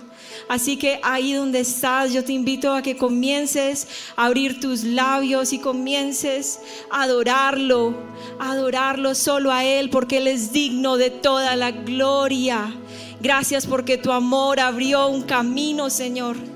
Así 0.48 0.78
que 0.78 1.00
ahí 1.04 1.34
donde 1.34 1.62
estás, 1.62 2.14
yo 2.14 2.24
te 2.24 2.34
invito 2.34 2.74
a 2.74 2.82
que 2.82 2.98
comiences 2.98 3.88
a 4.16 4.26
abrir 4.26 4.60
tus 4.60 4.84
labios 4.84 5.54
y 5.54 5.60
comiences 5.60 6.60
a 6.90 7.04
adorarlo, 7.04 7.96
a 8.40 8.52
adorarlo 8.52 9.16
solo 9.16 9.52
a 9.52 9.64
Él, 9.64 9.90
porque 9.90 10.18
Él 10.18 10.28
es 10.28 10.52
digno 10.52 10.98
de 10.98 11.10
toda 11.10 11.56
la 11.56 11.72
gloria. 11.72 12.74
Gracias 13.22 13.66
porque 13.66 13.98
tu 13.98 14.12
amor 14.12 14.60
abrió 14.60 15.08
un 15.08 15.24
camino, 15.24 15.90
Señor. 15.90 16.53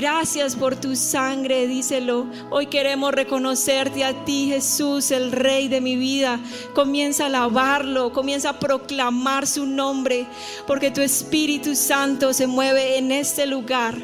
Gracias 0.00 0.54
por 0.54 0.76
tu 0.76 0.94
sangre, 0.94 1.66
díselo. 1.66 2.28
Hoy 2.50 2.66
queremos 2.66 3.12
reconocerte 3.12 4.04
a 4.04 4.24
ti, 4.24 4.46
Jesús, 4.46 5.10
el 5.10 5.32
Rey 5.32 5.66
de 5.66 5.80
mi 5.80 5.96
vida. 5.96 6.38
Comienza 6.72 7.24
a 7.24 7.26
alabarlo, 7.26 8.12
comienza 8.12 8.50
a 8.50 8.60
proclamar 8.60 9.48
su 9.48 9.66
nombre, 9.66 10.28
porque 10.68 10.92
tu 10.92 11.00
Espíritu 11.00 11.74
Santo 11.74 12.32
se 12.32 12.46
mueve 12.46 12.96
en 12.98 13.10
este 13.10 13.44
lugar. 13.44 13.96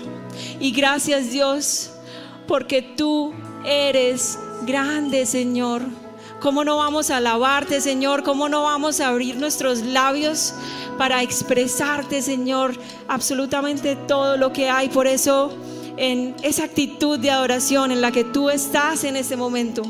Y 0.59 0.73
gracias 0.73 1.31
Dios, 1.31 1.93
porque 2.49 2.83
tú 2.83 3.33
eres 3.65 4.37
grande, 4.67 5.27
Señor. 5.27 5.83
¿Cómo 6.41 6.65
no 6.65 6.77
vamos 6.79 7.11
a 7.11 7.19
alabarte, 7.19 7.81
Señor? 7.81 8.25
¿Cómo 8.25 8.49
no 8.49 8.65
vamos 8.65 8.99
a 9.01 9.11
abrir 9.11 9.37
nuestros 9.37 9.83
labios 9.83 10.55
para 10.99 11.23
expresarte, 11.23 12.21
Señor, 12.21 12.75
absolutamente 13.07 13.95
todo 13.95 14.37
lo 14.37 14.53
que 14.53 14.69
hay? 14.69 14.89
Por 14.89 15.07
eso 15.07 15.57
en 15.97 16.35
esa 16.43 16.65
actitud 16.65 17.19
de 17.19 17.31
adoración 17.31 17.93
en 17.93 18.01
la 18.01 18.11
que 18.11 18.25
tú 18.25 18.51
estás 18.51 19.05
en 19.05 19.17
ese 19.17 19.37
momento. 19.37 19.83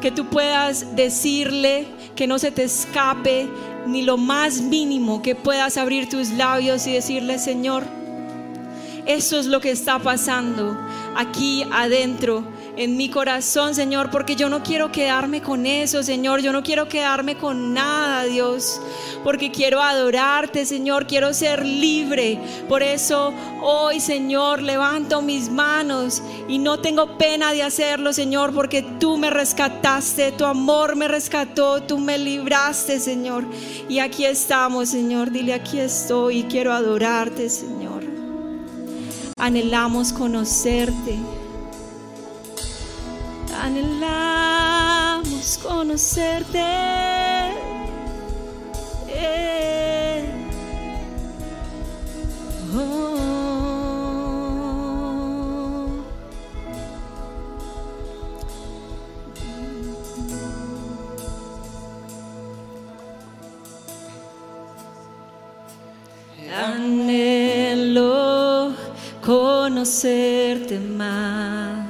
Que 0.00 0.10
tú 0.10 0.26
puedas 0.26 0.96
decirle 0.96 1.86
que 2.16 2.26
no 2.26 2.38
se 2.38 2.50
te 2.50 2.64
escape 2.64 3.48
ni 3.86 4.02
lo 4.02 4.16
más 4.16 4.60
mínimo 4.60 5.22
que 5.22 5.34
puedas 5.34 5.76
abrir 5.76 6.08
tus 6.08 6.30
labios 6.30 6.86
y 6.86 6.92
decirle, 6.92 7.38
Señor, 7.38 7.84
eso 9.06 9.38
es 9.38 9.46
lo 9.46 9.60
que 9.60 9.70
está 9.70 9.98
pasando 9.98 10.76
aquí 11.16 11.64
adentro 11.72 12.44
en 12.76 12.96
mi 12.96 13.10
corazón, 13.10 13.74
Señor, 13.74 14.10
porque 14.10 14.34
yo 14.34 14.48
no 14.48 14.62
quiero 14.62 14.90
quedarme 14.90 15.42
con 15.42 15.66
eso, 15.66 16.02
Señor, 16.02 16.40
yo 16.40 16.52
no 16.52 16.62
quiero 16.62 16.88
quedarme 16.88 17.36
con 17.36 17.74
nada, 17.74 18.24
Dios, 18.24 18.80
porque 19.22 19.50
quiero 19.50 19.82
adorarte, 19.82 20.64
Señor, 20.64 21.06
quiero 21.06 21.34
ser 21.34 21.66
libre. 21.66 22.38
Por 22.68 22.82
eso 22.82 23.34
hoy, 23.60 24.00
Señor, 24.00 24.62
levanto 24.62 25.20
mis 25.20 25.50
manos 25.50 26.22
y 26.48 26.58
no 26.58 26.78
tengo 26.80 27.18
pena 27.18 27.52
de 27.52 27.62
hacerlo, 27.62 28.14
Señor, 28.14 28.54
porque 28.54 28.82
tú 28.98 29.18
me 29.18 29.28
rescataste, 29.28 30.32
tu 30.32 30.46
amor 30.46 30.96
me 30.96 31.08
rescató, 31.08 31.82
tú 31.82 31.98
me 31.98 32.16
libraste, 32.16 32.98
Señor. 33.00 33.44
Y 33.88 33.98
aquí 33.98 34.24
estamos, 34.24 34.88
Señor, 34.88 35.30
dile, 35.30 35.52
aquí 35.52 35.78
estoy 35.78 36.38
y 36.38 36.42
quiero 36.44 36.72
adorarte, 36.72 37.50
Señor. 37.50 38.02
Anhelamos 39.36 40.12
conocerte 40.12 41.18
anhelamos 43.62 45.58
conocerte. 45.62 46.58
Eh. 49.08 50.24
Oh. 52.74 53.12
Anhelo 66.52 68.12
conocerte 69.22 70.78
más 70.80 71.81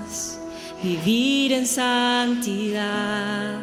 vivir 0.83 1.53
en 1.53 1.67
santidad, 1.67 3.61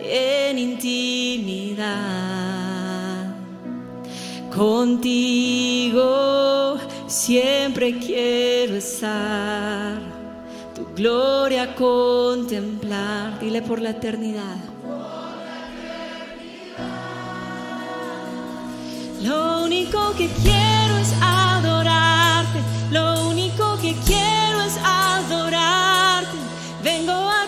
en 0.00 0.58
intimidad. 0.58 1.86
Contigo 4.54 6.06
siempre 7.06 7.98
quiero 7.98 8.76
estar, 8.76 9.98
tu 10.74 10.86
gloria 10.94 11.74
contemplar. 11.74 13.38
Dile 13.38 13.60
por 13.60 13.82
la 13.82 13.90
eternidad. 13.90 14.56
Lo 19.22 19.64
único 19.64 20.14
que 20.16 20.28
quiero 20.28 20.96
es 20.98 21.12
adorarte, 21.20 22.60
lo 22.90 23.28
único 23.28 23.76
que 23.82 23.94
quiero 24.06 24.62
es 24.62 24.78
adorarte. 24.82 25.85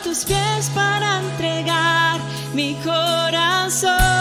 Tus 0.08 0.24
pies 0.24 0.70
para 0.74 1.18
entregar 1.18 2.18
mi 2.54 2.74
corazón. 2.76 4.17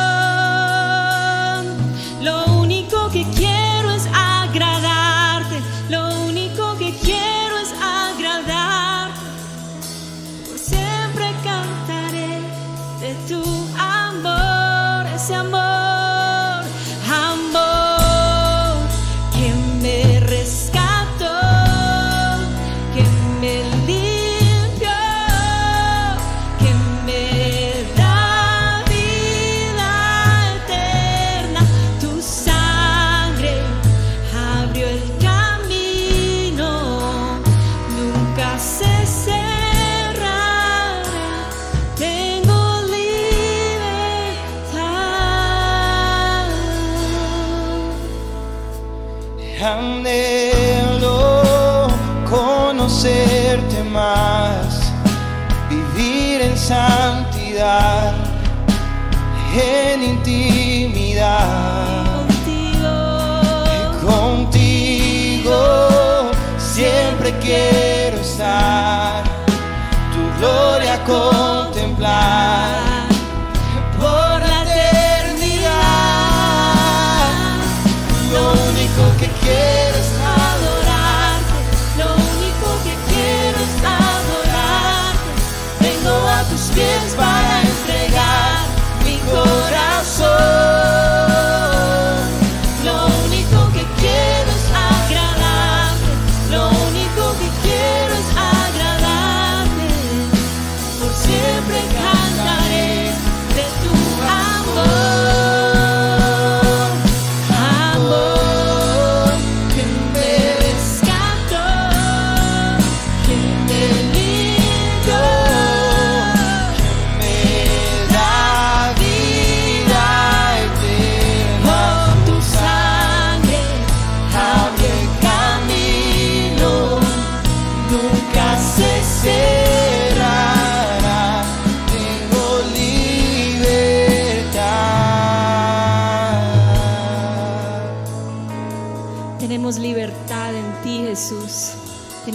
Siempre 67.48 67.77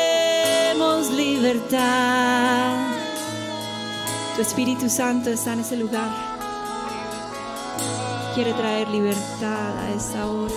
libertad. 1.12 2.78
Tu 4.34 4.42
Espíritu 4.42 4.90
Santo 4.90 5.30
está 5.30 5.52
en 5.52 5.60
ese 5.60 5.76
lugar. 5.76 6.10
Quiere 8.34 8.52
traer 8.54 8.88
libertad 8.88 9.78
a 9.78 9.90
esta 9.96 10.26
hora. 10.26 10.52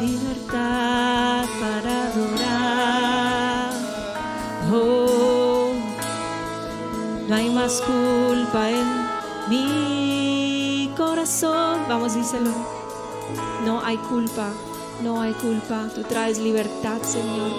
Libertad 0.00 0.85
para 1.66 2.06
adorar. 2.06 3.70
Oh, 4.72 5.72
no 7.28 7.34
hay 7.34 7.50
más 7.50 7.82
culpa 7.82 8.70
en 8.70 8.86
mi 9.48 10.92
corazón. 10.96 11.80
Vamos, 11.88 12.14
díselo. 12.14 12.50
No 13.64 13.84
hay 13.84 13.96
culpa, 13.96 14.48
no 15.02 15.20
hay 15.20 15.32
culpa. 15.32 15.88
Tú 15.94 16.02
traes 16.04 16.38
libertad, 16.38 16.98
Señor. 17.02 17.50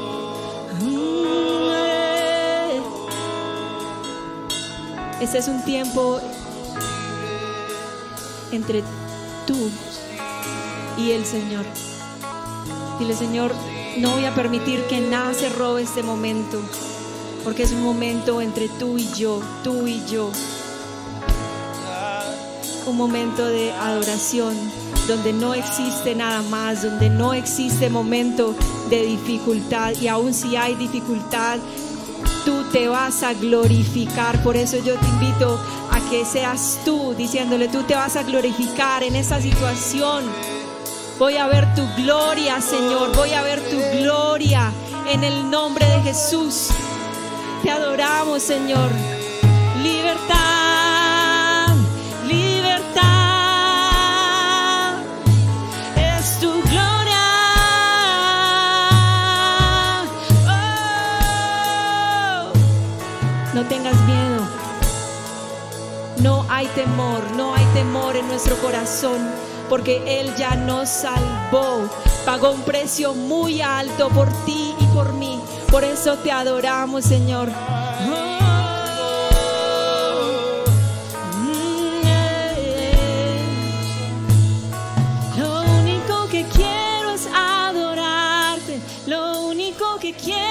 Este 5.20 5.40
es 5.40 5.48
un 5.48 5.64
tiempo 5.66 6.22
entre 8.52 8.84
tú 9.46 9.70
y 10.98 11.12
el 11.12 11.26
Señor. 11.26 11.66
Dile, 13.00 13.16
Señor, 13.16 13.52
no 14.00 14.12
voy 14.12 14.26
a 14.26 14.36
permitir 14.36 14.82
que 14.84 15.00
nada 15.00 15.34
se 15.34 15.50
robe 15.50 15.82
este 15.82 16.04
momento, 16.04 16.62
porque 17.44 17.64
es 17.64 17.72
un 17.72 17.82
momento 17.82 18.42
entre 18.42 18.70
tú 18.70 18.98
y 18.98 19.08
yo, 19.14 19.42
tú 19.64 19.88
y 19.88 20.04
yo. 20.06 20.32
Un 22.86 22.96
momento 22.96 23.46
de 23.46 23.72
adoración 23.72 24.56
donde 25.08 25.34
no 25.34 25.54
existe 25.54 26.16
nada 26.16 26.42
más, 26.44 26.84
donde 26.84 27.10
no 27.10 27.34
existe 27.34 27.90
momento 27.90 28.56
de 28.90 29.04
dificultad 29.04 29.94
y 30.00 30.08
aun 30.08 30.34
si 30.34 30.56
hay 30.56 30.76
dificultad, 30.76 31.60
tú 32.46 32.64
te 32.72 32.88
vas 32.88 33.24
a 33.24 33.34
glorificar. 33.34 34.42
Por 34.44 34.56
eso 34.56 34.78
yo 34.78 34.96
te 34.96 35.06
invito 35.08 35.60
a 35.92 36.00
que 36.10 36.24
seas 36.24 36.80
tú 36.86 37.14
diciéndole, 37.18 37.68
tú 37.68 37.84
te 37.84 37.96
vas 37.96 38.16
a 38.16 38.24
glorificar 38.24 39.04
en 39.04 39.16
esta 39.16 39.42
situación. 39.42 40.24
Voy 41.20 41.38
a 41.38 41.48
ver 41.48 41.74
tu 41.74 41.88
gloria, 41.96 42.62
Señor. 42.62 43.16
Voy 43.16 43.34
a 43.34 43.42
ver 43.42 43.60
tu 43.62 43.80
gloria 44.00 44.72
en 45.10 45.24
el 45.24 45.50
nombre 45.50 45.84
de 45.86 46.02
Jesús. 46.02 46.68
Te 47.64 47.72
adoramos, 47.72 48.44
Señor. 48.44 48.92
Libertad, 49.82 51.76
libertad. 52.28 53.04
Es 55.96 56.40
tu 56.40 56.52
gloria. 56.52 57.24
Oh. 60.48 62.52
No 63.56 63.66
tengas 63.66 63.96
miedo. 64.02 64.48
No 66.22 66.46
hay 66.50 66.68
temor, 66.68 67.24
no 67.36 67.56
hay 67.56 67.66
temor 67.74 68.16
en 68.16 68.28
nuestro 68.28 68.56
corazón, 68.58 69.28
porque 69.70 70.20
Él 70.20 70.34
ya 70.38 70.56
nos 70.56 70.90
salvó, 70.90 71.90
pagó 72.26 72.52
un 72.52 72.62
precio 72.62 73.14
muy 73.14 73.62
alto 73.62 74.10
por 74.10 74.28
ti 74.46 74.74
y 74.80 74.86
por 74.88 75.14
mí. 75.14 75.40
Por 75.70 75.84
eso 75.84 76.18
te 76.18 76.32
adoramos, 76.32 77.04
Señor. 77.04 77.50
Lo 85.38 85.62
único 85.80 86.28
que 86.30 86.46
quiero 86.46 87.12
es 87.12 87.28
adorarte, 87.34 88.80
lo 89.06 89.42
único 89.42 89.98
que 90.00 90.14
quiero 90.14 90.47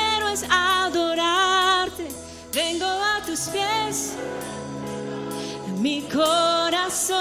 mi 5.86 6.00
corazón. 6.02 7.16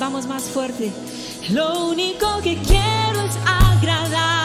Vamos 0.00 0.26
más 0.26 0.42
fuerte. 0.42 0.90
Lo 1.50 1.86
único 1.86 2.26
que 2.42 2.56
quiero 2.56 3.20
es 3.22 3.36
agradarte. 3.46 4.39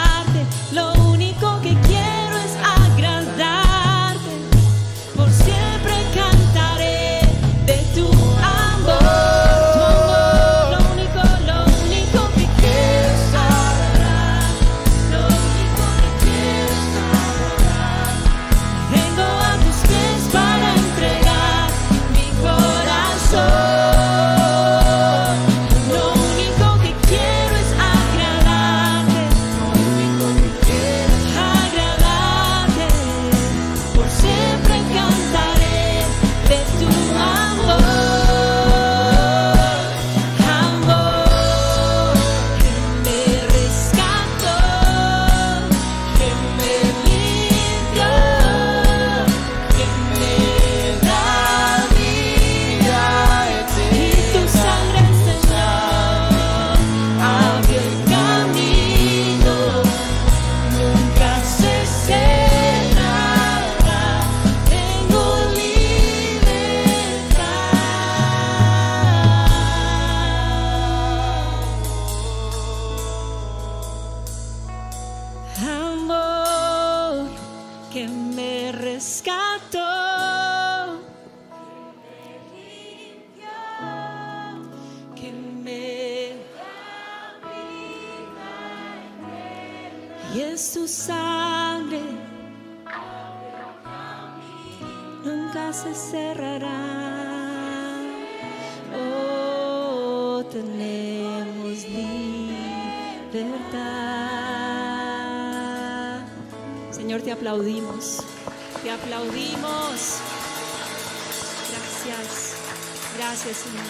Señor. 113.54 113.84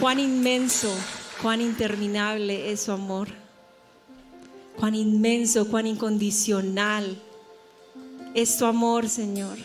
Cuán 0.00 0.20
inmenso, 0.20 0.94
cuán 1.40 1.60
interminable 1.60 2.70
es 2.70 2.80
su 2.80 2.92
amor. 2.92 3.28
Cuán 4.78 4.94
inmenso, 4.94 5.68
cuán 5.68 5.86
incondicional 5.86 7.16
es 8.34 8.58
tu 8.58 8.66
amor, 8.66 9.08
Señor. 9.08 9.56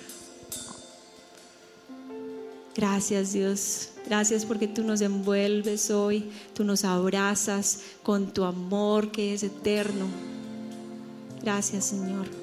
Gracias, 2.75 3.33
Dios. 3.33 3.89
Gracias 4.05 4.45
porque 4.45 4.67
tú 4.67 4.83
nos 4.83 5.01
envuelves 5.01 5.91
hoy, 5.91 6.31
tú 6.53 6.63
nos 6.63 6.85
abrazas 6.85 7.81
con 8.03 8.33
tu 8.33 8.43
amor 8.45 9.11
que 9.11 9.33
es 9.33 9.43
eterno. 9.43 10.07
Gracias, 11.41 11.85
Señor. 11.85 12.40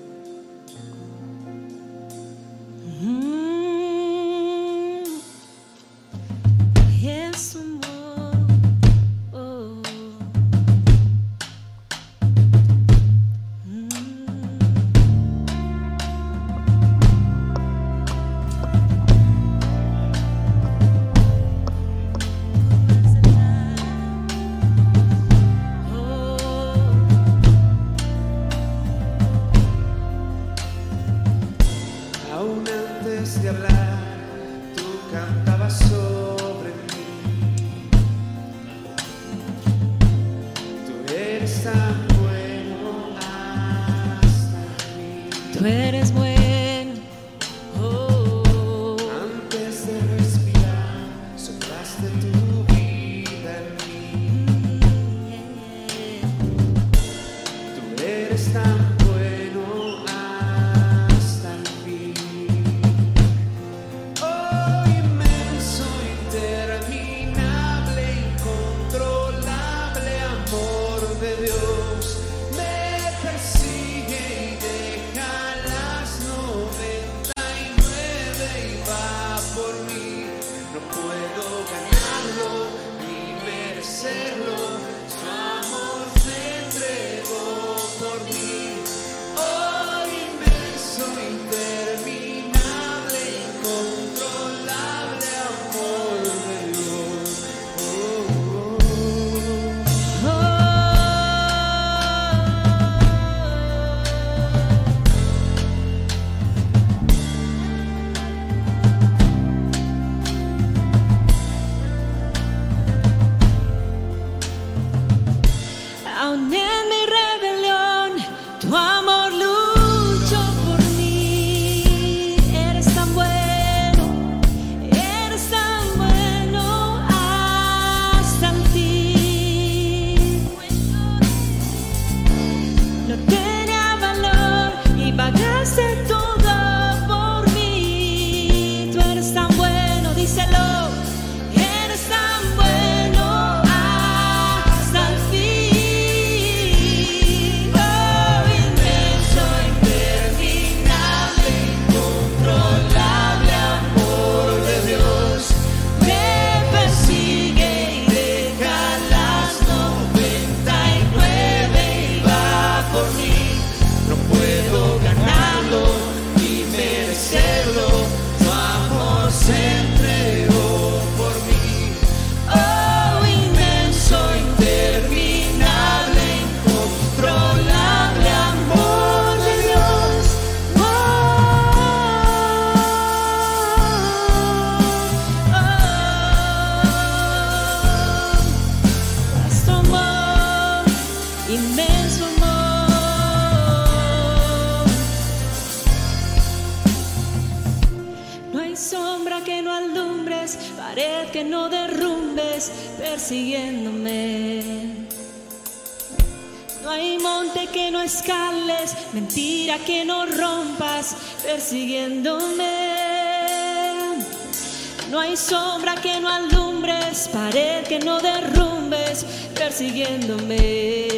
pared 217.27 217.85
que 217.89 217.99
no 217.99 218.21
derrumbes 218.21 219.25
persiguiéndome. 219.57 221.18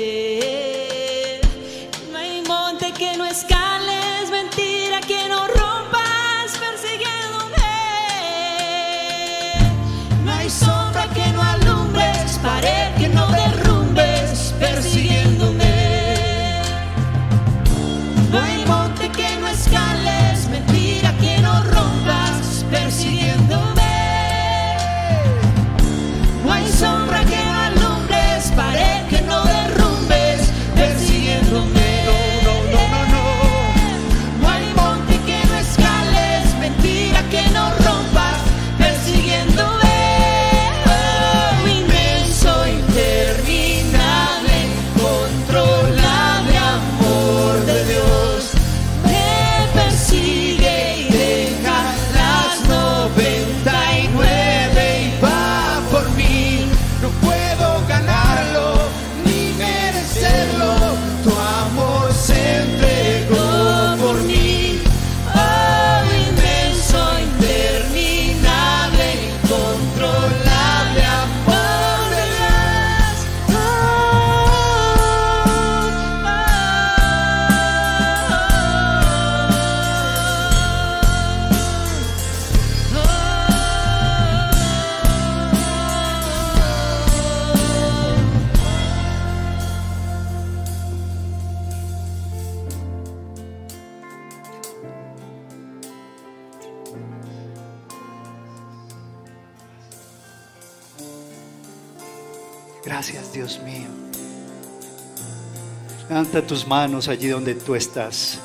manos 106.70 107.08
allí 107.08 107.26
donde 107.26 107.56
tú 107.56 107.74
estás. 107.74 108.38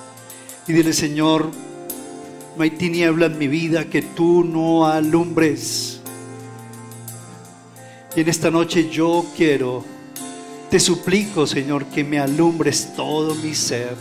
Y 0.67 0.73
dile, 0.73 0.93
Señor, 0.93 1.51
no 2.57 2.63
hay 2.63 2.71
tiniebla 2.71 3.27
en 3.27 3.37
mi 3.37 3.47
vida 3.47 3.85
que 3.85 4.01
tú 4.01 4.43
no 4.43 4.87
alumbres. 4.87 6.01
Y 8.15 8.21
en 8.21 8.27
esta 8.27 8.49
noche 8.49 8.89
yo 8.89 9.27
quiero, 9.37 9.85
te 10.71 10.79
suplico, 10.79 11.45
Señor, 11.45 11.85
que 11.85 12.03
me 12.03 12.17
alumbres 12.17 12.95
todo 12.95 13.35
mi 13.35 13.53
ser. 13.53 13.95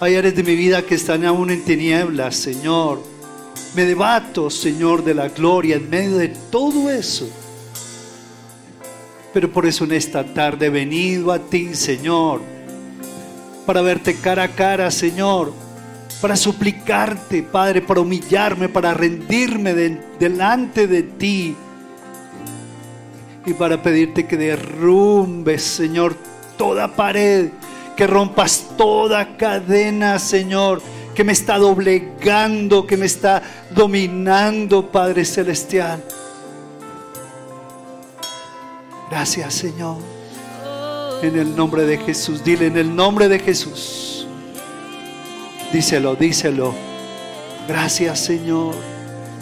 Hay 0.00 0.16
áreas 0.16 0.34
de 0.34 0.42
mi 0.42 0.56
vida 0.56 0.80
que 0.80 0.94
están 0.94 1.26
aún 1.26 1.50
en 1.50 1.62
tinieblas, 1.66 2.34
Señor. 2.34 3.02
Me 3.74 3.84
debato, 3.84 4.48
Señor, 4.48 5.04
de 5.04 5.12
la 5.12 5.28
gloria 5.28 5.76
en 5.76 5.90
medio 5.90 6.16
de 6.16 6.28
todo 6.28 6.90
eso. 6.90 7.28
Pero 9.32 9.50
por 9.50 9.66
eso 9.66 9.84
en 9.84 9.92
esta 9.92 10.24
tarde 10.24 10.66
he 10.66 10.70
venido 10.70 11.32
a 11.32 11.38
ti, 11.38 11.74
Señor, 11.74 12.42
para 13.64 13.80
verte 13.80 14.14
cara 14.16 14.44
a 14.44 14.48
cara, 14.48 14.90
Señor, 14.90 15.52
para 16.20 16.36
suplicarte, 16.36 17.42
Padre, 17.42 17.80
para 17.80 18.00
humillarme, 18.00 18.68
para 18.68 18.94
rendirme 18.94 19.74
delante 20.18 20.86
de 20.86 21.02
ti 21.02 21.56
y 23.44 23.52
para 23.54 23.82
pedirte 23.82 24.26
que 24.26 24.36
derrumbes, 24.36 25.62
Señor, 25.62 26.14
toda 26.56 26.94
pared, 26.94 27.48
que 27.96 28.06
rompas 28.06 28.68
toda 28.76 29.36
cadena, 29.36 30.18
Señor, 30.18 30.80
que 31.14 31.24
me 31.24 31.32
está 31.32 31.58
doblegando, 31.58 32.86
que 32.86 32.96
me 32.96 33.06
está 33.06 33.42
dominando, 33.74 34.90
Padre 34.90 35.24
Celestial. 35.24 36.02
Gracias, 39.12 39.52
Señor. 39.52 39.98
En 41.22 41.38
el 41.38 41.54
nombre 41.54 41.84
de 41.84 41.98
Jesús, 41.98 42.42
dile 42.42 42.64
en 42.64 42.78
el 42.78 42.96
nombre 42.96 43.28
de 43.28 43.38
Jesús. 43.38 44.26
Díselo, 45.70 46.14
díselo. 46.14 46.74
Gracias, 47.68 48.20
Señor. 48.20 48.74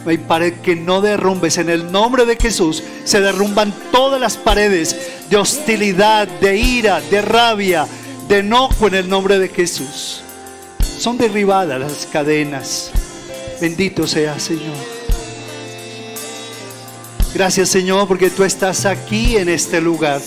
No 0.05 0.11
hay 0.11 0.19
pared 0.19 0.55
que 0.55 0.75
no 0.75 1.01
derrumbes. 1.01 1.57
En 1.57 1.71
el 1.71 1.93
nombre 1.93 2.27
de 2.27 2.35
Jesús 2.35 2.83
se 3.05 3.21
derrumban 3.21 3.73
todas 3.93 4.21
las 4.21 4.37
paredes 4.37 4.97
de 5.31 5.37
hostilidad, 5.37 6.27
de 6.27 6.57
ira, 6.57 7.01
de 7.03 7.23
rabia, 7.23 7.87
de 8.27 8.39
enojo 8.39 8.89
en 8.89 8.95
el 8.97 9.09
nombre 9.09 9.39
de 9.39 9.51
Jesús. 9.51 10.21
Son 10.99 11.17
derribadas 11.17 11.79
las 11.79 12.07
cadenas. 12.07 12.91
Bendito 13.61 14.09
sea, 14.09 14.37
Señor. 14.41 15.00
Gracias, 17.35 17.69
Señor, 17.69 18.09
porque 18.09 18.29
tú 18.29 18.43
estás 18.43 18.85
aquí 18.87 19.37
en 19.37 19.49
este 19.49 19.81
lugar. 19.81 20.21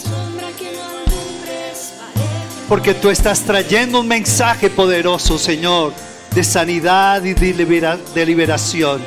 Porque 2.69 2.93
tú 2.93 3.09
estás 3.09 3.41
trayendo 3.41 3.99
un 3.99 4.07
mensaje 4.07 4.69
poderoso, 4.69 5.37
Señor, 5.37 5.93
de 6.33 6.43
sanidad 6.43 7.23
y 7.23 7.33
de 7.33 8.25
liberación. 8.25 9.01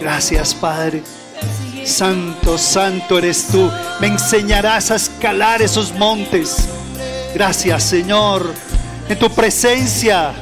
Gracias, 0.00 0.54
Padre. 0.54 1.02
Santo, 1.84 2.58
santo 2.58 3.18
eres 3.18 3.46
tú. 3.48 3.70
Me 4.00 4.08
enseñarás 4.08 4.90
a 4.90 4.96
escalar 4.96 5.62
esos 5.62 5.92
montes. 5.94 6.68
Gracias, 7.34 7.84
Señor. 7.84 8.52
En 9.08 9.18
tu 9.18 9.30
presencia 9.30 10.32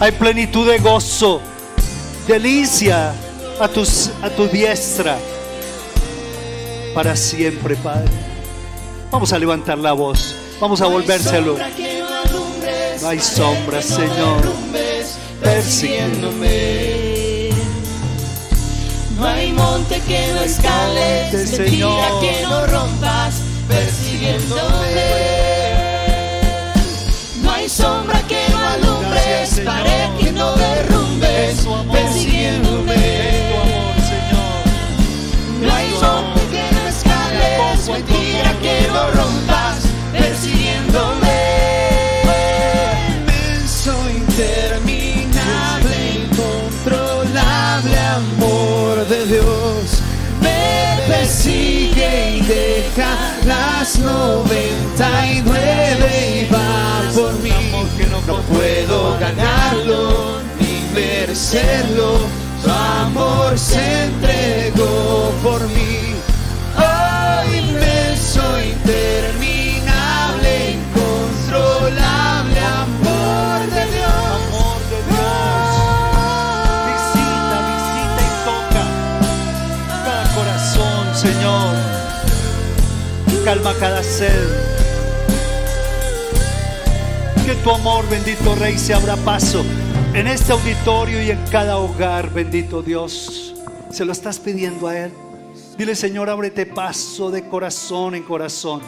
hay 0.00 0.12
plenitud 0.12 0.68
de 0.68 0.78
gozo, 0.78 1.40
delicia 2.26 3.14
a, 3.60 3.68
tus, 3.68 4.10
a 4.22 4.30
tu 4.30 4.46
diestra 4.48 5.18
para 6.94 7.14
siempre, 7.16 7.76
Padre. 7.76 8.10
Vamos 9.10 9.32
a 9.32 9.38
levantar 9.38 9.78
la 9.78 9.92
voz. 9.92 10.36
Vamos 10.60 10.80
a 10.80 10.86
volvérselo. 10.86 11.56
No 13.02 13.08
hay 13.08 13.20
sombra, 13.20 13.82
Señor, 13.82 14.42
persiguiéndome. 15.42 17.50
No 19.18 19.26
hay 19.26 19.52
monte 19.52 20.00
que 20.00 20.32
no 20.32 20.40
escales, 20.40 21.58
mentira 21.58 22.08
que 22.20 22.42
no 22.42 22.66
rompas, 22.66 23.34
persiguiéndome. 23.68 24.62
No 27.42 27.52
hay 27.52 27.68
sombra 27.68 28.20
que 28.22 28.48
no 28.50 28.58
alumbres, 28.58 29.60
pared 29.64 30.08
que 30.18 30.32
no 30.32 30.52
derrumbes, 30.54 31.66
persiguiéndome. 31.92 33.03
No 38.94 39.10
rompas, 39.10 39.82
persiguiéndome. 40.12 41.34
Inmenso, 43.18 43.92
interminable, 44.10 45.96
incontrolable 46.22 47.98
amor 47.98 49.06
de 49.08 49.26
Dios 49.26 50.00
me 50.40 50.98
persigue 51.08 52.36
y 52.36 52.40
deja 52.42 53.10
las 53.44 53.98
99 53.98 56.40
y 56.40 56.44
va 56.52 57.02
por 57.14 57.32
mí. 57.40 57.50
No 58.26 58.40
puedo 58.42 59.18
ganarlo 59.18 60.40
ni 60.60 60.74
merecerlo, 60.94 62.20
su 62.62 62.70
amor 62.70 63.58
se 63.58 64.04
entregó 64.04 65.32
por 65.42 65.66
mí. 65.68 66.03
Inmenso, 68.34 68.58
interminable, 68.58 70.50
incontrolable 70.72 72.60
amor 72.60 73.60
de 73.70 73.84
Dios. 73.92 74.10
Amor 74.10 74.80
de 74.90 74.98
Dios. 75.10 75.68
Visita, 76.90 77.56
visita 77.70 78.20
y 78.20 78.28
toca 78.44 78.84
cada 80.04 80.26
corazón, 80.34 81.02
Señor. 81.14 81.74
Calma 83.44 83.72
cada 83.78 84.02
sed. 84.02 84.48
Que 87.46 87.54
tu 87.56 87.70
amor, 87.70 88.08
bendito 88.08 88.54
Rey, 88.56 88.78
se 88.78 88.94
abra 88.94 89.16
paso 89.16 89.64
en 90.14 90.26
este 90.26 90.52
auditorio 90.52 91.22
y 91.22 91.30
en 91.30 91.38
cada 91.50 91.76
hogar, 91.76 92.30
bendito 92.30 92.82
Dios. 92.82 93.54
Se 93.90 94.04
lo 94.04 94.12
estás 94.12 94.38
pidiendo 94.38 94.88
a 94.88 94.98
Él. 94.98 95.12
Dile, 95.76 95.96
Señor, 95.96 96.30
ábrete 96.30 96.66
paso 96.66 97.32
de 97.32 97.48
corazón 97.48 98.14
en 98.14 98.22
corazón. 98.22 98.80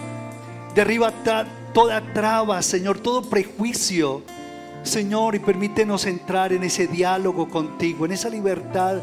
Derriba 0.73 1.13
toda 1.73 2.01
traba, 2.13 2.63
Señor, 2.63 3.01
todo 3.01 3.23
prejuicio. 3.23 4.23
Señor, 4.85 5.35
y 5.35 5.41
permítenos 5.41 6.07
entrar 6.07 6.53
en 6.53 6.63
ese 6.63 6.87
diálogo 6.87 7.49
contigo, 7.49 8.07
en 8.07 8.13
esa 8.13 8.29
libertad 8.29 8.99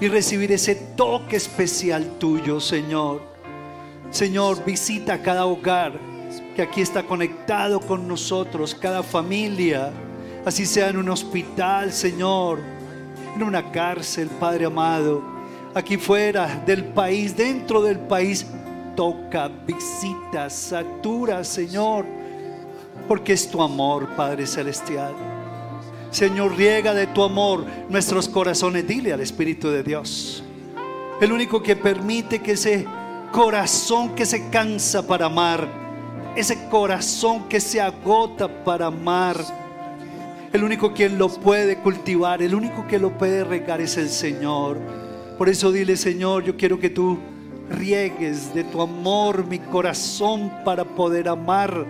y 0.00 0.06
recibir 0.06 0.52
ese 0.52 0.76
toque 0.76 1.34
especial 1.34 2.18
tuyo, 2.20 2.60
Señor. 2.60 3.22
Señor, 4.12 4.64
visita 4.64 5.20
cada 5.20 5.46
hogar 5.46 5.98
que 6.54 6.62
aquí 6.62 6.82
está 6.82 7.02
conectado 7.02 7.80
con 7.80 8.06
nosotros, 8.06 8.76
cada 8.76 9.02
familia, 9.02 9.90
así 10.44 10.66
sea 10.66 10.88
en 10.88 10.98
un 10.98 11.08
hospital, 11.08 11.92
Señor, 11.92 12.60
en 13.34 13.42
una 13.42 13.72
cárcel, 13.72 14.28
Padre 14.28 14.66
amado, 14.66 15.33
aquí 15.74 15.96
fuera 15.96 16.62
del 16.64 16.84
país, 16.84 17.36
dentro 17.36 17.82
del 17.82 17.98
país, 17.98 18.46
toca, 18.96 19.48
visita, 19.48 20.48
satura, 20.48 21.42
Señor, 21.42 22.06
porque 23.08 23.32
es 23.32 23.50
tu 23.50 23.60
amor, 23.60 24.08
Padre 24.16 24.46
Celestial. 24.46 25.14
Señor, 26.10 26.56
riega 26.56 26.94
de 26.94 27.08
tu 27.08 27.24
amor 27.24 27.64
nuestros 27.88 28.28
corazones, 28.28 28.86
dile 28.86 29.12
al 29.12 29.20
Espíritu 29.20 29.68
de 29.68 29.82
Dios. 29.82 30.44
El 31.20 31.32
único 31.32 31.60
que 31.60 31.74
permite 31.74 32.40
que 32.40 32.52
ese 32.52 32.86
corazón 33.32 34.14
que 34.14 34.24
se 34.24 34.48
cansa 34.48 35.04
para 35.04 35.26
amar, 35.26 35.66
ese 36.36 36.68
corazón 36.68 37.48
que 37.48 37.60
se 37.60 37.80
agota 37.80 38.48
para 38.64 38.86
amar, 38.86 39.36
el 40.52 40.62
único 40.62 40.92
quien 40.92 41.18
lo 41.18 41.28
puede 41.28 41.78
cultivar, 41.78 42.40
el 42.42 42.54
único 42.54 42.86
que 42.86 43.00
lo 43.00 43.10
puede 43.18 43.42
regar 43.42 43.80
es 43.80 43.96
el 43.96 44.08
Señor. 44.08 45.03
Por 45.38 45.48
eso 45.48 45.72
dile, 45.72 45.96
Señor, 45.96 46.44
yo 46.44 46.56
quiero 46.56 46.78
que 46.78 46.90
tú 46.90 47.18
riegues 47.70 48.54
de 48.54 48.64
tu 48.64 48.80
amor 48.80 49.46
mi 49.46 49.58
corazón 49.58 50.52
para 50.64 50.84
poder 50.84 51.28
amar 51.28 51.86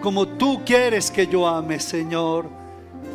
como 0.00 0.28
tú 0.28 0.62
quieres 0.64 1.10
que 1.10 1.26
yo 1.26 1.46
ame, 1.46 1.80
Señor. 1.80 2.48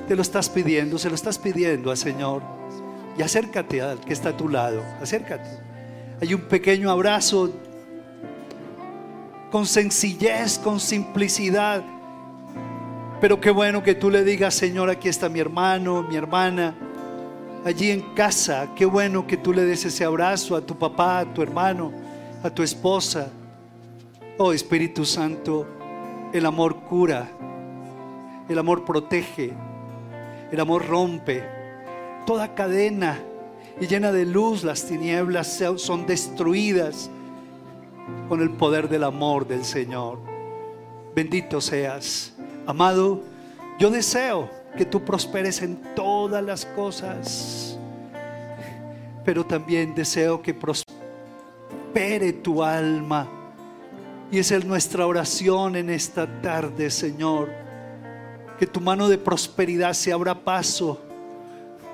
Te 0.08 0.16
lo 0.16 0.22
estás 0.22 0.50
pidiendo, 0.50 0.98
se 0.98 1.10
lo 1.10 1.16
estás 1.16 1.38
pidiendo 1.38 1.92
al 1.92 1.98
Señor. 1.98 2.42
Y 3.18 3.22
acércate 3.22 3.82
al 3.82 4.00
que 4.00 4.14
está 4.14 4.30
a 4.30 4.38
tu 4.38 4.50
lado, 4.50 4.82
acércate. 5.02 5.50
Hay 6.22 6.34
un 6.34 6.42
pequeño 6.42 6.90
abrazo 6.90 7.54
con 9.52 9.66
sencillez, 9.66 10.60
con 10.60 10.80
simplicidad. 10.80 11.84
Pero 13.22 13.40
qué 13.40 13.52
bueno 13.52 13.82
que 13.82 13.96
tú 13.96 14.10
le 14.10 14.24
digas, 14.24 14.54
Señor, 14.54 14.90
aquí 14.90 15.08
está 15.08 15.30
mi 15.30 15.40
hermano, 15.40 16.04
mi 16.04 16.18
hermana, 16.18 16.76
allí 17.66 17.92
en 17.92 18.02
casa. 18.14 18.70
Qué 18.76 18.86
bueno 18.86 19.26
que 19.26 19.38
tú 19.38 19.54
le 19.54 19.64
des 19.64 19.86
ese 19.86 20.04
abrazo 20.04 20.56
a 20.56 20.62
tu 20.62 20.78
papá, 20.78 21.20
a 21.20 21.34
tu 21.34 21.42
hermano, 21.42 21.92
a 22.44 22.50
tu 22.50 22.64
esposa. 22.64 23.32
Oh 24.38 24.52
Espíritu 24.52 25.06
Santo, 25.06 25.68
el 26.34 26.46
amor 26.46 26.82
cura, 26.84 27.30
el 28.50 28.58
amor 28.58 28.84
protege, 28.84 29.54
el 30.52 30.60
amor 30.60 30.88
rompe 30.88 31.44
toda 32.26 32.56
cadena 32.56 33.20
y 33.80 33.88
llena 33.88 34.12
de 34.12 34.26
luz 34.26 34.64
las 34.64 34.86
tinieblas 34.86 35.62
son 35.78 36.06
destruidas 36.06 37.10
con 38.28 38.42
el 38.42 38.52
poder 38.52 38.90
del 38.90 39.04
amor 39.04 39.48
del 39.48 39.64
Señor. 39.66 40.20
Bendito 41.16 41.62
seas. 41.62 42.34
Amado, 42.66 43.22
yo 43.80 43.90
deseo 43.90 44.50
que 44.78 44.86
tú 44.86 45.04
prosperes 45.04 45.62
en 45.62 45.78
todas 45.96 46.44
las 46.44 46.66
cosas. 46.66 47.78
Pero 49.24 49.46
también 49.46 49.96
deseo 49.96 50.42
que 50.42 50.54
prospere 50.54 52.34
tu 52.34 52.64
alma. 52.64 53.28
Y 54.32 54.40
esa 54.40 54.56
es 54.56 54.66
nuestra 54.66 55.06
oración 55.06 55.76
en 55.76 55.90
esta 55.90 56.42
tarde, 56.42 56.90
Señor. 56.90 57.52
Que 58.58 58.66
tu 58.66 58.82
mano 58.82 59.08
de 59.08 59.18
prosperidad 59.18 59.94
se 59.94 60.12
abra 60.12 60.44
paso, 60.44 61.00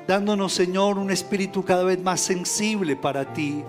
dándonos, 0.07 0.53
Señor, 0.53 0.97
un 0.97 1.11
espíritu 1.11 1.63
cada 1.63 1.83
vez 1.83 2.01
más 2.01 2.21
sensible 2.21 2.95
para 2.95 3.33
ti. 3.33 3.63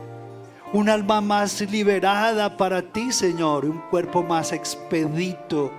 Un 0.72 0.88
alma 0.88 1.20
más 1.20 1.61
liberada 1.62 2.56
para 2.56 2.80
ti, 2.80 3.11
Señor. 3.11 3.64
Un 3.64 3.80
cuerpo 3.90 4.22
más 4.22 4.52
expedito 4.52 5.72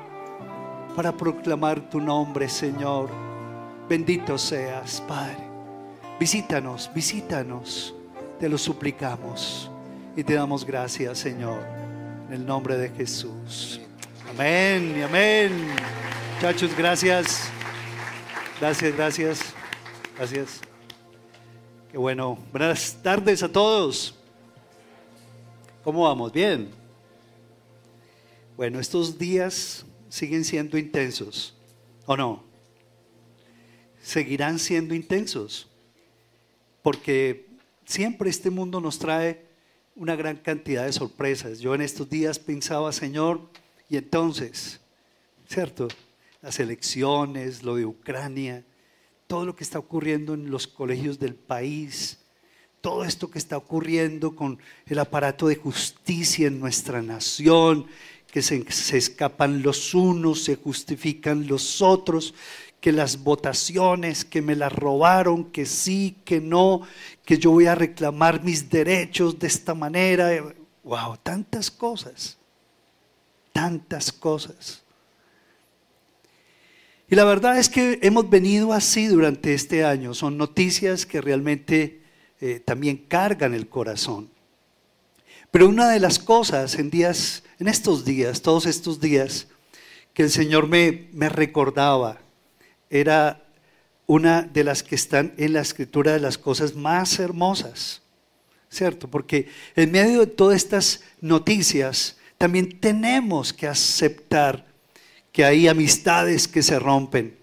para 0.96 1.12
proclamar 1.12 1.90
tu 1.90 2.00
nombre, 2.00 2.50
Señor. 2.50 3.10
Bendito 3.88 4.38
seas, 4.38 5.02
Padre. 5.02 5.38
Visítanos, 6.20 6.90
visítanos. 6.94 7.94
Te 8.40 8.50
lo 8.50 8.58
suplicamos 8.58 9.70
y 10.16 10.24
te 10.24 10.34
damos 10.34 10.66
gracias, 10.66 11.20
Señor, 11.20 11.64
en 12.28 12.34
el 12.34 12.46
nombre 12.46 12.78
de 12.78 12.90
Jesús. 12.90 13.80
Amén 14.30 14.96
y 14.98 15.02
amén. 15.02 15.52
Muchachos, 16.36 16.76
gracias. 16.76 17.50
Gracias, 18.60 18.96
gracias. 18.96 19.40
Gracias. 20.18 20.62
Qué 21.92 21.98
bueno. 21.98 22.38
Buenas 22.52 22.98
tardes 23.02 23.44
a 23.44 23.52
todos. 23.52 24.16
¿Cómo 25.84 26.04
vamos? 26.04 26.32
Bien. 26.32 26.70
Bueno, 28.56 28.80
estos 28.80 29.18
días 29.18 29.86
siguen 30.12 30.44
siendo 30.44 30.78
intensos, 30.78 31.56
¿o 32.06 32.18
no? 32.18 32.44
Seguirán 34.04 34.60
siendo 34.60 34.94
intensos, 34.94 35.70
porque 36.82 37.48
siempre 37.86 38.30
este 38.30 38.50
mundo 38.50 38.82
nos 38.82 39.00
trae 39.00 39.46
una 39.96 40.18
gran 40.18 40.36
cantidad 40.36 40.86
de 40.86 40.92
sorpresas. 40.92 41.60
Yo 41.60 41.74
en 41.74 41.82
estos 41.82 42.10
días 42.10 42.40
pensaba, 42.40 42.92
Señor, 42.92 43.50
y 43.90 43.96
entonces, 43.96 44.82
¿cierto? 45.48 45.88
Las 46.42 46.60
elecciones, 46.60 47.64
lo 47.64 47.76
de 47.78 47.86
Ucrania, 47.86 48.66
todo 49.28 49.46
lo 49.46 49.56
que 49.56 49.64
está 49.64 49.80
ocurriendo 49.80 50.34
en 50.34 50.52
los 50.52 50.68
colegios 50.68 51.20
del 51.20 51.36
país, 51.36 52.20
todo 52.82 53.06
esto 53.06 53.32
que 53.32 53.40
está 53.40 53.56
ocurriendo 53.56 54.36
con 54.36 54.60
el 54.88 55.00
aparato 55.00 55.48
de 55.48 55.56
justicia 55.56 56.48
en 56.48 56.60
nuestra 56.60 57.02
nación, 57.02 57.88
que 58.32 58.42
se, 58.42 58.64
escapan 58.98 59.62
los 59.62 59.94
unos, 59.94 60.46
se 60.46 60.56
justifican 60.56 61.48
los 61.48 61.82
otros, 61.82 62.34
que 62.80 62.92
las 62.92 63.24
votaciones, 63.24 64.26
que 64.26 64.42
me 64.42 64.56
las 64.56 64.72
robaron, 64.72 65.52
que 65.52 65.66
sí, 65.66 66.18
que 66.24 66.40
no, 66.40 66.82
que 67.26 67.38
yo 67.38 67.52
voy 67.52 67.68
a 67.68 67.76
reclamar 67.76 68.44
mis 68.44 68.70
derechos 68.70 69.38
de 69.38 69.48
esta 69.48 69.76
manera. 69.76 70.30
Wow, 70.84 71.18
tantas 71.22 71.70
cosas, 71.70 72.38
tantas 73.52 74.12
cosas. 74.12 74.82
Y 77.10 77.16
la 77.16 77.26
verdad 77.26 77.60
es 77.60 77.68
que 77.68 78.00
hemos 78.02 78.30
venido 78.30 78.72
así 78.72 79.08
durante 79.08 79.54
este 79.54 79.84
año. 79.84 80.14
Son 80.14 80.38
noticias 80.38 81.06
que 81.06 81.20
realmente 81.20 82.02
eh, 82.40 82.62
también 82.62 82.96
cargan 83.10 83.54
el 83.54 83.68
corazón. 83.68 84.30
Pero 85.52 85.68
una 85.68 85.90
de 85.90 86.00
las 86.00 86.18
cosas 86.18 86.76
en 86.76 86.90
días, 86.90 87.44
en 87.62 87.68
estos 87.68 88.04
días, 88.04 88.42
todos 88.42 88.66
estos 88.66 89.00
días, 89.00 89.46
que 90.16 90.24
el 90.24 90.32
Señor 90.32 90.68
me, 90.68 91.10
me 91.14 91.30
recordaba, 91.30 92.18
era 92.90 93.44
una 94.08 94.42
de 94.42 94.64
las 94.64 94.82
que 94.82 94.96
están 94.96 95.36
en 95.38 95.54
la 95.54 95.62
escritura 95.62 96.14
de 96.14 96.20
las 96.20 96.40
cosas 96.40 96.76
más 96.76 97.20
hermosas, 97.20 98.02
¿cierto? 98.68 99.08
Porque 99.08 99.48
en 99.76 99.92
medio 99.92 100.22
de 100.22 100.26
todas 100.26 100.56
estas 100.58 101.02
noticias, 101.22 102.18
también 102.40 102.80
tenemos 102.80 103.54
que 103.54 103.68
aceptar 103.68 104.66
que 105.32 105.46
hay 105.46 105.68
amistades 105.68 106.48
que 106.48 106.64
se 106.64 106.80
rompen. 106.80 107.38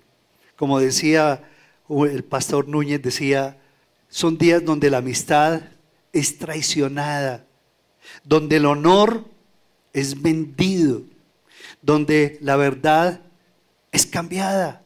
Como 0.57 0.81
decía 0.81 1.45
el 1.89 2.25
pastor 2.25 2.67
Núñez, 2.67 3.01
decía, 3.01 3.57
son 4.09 4.37
días 4.37 4.65
donde 4.65 4.91
la 4.91 4.99
amistad 4.99 5.63
es 6.13 6.39
traicionada, 6.39 7.45
donde 8.25 8.57
el 8.57 8.67
honor 8.67 9.38
es 9.99 10.21
vendido, 10.21 11.03
donde 11.83 12.39
la 12.41 12.57
verdad 12.57 13.21
es 13.93 14.07
cambiada 14.07 14.83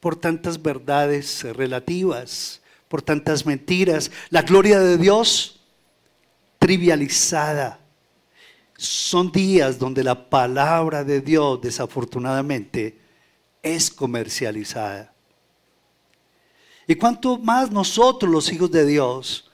por 0.00 0.16
tantas 0.16 0.60
verdades 0.60 1.44
relativas, 1.56 2.60
por 2.88 3.02
tantas 3.02 3.44
mentiras, 3.44 4.10
la 4.30 4.42
gloria 4.42 4.78
de 4.80 4.96
Dios 4.96 5.60
trivializada. 6.58 7.80
Son 8.76 9.32
días 9.32 9.78
donde 9.78 10.04
la 10.04 10.30
palabra 10.30 11.02
de 11.02 11.20
Dios 11.20 11.60
desafortunadamente 11.60 12.98
es 13.62 13.90
comercializada. 13.90 15.12
Y 16.86 16.94
cuanto 16.94 17.38
más 17.38 17.70
nosotros 17.70 18.30
los 18.30 18.50
hijos 18.52 18.70
de 18.70 18.86
Dios 18.86 19.47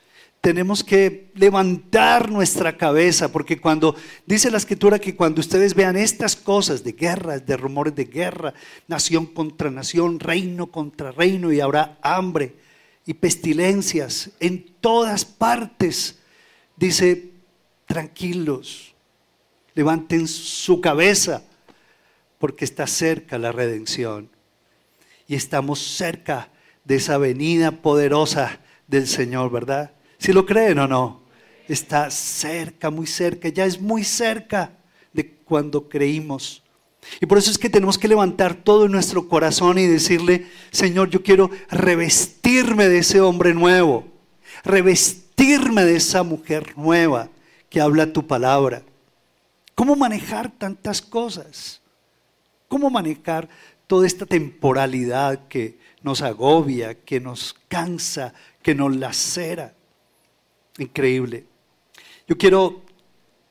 tenemos 0.44 0.84
que 0.84 1.32
levantar 1.36 2.30
nuestra 2.30 2.76
cabeza, 2.76 3.32
porque 3.32 3.58
cuando 3.58 3.96
dice 4.26 4.50
la 4.50 4.58
escritura 4.58 4.98
que 4.98 5.16
cuando 5.16 5.40
ustedes 5.40 5.74
vean 5.74 5.96
estas 5.96 6.36
cosas 6.36 6.84
de 6.84 6.92
guerras, 6.92 7.46
de 7.46 7.56
rumores 7.56 7.94
de 7.94 8.04
guerra, 8.04 8.52
nación 8.86 9.24
contra 9.24 9.70
nación, 9.70 10.20
reino 10.20 10.66
contra 10.66 11.12
reino, 11.12 11.50
y 11.50 11.60
habrá 11.60 11.96
hambre 12.02 12.56
y 13.06 13.14
pestilencias 13.14 14.32
en 14.38 14.66
todas 14.82 15.24
partes, 15.24 16.18
dice, 16.76 17.30
tranquilos, 17.86 18.94
levanten 19.74 20.28
su 20.28 20.82
cabeza, 20.82 21.42
porque 22.38 22.66
está 22.66 22.86
cerca 22.86 23.38
la 23.38 23.50
redención. 23.50 24.28
Y 25.26 25.36
estamos 25.36 25.78
cerca 25.78 26.50
de 26.84 26.96
esa 26.96 27.16
venida 27.16 27.70
poderosa 27.70 28.60
del 28.88 29.08
Señor, 29.08 29.50
¿verdad? 29.50 29.94
Si 30.24 30.32
lo 30.32 30.46
creen 30.46 30.78
o 30.78 30.88
no, 30.88 31.20
está 31.68 32.10
cerca, 32.10 32.88
muy 32.88 33.06
cerca, 33.06 33.50
ya 33.50 33.66
es 33.66 33.78
muy 33.78 34.04
cerca 34.04 34.72
de 35.12 35.30
cuando 35.30 35.86
creímos. 35.86 36.62
Y 37.20 37.26
por 37.26 37.36
eso 37.36 37.50
es 37.50 37.58
que 37.58 37.68
tenemos 37.68 37.98
que 37.98 38.08
levantar 38.08 38.54
todo 38.54 38.88
nuestro 38.88 39.28
corazón 39.28 39.76
y 39.76 39.86
decirle, 39.86 40.46
Señor, 40.70 41.10
yo 41.10 41.22
quiero 41.22 41.50
revestirme 41.68 42.88
de 42.88 43.00
ese 43.00 43.20
hombre 43.20 43.52
nuevo, 43.52 44.06
revestirme 44.64 45.84
de 45.84 45.96
esa 45.96 46.22
mujer 46.22 46.72
nueva 46.78 47.28
que 47.68 47.82
habla 47.82 48.10
tu 48.10 48.26
palabra. 48.26 48.82
¿Cómo 49.74 49.94
manejar 49.94 50.50
tantas 50.50 51.02
cosas? 51.02 51.82
¿Cómo 52.68 52.88
manejar 52.88 53.46
toda 53.86 54.06
esta 54.06 54.24
temporalidad 54.24 55.48
que 55.48 55.78
nos 56.00 56.22
agobia, 56.22 56.94
que 56.94 57.20
nos 57.20 57.54
cansa, 57.68 58.32
que 58.62 58.74
nos 58.74 58.96
lacera? 58.96 59.74
Increíble. 60.78 61.46
Yo 62.26 62.36
quiero 62.36 62.82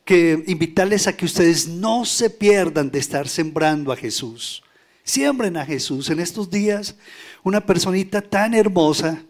que 0.04 0.44
invitarles 0.48 1.08
a 1.08 1.16
que 1.16 1.26
ustedes 1.26 1.68
no 1.68 2.06
se 2.06 2.30
pierdan 2.30 2.92
de 2.92 3.00
estar 3.00 3.28
sembrando 3.28 3.92
a 3.92 3.96
Jesús. 3.96 4.64
Siembren 5.04 5.58
a 5.58 5.66
Jesús. 5.66 6.10
En 6.10 6.20
estos 6.20 6.50
días, 6.50 6.96
una 7.44 7.66
personita 7.66 8.22
tan 8.22 8.54
hermosa 8.54 9.24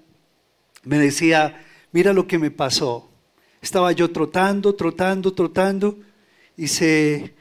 me 0.84 0.98
decía, 0.98 1.64
mira 1.92 2.14
lo 2.14 2.28
que 2.28 2.40
me 2.40 2.52
pasó. 2.52 3.10
Estaba 3.62 3.92
yo 3.92 4.12
trotando, 4.12 4.74
trotando, 4.76 5.34
trotando 5.34 5.98
y 6.58 6.68
se, 6.68 7.34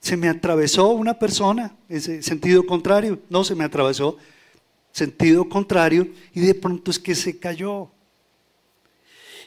se 0.00 0.16
me 0.16 0.28
atravesó 0.28 0.90
una 0.90 1.18
persona, 1.18 1.76
ese 1.88 2.22
sentido 2.22 2.66
contrario, 2.66 3.20
no 3.30 3.44
se 3.44 3.54
me 3.54 3.64
atravesó, 3.64 4.18
sentido 4.92 5.48
contrario, 5.48 6.08
y 6.34 6.40
de 6.40 6.54
pronto 6.54 6.90
es 6.90 6.98
que 6.98 7.14
se 7.14 7.38
cayó. 7.38 7.90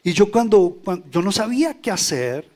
Y 0.03 0.13
yo 0.13 0.31
cuando, 0.31 0.81
yo 1.11 1.21
no 1.21 1.31
sabía 1.31 1.79
qué 1.79 1.91
hacer, 1.91 2.49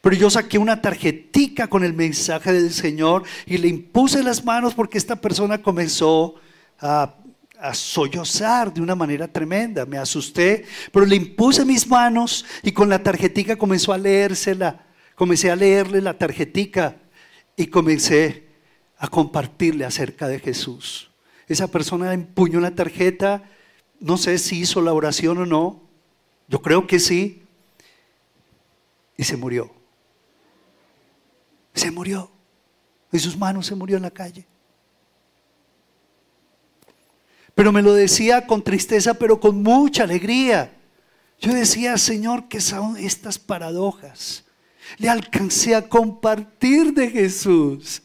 pero 0.00 0.16
yo 0.16 0.30
saqué 0.30 0.58
una 0.58 0.80
tarjetica 0.80 1.68
con 1.68 1.84
el 1.84 1.92
mensaje 1.92 2.52
del 2.52 2.72
Señor 2.72 3.24
y 3.46 3.58
le 3.58 3.68
impuse 3.68 4.22
las 4.22 4.44
manos 4.44 4.74
porque 4.74 4.98
esta 4.98 5.16
persona 5.16 5.60
comenzó 5.62 6.36
a, 6.80 7.16
a 7.58 7.74
sollozar 7.74 8.72
de 8.72 8.80
una 8.80 8.94
manera 8.94 9.28
tremenda. 9.28 9.84
Me 9.84 9.98
asusté, 9.98 10.64
pero 10.92 11.06
le 11.06 11.16
impuse 11.16 11.64
mis 11.64 11.86
manos 11.86 12.44
y 12.62 12.72
con 12.72 12.88
la 12.88 13.02
tarjetica 13.02 13.56
comenzó 13.56 13.92
a 13.92 13.98
leérsela. 13.98 14.86
Comencé 15.14 15.50
a 15.50 15.56
leerle 15.56 16.00
la 16.00 16.18
tarjetica 16.18 16.96
y 17.56 17.66
comencé 17.66 18.48
a 18.98 19.08
compartirle 19.08 19.84
acerca 19.84 20.28
de 20.28 20.40
Jesús. 20.40 21.10
Esa 21.46 21.68
persona 21.68 22.14
empuñó 22.14 22.60
la 22.60 22.74
tarjeta, 22.74 23.44
no 24.00 24.16
sé 24.16 24.38
si 24.38 24.60
hizo 24.60 24.80
la 24.80 24.92
oración 24.92 25.38
o 25.38 25.46
no, 25.46 25.83
yo 26.48 26.60
creo 26.60 26.86
que 26.86 26.98
sí. 26.98 27.42
Y 29.16 29.24
se 29.24 29.36
murió. 29.36 29.70
Se 31.74 31.90
murió. 31.90 32.30
En 33.12 33.20
sus 33.20 33.36
manos 33.36 33.66
se 33.66 33.74
murió 33.74 33.96
en 33.96 34.02
la 34.02 34.10
calle. 34.10 34.46
Pero 37.54 37.70
me 37.70 37.82
lo 37.82 37.94
decía 37.94 38.46
con 38.46 38.62
tristeza, 38.62 39.14
pero 39.14 39.38
con 39.38 39.62
mucha 39.62 40.02
alegría. 40.02 40.72
Yo 41.40 41.52
decía, 41.52 41.96
Señor, 41.98 42.48
¿qué 42.48 42.60
son 42.60 42.96
estas 42.96 43.38
paradojas? 43.38 44.44
Le 44.98 45.08
alcancé 45.08 45.74
a 45.74 45.88
compartir 45.88 46.92
de 46.92 47.10
Jesús. 47.10 48.02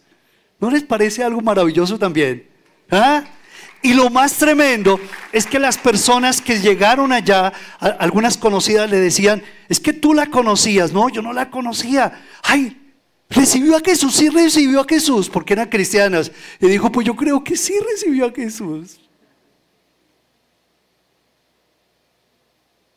¿No 0.59 0.69
les 0.69 0.83
parece 0.83 1.23
algo 1.23 1.41
maravilloso 1.41 1.97
también? 1.97 2.47
¿Ah? 2.91 3.25
Y 3.81 3.93
lo 3.93 4.09
más 4.09 4.33
tremendo 4.33 4.99
es 5.31 5.45
que 5.45 5.57
las 5.57 5.77
personas 5.77 6.41
que 6.41 6.59
llegaron 6.59 7.13
allá, 7.13 7.53
algunas 7.79 8.37
conocidas 8.37 8.89
le 8.89 8.99
decían, 8.99 9.41
es 9.69 9.79
que 9.79 9.93
tú 9.93 10.13
la 10.13 10.25
conocías, 10.25 10.91
no, 10.91 11.07
yo 11.09 11.21
no 11.21 11.31
la 11.31 11.49
conocía. 11.49 12.25
Ay, 12.43 12.93
recibió 13.29 13.77
a 13.77 13.79
Jesús, 13.79 14.15
sí 14.15 14.29
recibió 14.29 14.81
a 14.81 14.85
Jesús, 14.87 15.29
porque 15.29 15.53
eran 15.53 15.69
cristianas. 15.69 16.31
Y 16.59 16.67
dijo, 16.67 16.91
pues 16.91 17.07
yo 17.07 17.15
creo 17.15 17.41
que 17.41 17.55
sí 17.55 17.73
recibió 17.89 18.25
a 18.25 18.31
Jesús. 18.31 18.99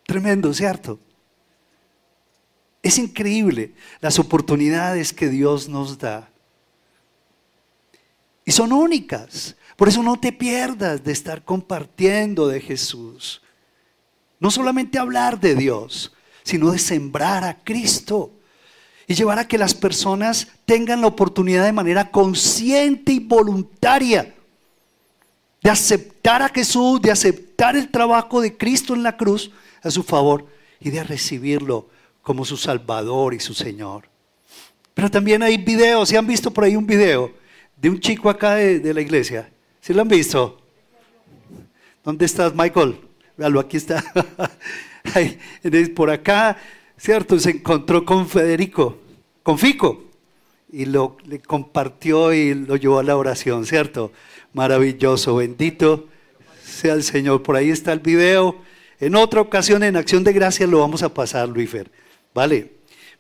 Tremendo, 0.05 0.53
¿cierto? 0.53 0.99
Es 2.83 2.99
increíble 2.99 3.73
las 4.01 4.19
oportunidades 4.19 5.13
que 5.13 5.29
Dios 5.29 5.69
nos 5.69 5.97
da. 5.97 6.29
Y 8.45 8.51
son 8.51 8.73
únicas. 8.73 9.55
Por 9.77 9.89
eso 9.89 10.03
no 10.03 10.19
te 10.19 10.33
pierdas 10.33 11.03
de 11.05 11.13
estar 11.13 11.45
compartiendo 11.45 12.49
de 12.49 12.61
Jesús. 12.61 13.43
No 14.39 14.51
solamente 14.51 14.99
hablar 14.99 15.41
de 15.41 15.55
Dios, 15.55 16.13
sino 16.43 16.71
de 16.73 16.79
sembrar 16.79 17.45
a 17.45 17.59
Cristo 17.63 18.33
y 19.07 19.15
llevar 19.15 19.39
a 19.39 19.49
que 19.49 19.59
las 19.59 19.75
personas 19.75 20.49
tengan 20.65 21.01
la 21.01 21.07
oportunidad 21.07 21.65
de 21.65 21.73
manera 21.73 22.11
consciente 22.11 23.13
y 23.13 23.19
voluntaria 23.19 24.35
de 25.63 25.71
aceptar 25.71 26.43
a 26.43 26.49
Jesús, 26.49 27.01
de 27.01 27.11
aceptar 27.11 27.77
el 27.77 27.91
trabajo 27.91 28.41
de 28.41 28.57
Cristo 28.57 28.95
en 28.95 29.03
la 29.03 29.17
cruz 29.17 29.51
a 29.83 29.91
su 29.91 30.03
favor 30.03 30.47
y 30.81 30.91
de 30.91 31.05
recibirlo 31.05 31.89
como 32.21 32.45
su 32.45 32.57
Salvador 32.57 33.35
y 33.35 33.41
su 33.41 33.55
Señor. 33.55 34.09
Pero 34.95 35.11
también 35.11 35.43
hay 35.43 35.57
videos, 35.57 36.09
¿se 36.09 36.19
han 36.19 36.27
visto 36.27 36.51
por 36.51 36.65
ahí 36.65 36.77
un 36.77 36.87
video 36.87 37.33
de 37.77 37.91
un 37.91 38.01
chico 38.01 38.29
acá 38.29 38.55
de, 38.57 38.93
la 38.93 39.01
iglesia? 39.01 39.51
¿Sí 39.83 39.93
lo 39.93 40.03
han 40.03 40.09
visto? 40.09 40.59
¿Dónde 42.05 42.25
estás, 42.25 42.55
Michael? 42.55 43.01
Véalo, 43.37 43.59
aquí 43.59 43.77
está. 43.77 44.05
por 45.97 46.09
acá, 46.09 46.57
¿cierto? 46.97 47.37
Se 47.41 47.51
encontró 47.51 48.05
con 48.05 48.29
Federico, 48.29 48.97
con 49.43 49.59
Fico, 49.59 50.05
y 50.71 50.85
lo 50.85 51.17
compartió 51.49 52.33
y 52.33 52.55
lo 52.55 52.77
llevó 52.77 53.01
a 53.01 53.03
la 53.03 53.17
oración, 53.17 53.67
¿cierto? 53.67 54.13
Maravilloso, 54.53 55.35
bendito 55.35 56.07
sea 56.65 56.95
el 56.95 57.03
Señor. 57.03 57.43
Por 57.43 57.57
ahí 57.57 57.71
está 57.71 57.93
el 57.93 57.99
video. 57.99 58.63
En 59.01 59.17
otra 59.17 59.41
ocasión, 59.41 59.83
en 59.83 59.97
Acción 59.97 60.23
de 60.23 60.33
Gracias, 60.33 60.71
lo 60.71 60.79
vamos 60.79 61.03
a 61.03 61.13
pasar, 61.13 61.49
Luifer. 61.49 61.91
¿Vale? 62.33 62.71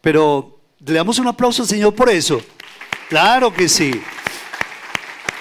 Pero 0.00 0.60
le 0.78 0.92
damos 0.92 1.18
un 1.18 1.26
aplauso 1.26 1.62
al 1.62 1.68
Señor 1.68 1.92
por 1.92 2.08
eso. 2.08 2.40
Claro 3.08 3.52
que 3.52 3.68
sí. 3.68 4.00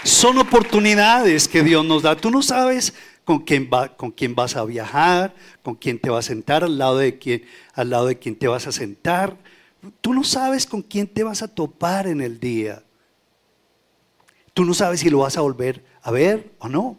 Son 0.04 0.38
oportunidades 0.38 1.47
que 1.47 1.64
Dios 1.64 1.86
nos 1.86 2.02
da. 2.02 2.16
Tú 2.16 2.32
no 2.32 2.41
sabes 2.41 2.93
con 3.24 3.39
quién, 3.39 3.70
vas 3.70 4.56
a 4.56 4.66
viajar, 4.66 5.36
con 5.62 5.76
quién 5.76 5.99
te 5.99 6.10
vas 6.10 6.26
a 6.26 6.30
sentar, 6.30 6.64
al 6.64 6.78
lado, 6.78 6.97
de 6.97 7.20
quién, 7.20 7.45
al 7.74 7.91
lado 7.91 8.08
de 8.08 8.18
quién 8.18 8.36
te 8.36 8.47
vas 8.47 8.68
a 8.68 8.72
sentar. 8.72 9.38
Tú 10.02 10.14
no 10.14 10.24
sabes 10.24 10.66
con 10.66 10.82
quién 10.82 11.08
te 11.08 11.24
vas 11.24 11.41
a 11.41 11.47
topar 11.47 12.08
en 12.08 12.22
el 12.22 12.39
día. 12.39 12.84
Tú 14.54 14.66
no 14.66 14.74
sabes 14.74 14.99
si 14.99 15.10
lo 15.10 15.20
vas 15.20 15.38
a 15.38 15.41
volver 15.41 15.84
a 16.02 16.12
ver 16.12 16.52
o 16.60 16.68
no. 16.68 16.97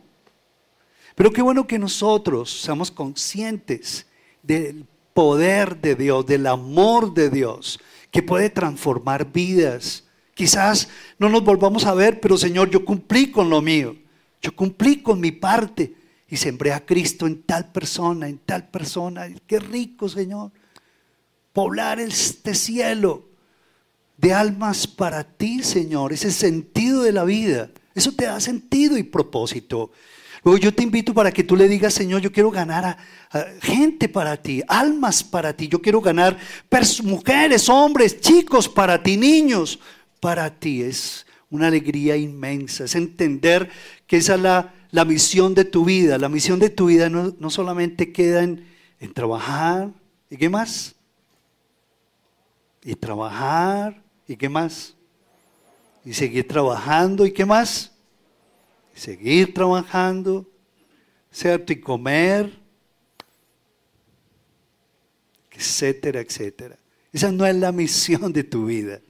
Pero 1.14 1.32
qué 1.32 1.42
bueno 1.42 1.66
que 1.66 1.78
nosotros 1.78 2.62
seamos 2.62 2.90
conscientes 2.90 4.06
del 4.42 4.86
poder 5.12 5.80
de 5.80 5.94
Dios, 5.94 6.24
del 6.24 6.46
amor 6.46 7.12
de 7.12 7.28
Dios, 7.28 7.78
que 8.10 8.22
puede 8.22 8.48
transformar 8.48 9.30
vidas. 9.30 10.04
Quizás 10.34 10.88
no 11.18 11.28
nos 11.28 11.44
volvamos 11.44 11.84
a 11.84 11.94
ver, 11.94 12.20
pero 12.20 12.38
Señor, 12.38 12.70
yo 12.70 12.84
cumplí 12.84 13.30
con 13.30 13.50
lo 13.50 13.60
mío. 13.60 13.96
Yo 14.40 14.54
cumplí 14.54 15.02
con 15.02 15.20
mi 15.20 15.30
parte 15.30 15.94
y 16.28 16.36
sembré 16.36 16.72
a 16.72 16.84
Cristo 16.84 17.26
en 17.26 17.42
tal 17.42 17.70
persona, 17.70 18.28
en 18.28 18.38
tal 18.38 18.68
persona. 18.68 19.28
Qué 19.46 19.60
rico, 19.60 20.08
Señor. 20.08 20.50
Poblar 21.52 22.00
este 22.00 22.54
cielo 22.54 23.28
de 24.16 24.32
almas 24.32 24.86
para 24.86 25.22
ti, 25.22 25.62
Señor. 25.62 26.12
Ese 26.12 26.32
sentido 26.32 27.02
de 27.02 27.12
la 27.12 27.24
vida. 27.24 27.70
Eso 27.94 28.12
te 28.12 28.24
da 28.24 28.40
sentido 28.40 28.96
y 28.96 29.02
propósito. 29.02 29.92
Luego 30.42 30.58
yo 30.58 30.74
te 30.74 30.82
invito 30.82 31.14
para 31.14 31.30
que 31.30 31.44
tú 31.44 31.54
le 31.54 31.68
digas, 31.68 31.94
Señor, 31.94 32.20
yo 32.20 32.32
quiero 32.32 32.50
ganar 32.50 32.84
a, 33.30 33.46
gente 33.60 34.08
para 34.08 34.36
ti, 34.36 34.62
almas 34.66 35.22
para 35.22 35.52
ti. 35.52 35.68
Yo 35.68 35.80
quiero 35.80 36.00
ganar 36.00 36.36
mujeres, 37.04 37.68
hombres, 37.68 38.20
chicos 38.20 38.68
para 38.68 39.00
ti, 39.02 39.16
niños 39.16 39.78
para 40.22 40.58
ti. 40.58 40.82
Es 40.82 41.26
una 41.50 41.66
alegría 41.66 42.16
inmensa. 42.16 42.84
Es 42.84 42.94
entender 42.94 43.68
que 44.06 44.18
esa 44.18 44.36
es 44.36 44.40
la, 44.40 45.04
misión 45.04 45.52
de 45.54 45.64
tu 45.64 45.84
vida. 45.84 46.16
La 46.16 46.28
misión 46.28 46.60
de 46.60 46.70
tu 46.70 46.86
vida 46.86 47.10
no, 47.10 47.50
solamente 47.50 48.12
queda 48.12 48.44
en, 48.44 48.64
en 49.00 49.12
trabajar. 49.12 49.90
¿Y 50.30 50.36
qué 50.36 50.48
más? 50.48 50.94
Y 52.84 52.94
trabajar. 52.94 54.00
¿Y 54.28 54.36
qué 54.36 54.48
más? 54.48 54.94
Y 56.04 56.12
seguir 56.12 56.46
trabajando. 56.46 57.26
¿Y 57.26 57.32
qué 57.32 57.44
más? 57.44 57.92
seguir 58.94 59.54
trabajando, 59.54 60.48
¿cierto? 61.30 61.72
Y 61.72 61.80
comer, 61.80 62.52
etcétera, 65.50 66.20
etcétera. 66.20 66.78
Esa 67.12 67.30
no 67.30 67.46
es 67.46 67.54
la 67.56 67.72
misión 67.72 68.32
de 68.32 68.44
tu 68.44 68.66
vida. 68.66 69.00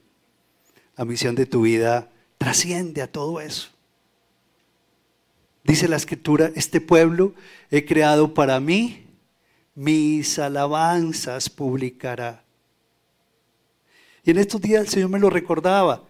La 0.95 1.05
misión 1.05 1.35
de 1.35 1.45
tu 1.45 1.61
vida 1.61 2.09
trasciende 2.37 3.01
a 3.01 3.11
todo 3.11 3.39
eso. 3.41 3.69
Dice 5.63 5.87
la 5.87 5.95
escritura, 5.95 6.51
este 6.55 6.81
pueblo 6.81 7.33
he 7.71 7.85
creado 7.85 8.33
para 8.33 8.59
mí, 8.59 9.05
mis 9.75 10.37
alabanzas 10.37 11.49
publicará. 11.49 12.43
Y 14.23 14.31
en 14.31 14.37
estos 14.37 14.61
días 14.61 14.81
el 14.81 14.89
Señor 14.89 15.09
me 15.09 15.19
lo 15.19 15.29
recordaba 15.29 16.03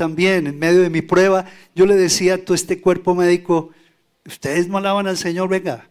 también, 0.00 0.46
en 0.46 0.58
medio 0.58 0.80
de 0.80 0.88
mi 0.88 1.02
prueba, 1.02 1.44
yo 1.74 1.84
le 1.84 1.94
decía 1.94 2.34
a 2.34 2.38
todo 2.38 2.54
este 2.54 2.80
cuerpo 2.80 3.14
médico, 3.14 3.70
ustedes 4.24 4.66
no 4.66 4.78
alaban 4.78 5.06
al 5.06 5.18
Señor, 5.18 5.50
venga, 5.50 5.90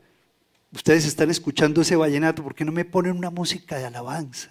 ustedes 0.73 1.05
están 1.05 1.29
escuchando 1.29 1.81
ese 1.81 1.95
vallenato, 1.95 2.41
¿por 2.41 2.55
qué 2.55 2.65
no 2.65 2.71
me 2.71 2.85
ponen 2.85 3.15
una 3.15 3.29
música 3.29 3.77
de 3.77 3.85
alabanza? 3.85 4.49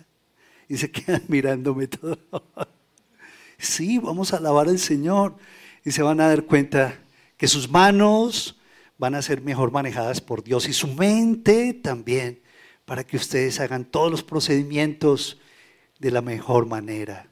Y 0.69 0.77
se 0.77 0.93
quedan 0.93 1.25
mirándome 1.27 1.87
todo. 1.89 2.19
Sí, 3.59 3.99
vamos 3.99 4.33
a 4.33 4.39
alabar 4.39 4.69
al 4.69 4.79
Señor. 4.79 5.37
Y 5.85 5.91
se 5.91 6.03
van 6.03 6.21
a 6.21 6.29
dar 6.29 6.45
cuenta 6.45 6.99
que 7.37 7.49
sus 7.49 7.69
manos 7.71 8.59
van 8.99 9.15
a 9.15 9.23
ser 9.23 9.41
mejor 9.43 9.71
manejadas 9.71 10.21
por 10.21 10.43
Dios 10.43 10.69
y 10.69 10.73
su 10.73 10.89
mente 10.89 11.73
también, 11.73 12.41
para 12.85 13.05
que 13.05 13.17
ustedes 13.17 13.61
hagan 13.61 13.85
todos 13.85 14.11
los 14.11 14.23
procedimientos 14.23 15.39
de 15.99 16.11
la 16.11 16.21
mejor 16.21 16.67
manera. 16.67 17.29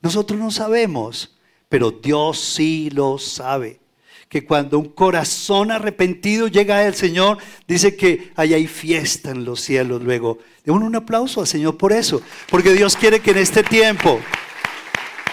Nosotros 0.00 0.38
no 0.38 0.50
sabemos, 0.50 1.36
pero 1.68 1.90
Dios 1.90 2.40
sí 2.40 2.90
lo 2.90 3.18
sabe. 3.18 3.80
Que 4.28 4.46
cuando 4.46 4.78
un 4.78 4.88
corazón 4.88 5.70
arrepentido 5.70 6.48
llega 6.48 6.80
al 6.80 6.94
Señor, 6.94 7.38
dice 7.68 7.96
que 7.96 8.32
ahí 8.34 8.54
hay 8.54 8.66
fiesta 8.66 9.30
en 9.30 9.44
los 9.44 9.60
cielos 9.60 10.02
luego. 10.02 10.38
Demos 10.64 10.82
un 10.82 10.96
aplauso 10.96 11.40
al 11.40 11.46
Señor 11.46 11.76
por 11.76 11.92
eso, 11.92 12.22
porque 12.50 12.72
Dios 12.72 12.96
quiere 12.96 13.20
que 13.20 13.32
en 13.32 13.38
este 13.38 13.62
tiempo 13.62 14.20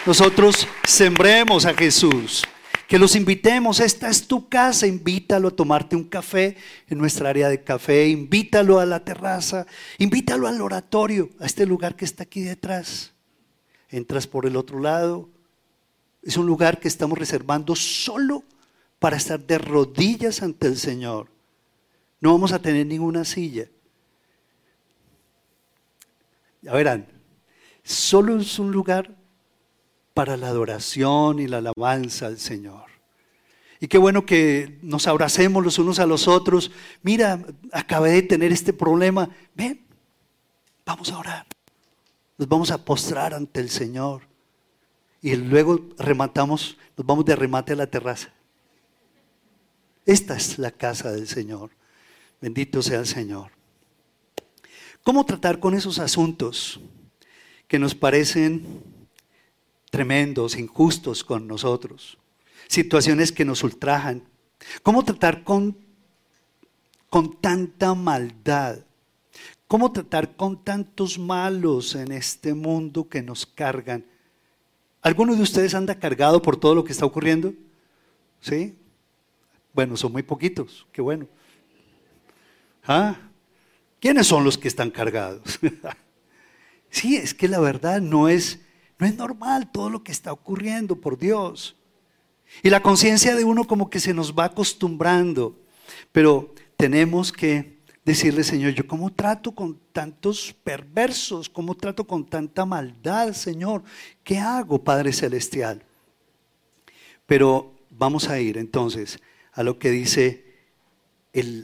nosotros 0.06 0.68
sembremos 0.88 1.66
a 1.66 1.74
Jesús, 1.74 2.44
que 2.88 2.98
los 3.00 3.16
invitemos, 3.16 3.80
esta 3.80 4.10
es 4.10 4.28
tu 4.28 4.50
casa, 4.50 4.88
invítalo 4.88 5.50
a 5.50 5.56
tomarte 5.56 5.96
un 5.96 6.06
café 6.06 6.58
en 6.88 6.98
nuestra 6.98 7.30
área 7.30 7.50
de 7.50 7.64
café, 7.64 8.08
invítalo 8.08 8.80
a 8.80 8.86
la 8.86 9.04
terraza, 9.04 9.68
invítalo 9.98 10.48
al 10.48 10.60
oratorio, 10.62 11.30
a 11.40 11.46
este 11.46 11.66
lugar 11.66 11.96
que 11.96 12.06
está 12.06 12.24
aquí 12.24 12.42
detrás 12.42 13.14
entras 13.90 14.28
por 14.28 14.46
el 14.46 14.56
otro 14.56 14.80
lado. 14.80 15.30
Es 16.22 16.38
un 16.38 16.46
lugar 16.46 16.80
que 16.80 16.88
estamos 16.88 17.18
reservando 17.18 17.76
solo 17.76 18.44
para 19.00 19.18
estar 19.18 19.40
de 19.40 19.58
rodillas 19.58 20.42
ante 20.42 20.68
el 20.68 20.78
Señor. 20.78 21.30
No 22.22 22.34
vamos 22.34 22.52
a 22.52 22.62
tener 22.62 22.86
ninguna 22.86 23.26
silla. 23.26 23.68
Ya 26.62 26.74
verán, 26.74 27.08
solo 27.84 28.38
es 28.38 28.60
un 28.60 28.72
lugar 28.72 29.16
para 30.20 30.36
la 30.36 30.50
adoración 30.50 31.40
y 31.40 31.48
la 31.48 31.60
alabanza 31.60 32.26
al 32.26 32.40
Señor. 32.40 32.88
Y 33.80 33.88
qué 33.88 33.98
bueno 33.98 34.26
que 34.26 34.78
nos 34.82 35.08
abracemos 35.08 35.64
los 35.64 35.80
unos 35.80 36.00
a 36.00 36.06
los 36.06 36.28
otros. 36.28 36.72
Mira, 37.04 37.42
acabé 37.72 38.12
de 38.12 38.24
tener 38.24 38.52
este 38.52 38.74
problema. 38.74 39.30
Ven, 39.56 39.80
vamos 40.86 41.10
a 41.14 41.20
orar 41.20 41.46
nos 42.38 42.50
vamos 42.50 42.72
a 42.72 42.84
postrar 42.84 43.34
ante 43.34 43.62
el 43.62 43.70
Señor 43.70 44.24
y 45.22 45.38
luego 45.38 45.90
rematamos, 45.98 46.78
nos 46.98 47.06
vamos 47.06 47.24
de 47.24 47.38
remate 47.38 47.72
a 47.72 47.78
la 47.78 47.88
terraza. 47.88 48.34
Esta 50.06 50.36
es 50.36 50.58
la 50.58 50.72
casa 50.72 51.14
del 51.14 51.30
Señor. 51.30 51.72
Bendito 52.42 52.82
sea 52.82 53.00
el 53.00 53.08
Señor. 53.08 53.52
¿Cómo 55.02 55.26
tratar 55.26 55.60
con 55.60 55.76
esos 55.76 56.00
asuntos 56.00 56.82
que 57.70 57.80
nos 57.80 57.94
parecen 57.96 58.89
tremendos, 59.90 60.58
injustos 60.58 61.24
con 61.24 61.48
nosotros? 61.48 62.18
Situaciones 62.68 63.32
que 63.32 63.46
nos 63.46 63.64
ultrajan. 63.64 64.24
¿Cómo 64.84 65.04
tratar 65.04 65.44
con, 65.44 65.78
con 67.10 67.40
tanta 67.40 67.94
maldad? 67.96 68.80
¿Cómo 69.68 69.92
tratar 69.92 70.36
con 70.36 70.64
tantos 70.64 71.20
malos 71.20 71.96
en 71.96 72.12
este 72.12 72.54
mundo 72.54 73.08
que 73.08 73.22
nos 73.22 73.46
cargan? 73.46 74.06
¿Alguno 75.02 75.36
de 75.36 75.44
ustedes 75.44 75.76
anda 75.76 75.96
cargado 75.96 76.42
por 76.42 76.58
todo 76.58 76.76
lo 76.76 76.84
que 76.84 76.92
está 76.92 77.06
ocurriendo? 77.06 77.54
¿Sí? 78.42 78.76
Bueno, 79.74 79.96
son 79.96 80.12
muy 80.12 80.24
poquitos, 80.24 80.88
qué 80.92 81.02
bueno. 81.02 81.28
¿Ah? 82.86 83.16
¿Quiénes 84.00 84.28
son 84.28 84.44
los 84.44 84.58
que 84.58 84.68
están 84.68 84.90
cargados? 84.90 85.60
sí, 86.90 87.16
es 87.16 87.34
que 87.34 87.48
la 87.48 87.60
verdad 87.60 88.02
no 88.02 88.28
es, 88.28 88.60
no 89.00 89.08
es 89.08 89.16
normal 89.16 89.72
todo 89.72 89.90
lo 89.90 90.04
que 90.04 90.12
está 90.12 90.32
ocurriendo, 90.32 90.98
por 90.98 91.18
Dios. 91.18 91.76
Y 92.62 92.70
la 92.70 92.82
conciencia 92.82 93.36
de 93.36 93.46
uno 93.46 93.66
como 93.66 93.90
que 93.90 94.00
se 94.00 94.14
nos 94.14 94.34
va 94.34 94.46
acostumbrando, 94.46 95.58
pero 96.12 96.54
tenemos 96.76 97.32
que 97.32 97.80
decirle, 98.04 98.44
Señor, 98.44 98.74
yo 98.74 98.86
cómo 98.86 99.12
trato 99.12 99.54
con 99.54 99.80
tantos 99.94 100.54
perversos, 100.64 101.50
cómo 101.50 101.76
trato 101.76 102.06
con 102.06 102.26
tanta 102.26 102.66
maldad, 102.66 103.34
Señor, 103.34 103.84
¿qué 104.24 104.38
hago, 104.38 104.84
Padre 104.84 105.14
Celestial? 105.14 105.82
Pero 107.26 107.76
vamos 107.90 108.28
a 108.28 108.40
ir 108.40 108.58
entonces 108.58 109.20
a 109.54 109.64
lo 109.64 109.80
que 109.80 109.92
dice 109.92 110.44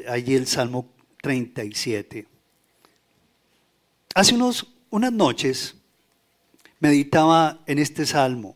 allí 0.07 0.36
el 0.36 0.48
Salmo 0.48 0.88
37. 1.22 2.28
Hace 4.14 4.36
unos, 4.36 4.74
unas 4.90 5.12
noches 5.12 5.76
meditaba 6.80 7.61
en 7.65 7.80
este 7.80 8.06
salmo 8.06 8.56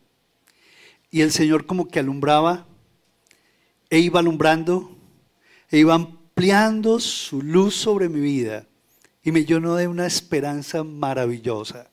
y 1.10 1.22
el 1.22 1.32
Señor 1.32 1.66
como 1.66 1.88
que 1.88 1.98
alumbraba 1.98 2.66
e 3.88 3.98
iba 3.98 4.20
alumbrando 4.20 4.96
e 5.70 5.78
iba 5.78 5.94
ampliando 5.94 7.00
su 7.00 7.42
luz 7.42 7.74
sobre 7.74 8.08
mi 8.08 8.20
vida 8.20 8.66
y 9.22 9.32
me 9.32 9.44
llenó 9.44 9.74
de 9.74 9.88
una 9.88 10.06
esperanza 10.06 10.82
maravillosa. 10.84 11.90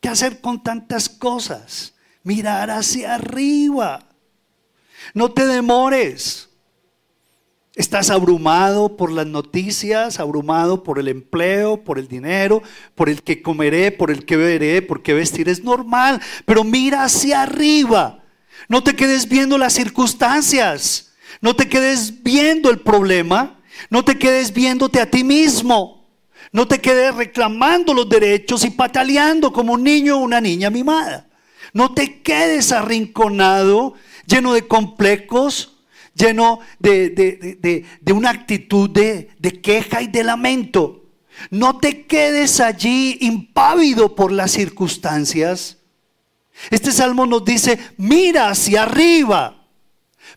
¿Qué 0.00 0.08
hacer 0.08 0.40
con 0.40 0.62
tantas 0.62 1.08
cosas? 1.08 1.94
Mirar 2.24 2.70
hacia 2.70 3.14
arriba. 3.14 4.08
No 5.14 5.32
te 5.32 5.46
demores. 5.46 6.48
Estás 7.76 8.10
abrumado 8.10 8.96
por 8.96 9.10
las 9.10 9.26
noticias, 9.26 10.20
abrumado 10.20 10.84
por 10.84 11.00
el 11.00 11.08
empleo, 11.08 11.82
por 11.82 11.98
el 11.98 12.06
dinero, 12.06 12.62
por 12.94 13.08
el 13.08 13.22
que 13.22 13.42
comeré, 13.42 13.90
por 13.90 14.12
el 14.12 14.24
que 14.24 14.36
beberé, 14.36 14.80
por 14.80 15.02
qué 15.02 15.12
vestir. 15.12 15.48
Es 15.48 15.64
normal, 15.64 16.20
pero 16.44 16.62
mira 16.62 17.02
hacia 17.02 17.42
arriba. 17.42 18.22
No 18.68 18.84
te 18.84 18.94
quedes 18.94 19.28
viendo 19.28 19.58
las 19.58 19.72
circunstancias. 19.72 21.14
No 21.40 21.56
te 21.56 21.68
quedes 21.68 22.22
viendo 22.22 22.70
el 22.70 22.78
problema. 22.78 23.60
No 23.90 24.04
te 24.04 24.18
quedes 24.18 24.52
viéndote 24.52 25.00
a 25.00 25.10
ti 25.10 25.24
mismo. 25.24 26.06
No 26.52 26.68
te 26.68 26.80
quedes 26.80 27.12
reclamando 27.16 27.92
los 27.92 28.08
derechos 28.08 28.64
y 28.64 28.70
pataleando 28.70 29.52
como 29.52 29.72
un 29.72 29.82
niño 29.82 30.16
o 30.16 30.20
una 30.20 30.40
niña 30.40 30.70
mimada. 30.70 31.26
No 31.72 31.92
te 31.92 32.22
quedes 32.22 32.70
arrinconado 32.70 33.94
lleno 34.26 34.54
de 34.54 34.68
complejos, 34.68 35.73
lleno 36.14 36.60
de, 36.78 37.84
una 38.12 38.30
actitud 38.30 38.90
de, 38.90 39.60
queja 39.62 40.02
y 40.02 40.08
de 40.08 40.24
lamento. 40.24 41.04
No 41.50 41.78
te 41.78 42.06
quedes 42.06 42.60
allí 42.60 43.18
impávido 43.20 44.14
por 44.14 44.30
las 44.32 44.52
circunstancias. 44.52 45.78
Este 46.70 46.92
salmo 46.92 47.26
nos 47.26 47.44
dice, 47.44 47.78
mira 47.96 48.48
hacia 48.48 48.84
arriba, 48.84 49.66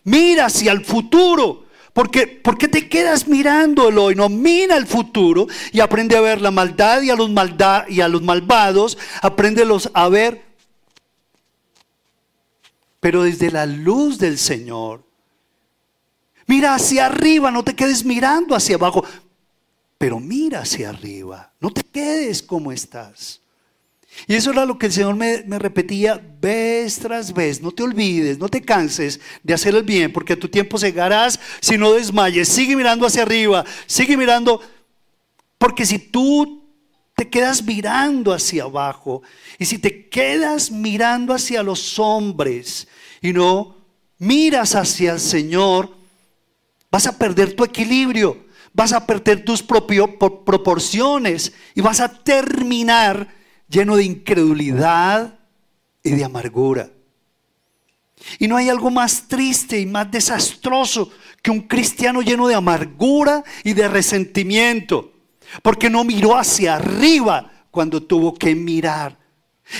mira 0.04 0.46
hacia 0.46 0.72
el 0.72 0.84
futuro. 0.84 1.66
Porque, 1.92 2.26
¿Por 2.26 2.58
qué 2.58 2.68
te 2.68 2.88
quedas 2.88 3.26
mirando 3.26 3.88
el 3.88 3.98
hoy? 3.98 4.14
No, 4.14 4.28
mira 4.28 4.76
el 4.76 4.86
futuro 4.86 5.46
y 5.72 5.80
aprende 5.80 6.16
a 6.16 6.20
ver 6.20 6.40
la 6.40 6.50
maldad 6.50 7.02
y 7.02 7.10
a 7.10 7.16
los, 7.16 7.30
maldad, 7.30 7.88
y 7.88 8.00
a 8.00 8.08
los 8.08 8.22
malvados, 8.22 8.98
apréndelos 9.22 9.90
a 9.94 10.08
ver 10.08 10.48
pero 13.00 13.22
desde 13.22 13.50
la 13.50 13.66
luz 13.66 14.18
del 14.18 14.38
Señor. 14.38 15.07
Mira 16.48 16.74
hacia 16.74 17.06
arriba, 17.06 17.50
no 17.50 17.62
te 17.62 17.76
quedes 17.76 18.04
mirando 18.04 18.56
hacia 18.56 18.76
abajo, 18.76 19.04
pero 19.98 20.18
mira 20.18 20.60
hacia 20.60 20.88
arriba, 20.88 21.52
no 21.60 21.70
te 21.70 21.82
quedes 21.82 22.42
como 22.42 22.72
estás. 22.72 23.42
Y 24.26 24.34
eso 24.34 24.50
era 24.50 24.64
lo 24.64 24.78
que 24.78 24.86
el 24.86 24.92
Señor 24.92 25.14
me, 25.14 25.42
repetía 25.58 26.20
vez 26.40 26.98
tras 26.98 27.34
vez. 27.34 27.60
No 27.60 27.70
te 27.70 27.82
olvides, 27.82 28.38
no 28.38 28.48
te 28.48 28.62
canses 28.62 29.20
de 29.42 29.52
hacer 29.52 29.74
el 29.74 29.82
bien, 29.82 30.10
porque 30.10 30.32
a 30.32 30.38
tu 30.38 30.48
tiempo 30.48 30.78
llegarás 30.78 31.38
si 31.60 31.76
no 31.76 31.92
desmayes. 31.92 32.48
Sigue 32.48 32.74
mirando 32.74 33.06
hacia 33.06 33.22
arriba, 33.22 33.66
sigue 33.86 34.16
mirando, 34.16 34.62
porque 35.58 35.84
si 35.84 35.98
tú 35.98 36.64
te 37.14 37.28
quedas 37.28 37.62
mirando 37.62 38.32
hacia 38.32 38.62
abajo 38.62 39.22
y 39.58 39.66
si 39.66 39.76
te 39.76 40.08
quedas 40.08 40.70
mirando 40.70 41.34
hacia 41.34 41.62
los 41.62 41.98
hombres 41.98 42.88
y 43.20 43.34
no 43.34 43.76
miras 44.16 44.74
hacia 44.74 45.12
el 45.12 45.20
Señor, 45.20 45.97
vas 46.90 47.06
a 47.06 47.18
perder 47.18 47.54
tu 47.54 47.64
equilibrio, 47.64 48.46
vas 48.72 48.92
a 48.92 49.06
perder 49.06 49.44
tus 49.44 49.62
propias 49.62 50.08
proporciones 50.44 51.52
y 51.74 51.80
vas 51.80 52.00
a 52.00 52.08
terminar 52.08 53.28
lleno 53.68 53.96
de 53.96 54.04
incredulidad 54.04 55.38
y 56.02 56.10
de 56.10 56.24
amargura. 56.24 56.90
Y 58.38 58.48
no 58.48 58.56
hay 58.56 58.68
algo 58.68 58.90
más 58.90 59.28
triste 59.28 59.78
y 59.78 59.86
más 59.86 60.10
desastroso 60.10 61.10
que 61.42 61.50
un 61.50 61.60
cristiano 61.60 62.20
lleno 62.20 62.48
de 62.48 62.54
amargura 62.54 63.44
y 63.62 63.74
de 63.74 63.88
resentimiento 63.88 65.12
porque 65.62 65.90
no 65.90 66.04
miró 66.04 66.36
hacia 66.36 66.76
arriba 66.76 67.50
cuando 67.70 68.02
tuvo 68.02 68.34
que 68.34 68.54
mirar. 68.54 69.17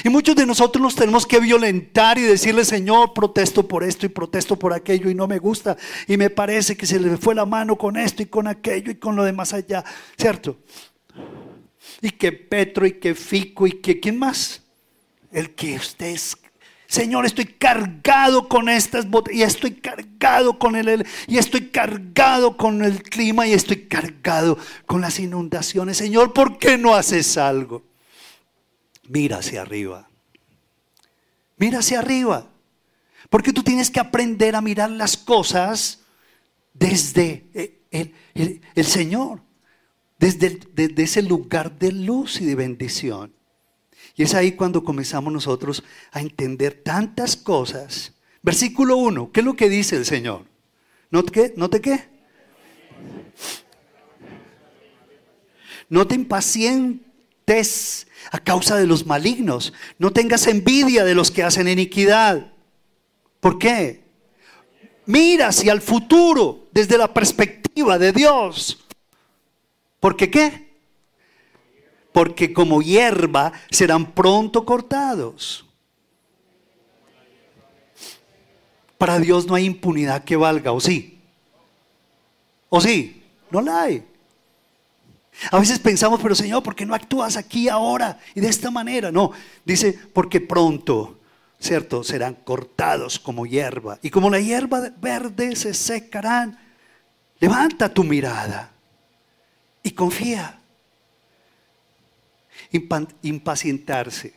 Y 0.05 0.09
muchos 0.09 0.37
de 0.37 0.47
nosotros 0.47 0.83
nos 0.83 0.95
tenemos 0.95 1.27
que 1.27 1.41
violentar 1.41 2.19
y 2.19 2.23
decirle, 2.23 2.65
Señor, 2.65 3.15
protesto 3.15 3.67
por 3.67 3.85
esto 3.85 4.07
y 4.07 4.11
protesto 4.11 4.59
por 4.59 4.73
aquello 4.73 5.11
y 5.11 5.15
no 5.15 5.27
me 5.27 5.39
gusta. 5.39 5.77
Y 6.07 6.17
me 6.17 6.31
parece 6.31 6.77
que 6.77 6.87
se 6.87 7.01
le 7.01 7.17
fue 7.17 7.35
la 7.35 7.47
mano 7.47 7.77
con 7.77 7.97
esto 7.97 8.23
y 8.23 8.27
con 8.27 8.47
aquello 8.47 8.91
y 8.91 8.97
con 8.97 9.17
lo 9.17 9.25
demás 9.25 9.53
allá. 9.53 9.85
¿Cierto? 10.17 10.59
Y 12.01 12.11
que 12.11 12.33
Petro 12.33 12.87
y 12.87 12.93
que 12.93 13.15
Fico 13.15 13.67
y 13.67 13.73
que, 13.73 13.99
¿quién 13.99 14.19
más? 14.19 14.63
El 15.33 15.55
que 15.55 15.77
usted 15.77 16.07
es 16.07 16.37
Señor, 16.89 17.27
estoy 17.27 17.45
cargado 17.45 18.49
con 18.49 18.71
estas 18.71 19.11
botas 19.11 19.35
y 19.35 19.43
estoy 19.43 19.73
cargado 19.73 20.59
con 20.59 20.75
el 20.75 21.07
y 21.27 21.37
estoy 21.37 21.69
cargado 21.69 22.57
con 22.57 22.83
el 22.83 23.03
clima 23.03 23.47
y 23.47 23.53
estoy 23.53 23.83
cargado 23.83 24.57
con 24.87 25.03
las 25.03 25.21
inundaciones. 25.21 25.99
Señor, 25.99 26.33
¿por 26.33 26.59
qué 26.59 26.79
no 26.79 26.95
haces 26.95 27.37
algo? 27.37 27.83
Mira 29.09 29.39
hacia 29.39 29.63
arriba. 29.63 30.09
Mira 31.57 31.79
hacia 31.81 31.99
arriba. 32.01 32.51
Porque 33.31 33.53
tú 33.53 33.63
tienes 33.63 33.91
que 33.91 34.01
aprender 34.01 34.55
a 34.55 34.61
mirar 34.61 34.91
las 34.91 35.17
cosas 35.17 36.01
desde 36.73 37.47
el, 37.91 38.15
el 38.75 38.85
Señor, 38.85 39.41
desde, 40.19 40.61
desde 40.73 41.03
ese 41.03 41.23
lugar 41.23 41.79
de 41.79 41.93
luz 41.93 42.41
y 42.41 42.45
de 42.45 42.55
bendición. 42.55 43.35
Y 44.15 44.25
es 44.25 44.35
ahí 44.35 44.53
cuando 44.53 44.85
comenzamos 44.85 45.33
nosotros 45.33 45.85
a 46.11 46.21
entender 46.21 46.83
tantas 46.83 47.37
cosas. 47.37 48.15
Versículo 48.43 48.97
1, 48.97 49.31
¿qué 49.33 49.41
es 49.41 49.47
lo 49.47 49.55
que 49.55 49.69
dice 49.69 49.97
el 49.97 50.05
Señor? 50.05 50.45
¿No 51.11 51.23
te, 51.23 51.55
¿No 51.57 51.71
te 51.71 51.81
qué? 51.81 52.19
No 55.89 56.07
te 56.07 56.15
impacientes 56.17 58.08
a 58.31 58.39
causa 58.39 58.77
de 58.77 58.87
los 58.87 59.07
malignos. 59.07 59.73
No 59.99 60.13
tengas 60.13 60.47
envidia 60.47 61.05
de 61.05 61.15
los 61.15 61.31
que 61.31 61.43
hacen 61.43 61.69
iniquidad. 61.69 62.53
¿Por 63.41 63.59
qué? 63.59 64.05
Mira 65.07 65.49
hacia 65.49 65.73
el 65.73 65.81
futuro 65.81 66.69
desde 66.73 66.99
la 66.99 67.13
perspectiva 67.13 67.99
de 67.99 68.13
Dios. 68.13 68.85
¿Por 70.01 70.17
qué 70.17 70.31
qué? 70.31 70.69
porque 72.19 72.53
como 72.53 72.83
hierba 72.83 73.53
serán 73.71 74.13
pronto 74.13 74.65
cortados. 74.65 75.65
Para 78.99 79.21
Dios 79.21 79.47
no 79.47 79.55
hay 79.55 79.67
impunidad 79.67 80.25
que 80.25 80.35
valga, 80.35 80.73
¿o 80.73 80.81
sí? 80.81 81.21
¿O 82.69 82.81
sí? 82.81 83.23
No 83.53 83.61
la 83.61 83.83
hay. 83.83 84.05
A 85.51 85.59
veces 85.59 85.79
pensamos, 85.79 86.21
pero 86.23 86.35
Señor, 86.35 86.63
¿por 86.63 86.75
qué 86.75 86.85
no 86.85 86.95
actúas 86.95 87.37
aquí 87.37 87.69
ahora 87.69 88.19
y 88.35 88.41
de 88.41 88.49
esta 88.49 88.71
manera? 88.71 89.13
No, 89.13 89.31
dice, 89.65 89.99
porque 90.13 90.41
pronto, 90.41 91.19
¿cierto? 91.61 92.03
Serán 92.03 92.35
cortados 92.35 93.19
como 93.19 93.47
hierba. 93.47 93.99
Y 94.03 94.11
como 94.11 94.31
la 94.31 94.41
hierba 94.41 94.91
verde 95.01 95.55
se 95.57 95.75
secarán, 95.75 96.59
Levanta 97.41 97.89
tu 97.95 98.03
mirada 98.03 98.73
y 99.85 99.93
confía. 99.93 100.59
Impa- 102.73 103.07
impacientarse. 103.23 104.35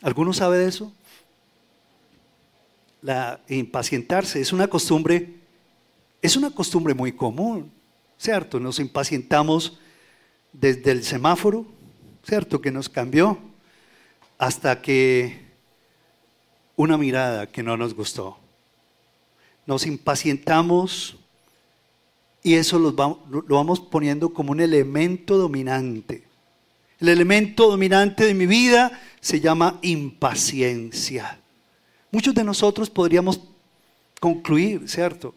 ¿Alguno 0.00 0.32
sabe 0.32 0.56
de 0.56 0.68
eso? 0.68 0.92
La 3.02 3.40
impacientarse 3.48 4.40
es 4.40 4.54
una 4.54 4.68
costumbre, 4.68 5.34
es 6.22 6.34
una 6.36 6.50
costumbre 6.50 6.94
muy 6.94 7.12
común, 7.12 7.70
¿cierto? 8.18 8.60
Nos 8.60 8.78
impacientamos 8.78 9.78
desde 10.52 10.90
el 10.90 11.04
semáforo, 11.04 11.66
¿cierto? 12.26 12.60
Que 12.60 12.70
nos 12.70 12.88
cambió 12.88 13.38
hasta 14.38 14.82
que 14.82 15.46
una 16.76 16.98
mirada 16.98 17.46
que 17.46 17.62
no 17.62 17.76
nos 17.76 17.94
gustó. 17.94 18.38
Nos 19.66 19.86
impacientamos 19.86 21.16
y 22.42 22.54
eso 22.54 22.78
lo 22.78 22.92
vamos 22.92 23.80
poniendo 23.80 24.32
como 24.32 24.52
un 24.52 24.60
elemento 24.60 25.36
dominante. 25.36 26.24
El 27.00 27.08
elemento 27.08 27.68
dominante 27.68 28.24
de 28.24 28.34
mi 28.34 28.46
vida 28.46 29.00
se 29.20 29.40
llama 29.40 29.78
impaciencia. 29.82 31.40
Muchos 32.10 32.34
de 32.34 32.44
nosotros 32.44 32.88
podríamos 32.88 33.40
concluir, 34.20 34.88
¿cierto? 34.88 35.34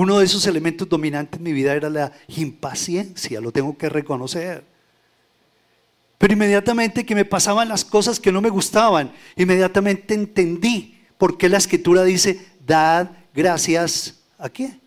Uno 0.00 0.18
de 0.18 0.24
esos 0.24 0.46
elementos 0.46 0.88
dominantes 0.88 1.36
en 1.36 1.44
mi 1.44 1.52
vida 1.52 1.74
era 1.74 1.90
la 1.90 2.10
impaciencia, 2.28 3.38
lo 3.38 3.52
tengo 3.52 3.76
que 3.76 3.90
reconocer. 3.90 4.64
Pero 6.16 6.32
inmediatamente 6.32 7.04
que 7.04 7.14
me 7.14 7.26
pasaban 7.26 7.68
las 7.68 7.84
cosas 7.84 8.18
que 8.18 8.32
no 8.32 8.40
me 8.40 8.48
gustaban, 8.48 9.12
inmediatamente 9.36 10.14
entendí 10.14 10.98
por 11.18 11.36
qué 11.36 11.50
la 11.50 11.58
escritura 11.58 12.02
dice, 12.02 12.48
dad 12.66 13.10
gracias 13.34 14.22
a 14.38 14.48
qué? 14.48 14.80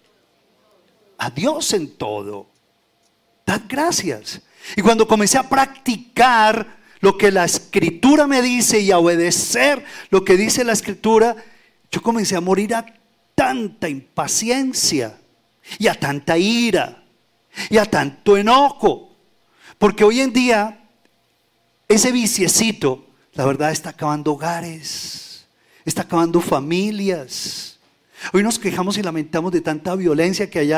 A 1.19 1.30
Dios 1.30 1.72
en 1.73 1.95
todo. 1.95 2.48
Dad 3.45 3.61
gracias. 3.69 4.41
Y 4.76 4.81
cuando 4.81 5.07
comencé 5.07 5.38
a 5.38 5.48
practicar 5.48 6.80
lo 7.02 7.19
que 7.19 7.31
la 7.31 7.45
escritura 7.45 8.26
me 8.26 8.41
dice 8.41 8.80
y 8.80 8.90
a 8.90 8.98
obedecer 8.98 9.85
lo 10.10 10.26
que 10.26 10.38
dice 10.38 10.64
la 10.64 10.73
escritura, 10.73 11.35
yo 11.91 12.02
comencé 12.02 12.35
a 12.35 12.41
morir 12.41 12.73
a 12.73 13.02
tanta 13.35 13.89
impaciencia 13.89 15.19
y 15.77 15.88
a 15.88 15.95
tanta 15.95 16.38
ira 16.38 17.03
y 17.69 17.77
a 17.77 17.85
tanto 17.85 18.38
enojo. 18.38 19.15
Porque 19.77 20.03
hoy 20.03 20.22
en 20.22 20.34
día 20.34 20.84
ese 21.88 22.11
viciecito, 22.11 23.05
la 23.34 23.45
verdad, 23.45 23.72
está 23.72 23.89
acabando 23.91 24.34
hogares, 24.34 25.45
está 25.85 26.03
acabando 26.03 26.41
familias. 26.41 27.77
Hoy 28.31 28.41
nos 28.43 28.57
quejamos 28.57 28.97
y 28.97 29.03
lamentamos 29.03 29.51
de 29.51 29.61
tanta 29.61 29.95
violencia 29.95 30.49
que 30.49 30.60
hay 30.60 30.72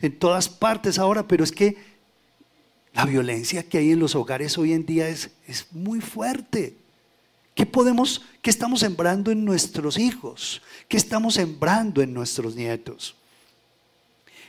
en 0.00 0.18
todas 0.18 0.48
partes 0.48 0.98
ahora, 0.98 1.26
pero 1.26 1.42
es 1.42 1.52
que 1.52 1.76
la 2.94 3.04
violencia 3.06 3.62
que 3.62 3.78
hay 3.78 3.92
en 3.92 3.98
los 3.98 4.14
hogares 4.14 4.56
hoy 4.58 4.72
en 4.72 4.86
día 4.86 5.08
es, 5.08 5.30
es 5.46 5.66
muy 5.72 6.00
fuerte. 6.00 6.76
¿Qué 7.54 7.66
podemos, 7.66 8.22
qué 8.40 8.50
estamos 8.50 8.80
sembrando 8.80 9.30
en 9.30 9.44
nuestros 9.44 9.98
hijos? 9.98 10.62
¿Qué 10.88 10.96
estamos 10.96 11.34
sembrando 11.34 12.00
en 12.00 12.14
nuestros 12.14 12.54
nietos? 12.54 13.14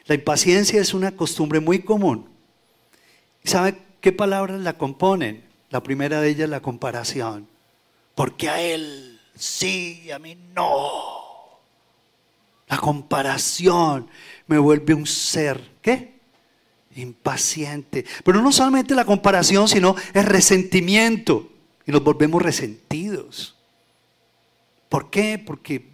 La 0.05 0.15
impaciencia 0.15 0.81
es 0.81 0.93
una 0.93 1.15
costumbre 1.15 1.59
muy 1.59 1.79
común. 1.79 2.27
¿Y 3.43 3.49
¿Sabe 3.49 3.77
qué 4.01 4.11
palabras 4.11 4.59
la 4.61 4.77
componen? 4.77 5.43
La 5.69 5.83
primera 5.83 6.21
de 6.21 6.29
ellas 6.29 6.49
la 6.49 6.61
comparación. 6.61 7.47
Porque 8.15 8.49
a 8.49 8.61
él 8.61 9.19
sí 9.35 10.09
a 10.11 10.19
mí 10.19 10.37
no. 10.53 11.23
La 12.67 12.77
comparación 12.77 14.09
me 14.47 14.57
vuelve 14.57 14.93
un 14.93 15.05
ser, 15.05 15.71
¿qué? 15.81 16.13
Impaciente. 16.95 18.05
Pero 18.23 18.41
no 18.41 18.51
solamente 18.51 18.95
la 18.95 19.05
comparación, 19.05 19.67
sino 19.67 19.95
el 20.13 20.25
resentimiento. 20.25 21.52
Y 21.85 21.91
nos 21.91 22.03
volvemos 22.03 22.41
resentidos. 22.41 23.55
¿Por 24.89 25.09
qué? 25.09 25.37
Porque, 25.37 25.89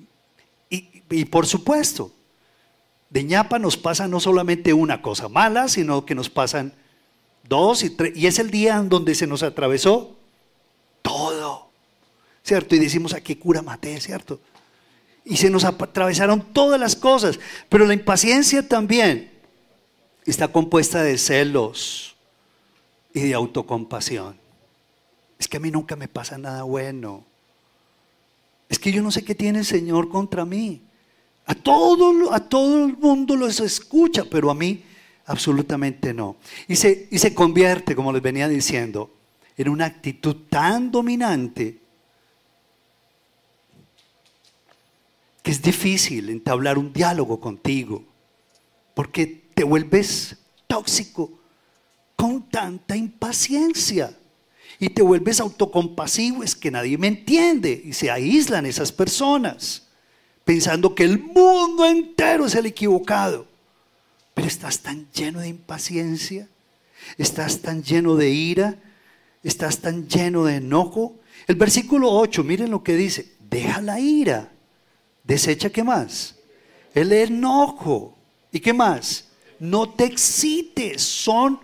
y, 0.70 1.04
y 1.10 1.26
por 1.26 1.48
supuesto, 1.48 2.12
de 3.10 3.24
ñapa 3.24 3.58
nos 3.58 3.78
pasa 3.78 4.08
no 4.08 4.20
solamente 4.20 4.74
una 4.74 5.02
cosa 5.02 5.30
mala, 5.30 5.68
sino 5.68 6.06
que 6.06 6.16
nos 6.16 6.30
pasan 6.30 6.74
dos 7.48 7.84
y 7.84 7.90
tres. 7.90 8.16
Y 8.16 8.28
es 8.28 8.40
el 8.40 8.52
día 8.52 8.78
en 8.78 8.90
donde 8.90 9.16
se 9.16 9.28
nos 9.28 9.44
atravesó 9.44 10.16
todo. 11.02 11.70
¿Cierto? 12.44 12.76
Y 12.76 12.80
decimos, 12.80 13.14
¿a 13.14 13.22
qué 13.22 13.38
cura 13.38 13.62
maté? 13.62 14.00
¿Cierto? 14.00 14.40
Y 15.26 15.38
se 15.38 15.50
nos 15.50 15.66
atravesaron 15.66 16.42
todas 16.54 16.80
las 16.80 16.96
cosas. 16.96 17.40
Pero 17.68 17.86
la 17.86 17.94
impaciencia 17.94 18.68
también 18.68 19.32
está 20.26 20.48
compuesta 20.48 21.02
de 21.02 21.18
celos 21.18 22.16
y 23.14 23.22
de 23.22 23.34
autocompasión. 23.34 24.38
Es 25.40 25.48
que 25.48 25.58
a 25.58 25.60
mí 25.60 25.72
nunca 25.72 25.96
me 25.96 26.10
pasa 26.10 26.38
nada 26.38 26.64
bueno. 26.64 27.24
Es 28.68 28.78
que 28.78 28.92
yo 28.92 29.02
no 29.02 29.10
sé 29.10 29.24
qué 29.24 29.34
tiene 29.34 29.60
el 29.60 29.66
Señor 29.66 30.10
contra 30.10 30.46
mí. 30.46 30.82
A 31.46 31.56
todo, 31.56 32.32
a 32.32 32.40
todo 32.48 32.86
el 32.86 32.98
mundo 32.98 33.36
los 33.36 33.60
escucha, 33.62 34.26
pero 34.30 34.52
a 34.52 34.54
mí 34.54 34.84
absolutamente 35.26 36.14
no. 36.14 36.36
Y 36.68 36.76
se, 36.76 37.08
y 37.10 37.18
se 37.18 37.34
convierte, 37.34 37.96
como 37.96 38.12
les 38.12 38.22
venía 38.22 38.48
diciendo, 38.48 39.12
en 39.58 39.70
una 39.70 39.86
actitud 39.86 40.36
tan 40.50 40.92
dominante 40.92 41.80
que 45.42 45.52
es 45.52 45.62
difícil 45.62 46.30
entablar 46.30 46.78
un 46.78 46.92
diálogo 46.92 47.40
contigo, 47.40 48.04
porque 48.94 49.26
te 49.54 49.64
vuelves 49.64 50.38
tóxico 50.68 51.32
con 52.16 52.50
tanta 52.50 52.96
impaciencia 52.96 54.16
y 54.80 54.90
te 54.90 55.02
vuelves 55.02 55.40
autocompasivo, 55.42 56.44
es 56.44 56.56
que 56.56 56.72
nadie 56.72 56.98
me 56.98 57.08
entiende 57.08 57.82
y 57.84 57.94
se 57.94 58.10
aíslan 58.10 58.66
esas 58.66 58.92
personas 58.92 59.88
pensando 60.46 60.96
que 60.96 61.04
el 61.04 61.20
mundo 61.20 61.86
entero 61.86 62.48
es 62.48 62.56
el 62.56 62.66
equivocado. 62.66 63.46
Pero 64.34 64.48
estás 64.48 64.80
tan 64.80 65.08
lleno 65.12 65.42
de 65.42 65.50
impaciencia, 65.50 66.48
estás 67.18 67.60
tan 67.60 67.84
lleno 67.84 68.16
de 68.16 68.32
ira, 68.32 68.80
estás 69.44 69.80
tan 69.80 70.08
lleno 70.08 70.46
de 70.46 70.56
enojo. 70.56 71.16
El 71.46 71.56
versículo 71.56 72.10
8, 72.12 72.44
miren 72.44 72.72
lo 72.72 72.82
que 72.82 72.96
dice, 72.96 73.34
deja 73.50 73.82
la 73.82 74.00
ira, 74.00 74.52
desecha 75.24 75.70
qué 75.70 75.84
más, 75.84 76.36
el 76.96 77.12
enojo 77.12 78.18
y 78.52 78.60
qué 78.60 78.74
más, 78.74 79.26
no 79.60 79.90
te 79.90 80.06
excites, 80.06 81.04
son 81.04 81.60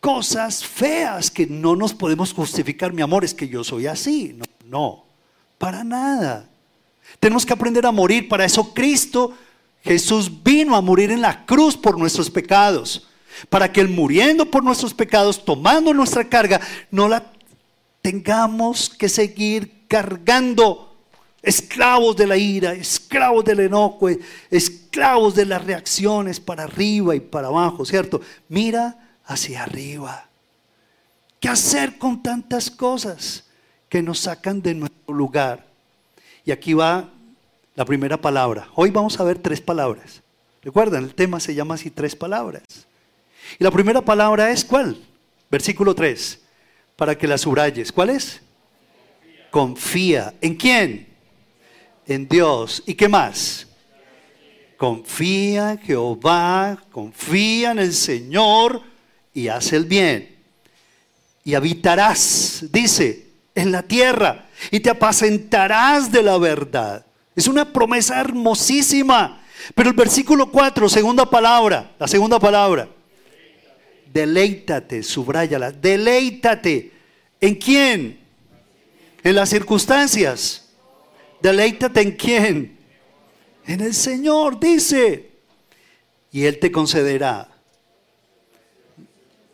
cosas 0.00 0.64
feas 0.64 1.30
que 1.30 1.46
no 1.46 1.76
nos 1.76 1.94
podemos 1.94 2.32
justificar, 2.32 2.92
mi 2.92 3.02
amor, 3.02 3.24
es 3.24 3.34
que 3.34 3.48
yo 3.48 3.64
soy 3.64 3.86
así. 3.86 4.38
No, 4.64 5.04
para 5.58 5.84
nada. 5.84 6.48
Tenemos 7.20 7.44
que 7.44 7.52
aprender 7.52 7.86
a 7.86 7.92
morir. 7.92 8.28
Para 8.28 8.44
eso 8.44 8.72
Cristo, 8.74 9.34
Jesús 9.82 10.42
vino 10.42 10.76
a 10.76 10.80
morir 10.80 11.10
en 11.10 11.20
la 11.20 11.44
cruz 11.46 11.76
por 11.76 11.98
nuestros 11.98 12.30
pecados. 12.30 13.08
Para 13.48 13.72
que 13.72 13.80
Él 13.80 13.88
muriendo 13.88 14.50
por 14.50 14.64
nuestros 14.64 14.94
pecados, 14.94 15.44
tomando 15.44 15.94
nuestra 15.94 16.28
carga, 16.28 16.60
no 16.90 17.08
la 17.08 17.32
tengamos 18.02 18.90
que 18.90 19.08
seguir 19.08 19.86
cargando. 19.88 20.96
Esclavos 21.40 22.16
de 22.16 22.26
la 22.26 22.36
ira, 22.36 22.72
esclavos 22.72 23.44
del 23.44 23.60
enojo, 23.60 24.08
esclavos 24.50 25.36
de 25.36 25.46
las 25.46 25.64
reacciones 25.64 26.40
para 26.40 26.64
arriba 26.64 27.14
y 27.14 27.20
para 27.20 27.46
abajo, 27.46 27.84
¿cierto? 27.84 28.20
Mira 28.48 29.07
hacia 29.28 29.62
arriba. 29.62 30.26
¿Qué 31.38 31.48
hacer 31.48 31.98
con 31.98 32.22
tantas 32.22 32.70
cosas 32.70 33.44
que 33.88 34.02
nos 34.02 34.20
sacan 34.20 34.60
de 34.60 34.74
nuestro 34.74 35.14
lugar? 35.14 35.66
Y 36.44 36.50
aquí 36.50 36.72
va 36.72 37.08
la 37.76 37.84
primera 37.84 38.20
palabra. 38.20 38.68
Hoy 38.74 38.90
vamos 38.90 39.20
a 39.20 39.24
ver 39.24 39.38
tres 39.38 39.60
palabras. 39.60 40.22
Recuerdan, 40.62 41.04
el 41.04 41.14
tema 41.14 41.38
se 41.38 41.54
llama 41.54 41.74
así 41.74 41.90
tres 41.90 42.16
palabras. 42.16 42.64
Y 43.58 43.62
la 43.62 43.70
primera 43.70 44.00
palabra 44.00 44.50
es 44.50 44.64
¿cuál? 44.64 44.98
Versículo 45.50 45.94
3. 45.94 46.40
Para 46.96 47.16
que 47.16 47.28
la 47.28 47.38
subrayes. 47.38 47.92
¿Cuál 47.92 48.10
es? 48.10 48.40
Confía. 49.50 50.34
¿En 50.40 50.56
quién? 50.56 51.06
En 52.06 52.26
Dios. 52.28 52.82
¿Y 52.86 52.94
qué 52.94 53.08
más? 53.08 53.66
Confía 54.76 55.72
en 55.72 55.78
Jehová, 55.78 56.82
confía 56.90 57.72
en 57.72 57.78
el 57.78 57.92
Señor 57.92 58.82
y 59.38 59.48
haz 59.48 59.72
el 59.72 59.84
bien. 59.84 60.36
Y 61.44 61.54
habitarás, 61.54 62.64
dice, 62.72 63.26
en 63.54 63.72
la 63.72 63.82
tierra 63.82 64.48
y 64.70 64.80
te 64.80 64.90
apacentarás 64.90 66.10
de 66.10 66.22
la 66.22 66.38
verdad. 66.38 67.06
Es 67.34 67.46
una 67.46 67.72
promesa 67.72 68.20
hermosísima. 68.20 69.42
Pero 69.74 69.90
el 69.90 69.96
versículo 69.96 70.50
4, 70.50 70.88
segunda 70.88 71.28
palabra, 71.28 71.94
la 71.98 72.08
segunda 72.08 72.38
palabra. 72.38 72.88
Deleítate, 74.12 75.02
subráyala, 75.02 75.70
deleítate. 75.70 76.92
¿En 77.40 77.54
quién? 77.54 78.18
En 79.22 79.34
las 79.34 79.50
circunstancias. 79.50 80.68
Deleítate 81.40 82.00
en 82.00 82.12
quién? 82.12 82.78
En 83.66 83.80
el 83.80 83.94
Señor, 83.94 84.58
dice. 84.58 85.30
y 86.32 86.44
Él 86.44 86.58
te 86.58 86.72
concederá. 86.72 87.57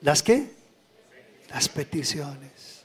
¿Las 0.05 0.23
qué? 0.23 0.51
Las 1.49 1.67
peticiones. 1.67 2.85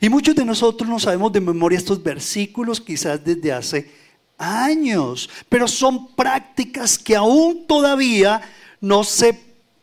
Y 0.00 0.08
muchos 0.08 0.34
de 0.34 0.44
nosotros 0.44 0.90
no 0.90 0.98
sabemos 0.98 1.32
de 1.32 1.40
memoria 1.40 1.78
estos 1.78 2.02
versículos 2.02 2.80
quizás 2.80 3.24
desde 3.24 3.52
hace 3.52 3.92
años, 4.38 5.30
pero 5.48 5.68
son 5.68 6.16
prácticas 6.16 6.98
que 6.98 7.14
aún 7.14 7.64
todavía 7.68 8.42
no, 8.80 9.04
se, 9.04 9.40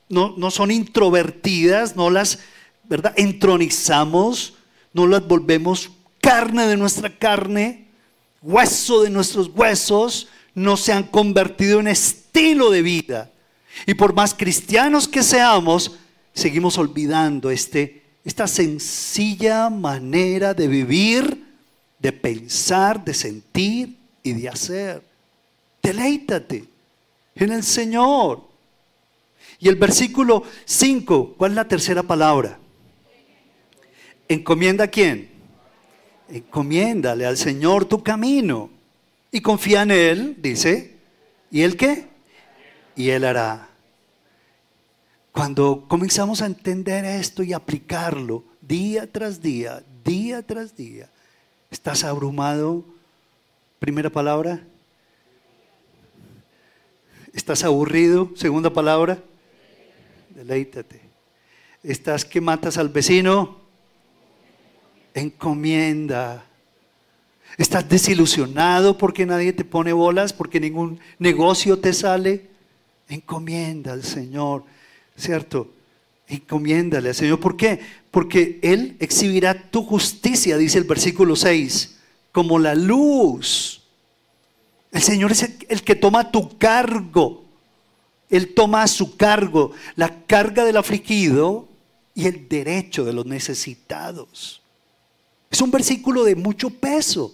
no, 0.09 0.35
no 0.35 0.51
son 0.51 0.69
introvertidas, 0.69 1.95
no 1.95 2.09
las 2.09 2.39
¿verdad? 2.83 3.13
entronizamos, 3.15 4.55
no 4.91 5.07
las 5.07 5.25
volvemos 5.25 5.91
carne 6.19 6.67
de 6.67 6.75
nuestra 6.75 7.17
carne, 7.17 7.87
hueso 8.41 9.03
de 9.03 9.09
nuestros 9.09 9.47
huesos, 9.47 10.27
no 10.53 10.75
se 10.75 10.91
han 10.91 11.03
convertido 11.03 11.79
en 11.79 11.87
estilo 11.87 12.69
de 12.69 12.81
vida. 12.81 13.31
Y 13.85 13.93
por 13.93 14.13
más 14.13 14.33
cristianos 14.33 15.07
que 15.07 15.23
seamos, 15.23 15.97
seguimos 16.33 16.77
olvidando 16.77 17.49
este, 17.49 18.03
esta 18.23 18.47
sencilla 18.47 19.69
manera 19.69 20.53
de 20.53 20.67
vivir, 20.67 21.45
de 21.99 22.11
pensar, 22.11 23.03
de 23.03 23.13
sentir 23.13 23.97
y 24.23 24.33
de 24.33 24.49
hacer. 24.49 25.03
Deleítate 25.81 26.65
en 27.35 27.51
el 27.51 27.63
Señor. 27.63 28.43
Y 29.59 29.67
el 29.67 29.75
versículo 29.75 30.43
5, 30.65 31.35
¿cuál 31.37 31.51
es 31.51 31.55
la 31.55 31.67
tercera 31.67 32.03
palabra? 32.03 32.57
¿Encomienda 34.27 34.85
a 34.85 34.87
quién? 34.87 35.29
Encomiéndale 36.29 37.25
al 37.25 37.37
Señor 37.37 37.85
tu 37.85 38.01
camino. 38.01 38.69
Y 39.31 39.41
confía 39.41 39.83
en 39.83 39.91
Él, 39.91 40.37
dice. 40.39 40.95
¿Y 41.51 41.61
Él 41.61 41.77
qué? 41.77 42.10
Y 42.95 43.09
Él 43.09 43.25
hará. 43.25 43.69
Cuando 45.31 45.85
comenzamos 45.87 46.41
a 46.41 46.45
entender 46.45 47.05
esto 47.05 47.43
y 47.43 47.53
aplicarlo 47.53 48.43
día 48.61 49.11
tras 49.11 49.41
día, 49.41 49.81
día 50.03 50.41
tras 50.41 50.75
día, 50.75 51.09
¿estás 51.69 52.03
abrumado? 52.03 52.83
Primera 53.79 54.09
palabra. 54.09 54.61
¿Estás 57.33 57.63
aburrido? 57.63 58.31
Segunda 58.35 58.71
palabra. 58.71 59.17
Deleítate. 60.29 61.01
¿Estás 61.81 62.25
que 62.25 62.41
matas 62.41 62.77
al 62.77 62.89
vecino? 62.89 63.61
encomienda. 65.13 66.45
¿Estás 67.57 67.87
desilusionado 67.87 68.97
porque 68.97 69.25
nadie 69.25 69.53
te 69.53 69.65
pone 69.65 69.93
bolas, 69.93 70.33
porque 70.33 70.59
ningún 70.59 70.99
negocio 71.19 71.79
te 71.79 71.93
sale? 71.93 72.49
Encomienda 73.15 73.93
al 73.93 74.03
Señor, 74.03 74.63
¿cierto? 75.17 75.71
Encomiéndale 76.27 77.09
al 77.09 77.15
Señor. 77.15 77.39
¿Por 77.39 77.57
qué? 77.57 77.79
Porque 78.09 78.59
Él 78.61 78.95
exhibirá 78.99 79.69
tu 79.69 79.83
justicia, 79.83 80.57
dice 80.57 80.77
el 80.77 80.85
versículo 80.85 81.35
6, 81.35 81.97
como 82.31 82.57
la 82.57 82.75
luz. 82.75 83.81
El 84.91 85.01
Señor 85.01 85.31
es 85.31 85.49
el 85.69 85.83
que 85.83 85.95
toma 85.95 86.31
tu 86.31 86.57
cargo. 86.57 87.43
Él 88.29 88.53
toma 88.53 88.83
a 88.83 88.87
su 88.87 89.17
cargo 89.17 89.71
la 89.95 90.23
carga 90.25 90.63
del 90.63 90.77
afligido 90.77 91.67
y 92.15 92.27
el 92.27 92.47
derecho 92.47 93.03
de 93.03 93.13
los 93.13 93.25
necesitados. 93.25 94.61
Es 95.49 95.61
un 95.61 95.69
versículo 95.69 96.23
de 96.23 96.35
mucho 96.35 96.69
peso. 96.69 97.33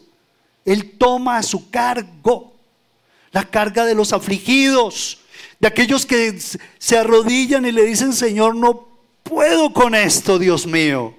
Él 0.66 0.98
toma 0.98 1.38
a 1.38 1.44
su 1.44 1.70
cargo 1.70 2.54
la 3.32 3.44
carga 3.44 3.86
de 3.86 3.94
los 3.94 4.14
afligidos, 4.14 5.20
de 5.59 5.67
aquellos 5.67 6.05
que 6.05 6.39
se 6.77 6.97
arrodillan 6.97 7.65
y 7.65 7.71
le 7.71 7.85
dicen, 7.85 8.13
Señor, 8.13 8.55
no 8.55 8.88
puedo 9.23 9.73
con 9.73 9.95
esto, 9.95 10.38
Dios 10.39 10.65
mío. 10.65 11.15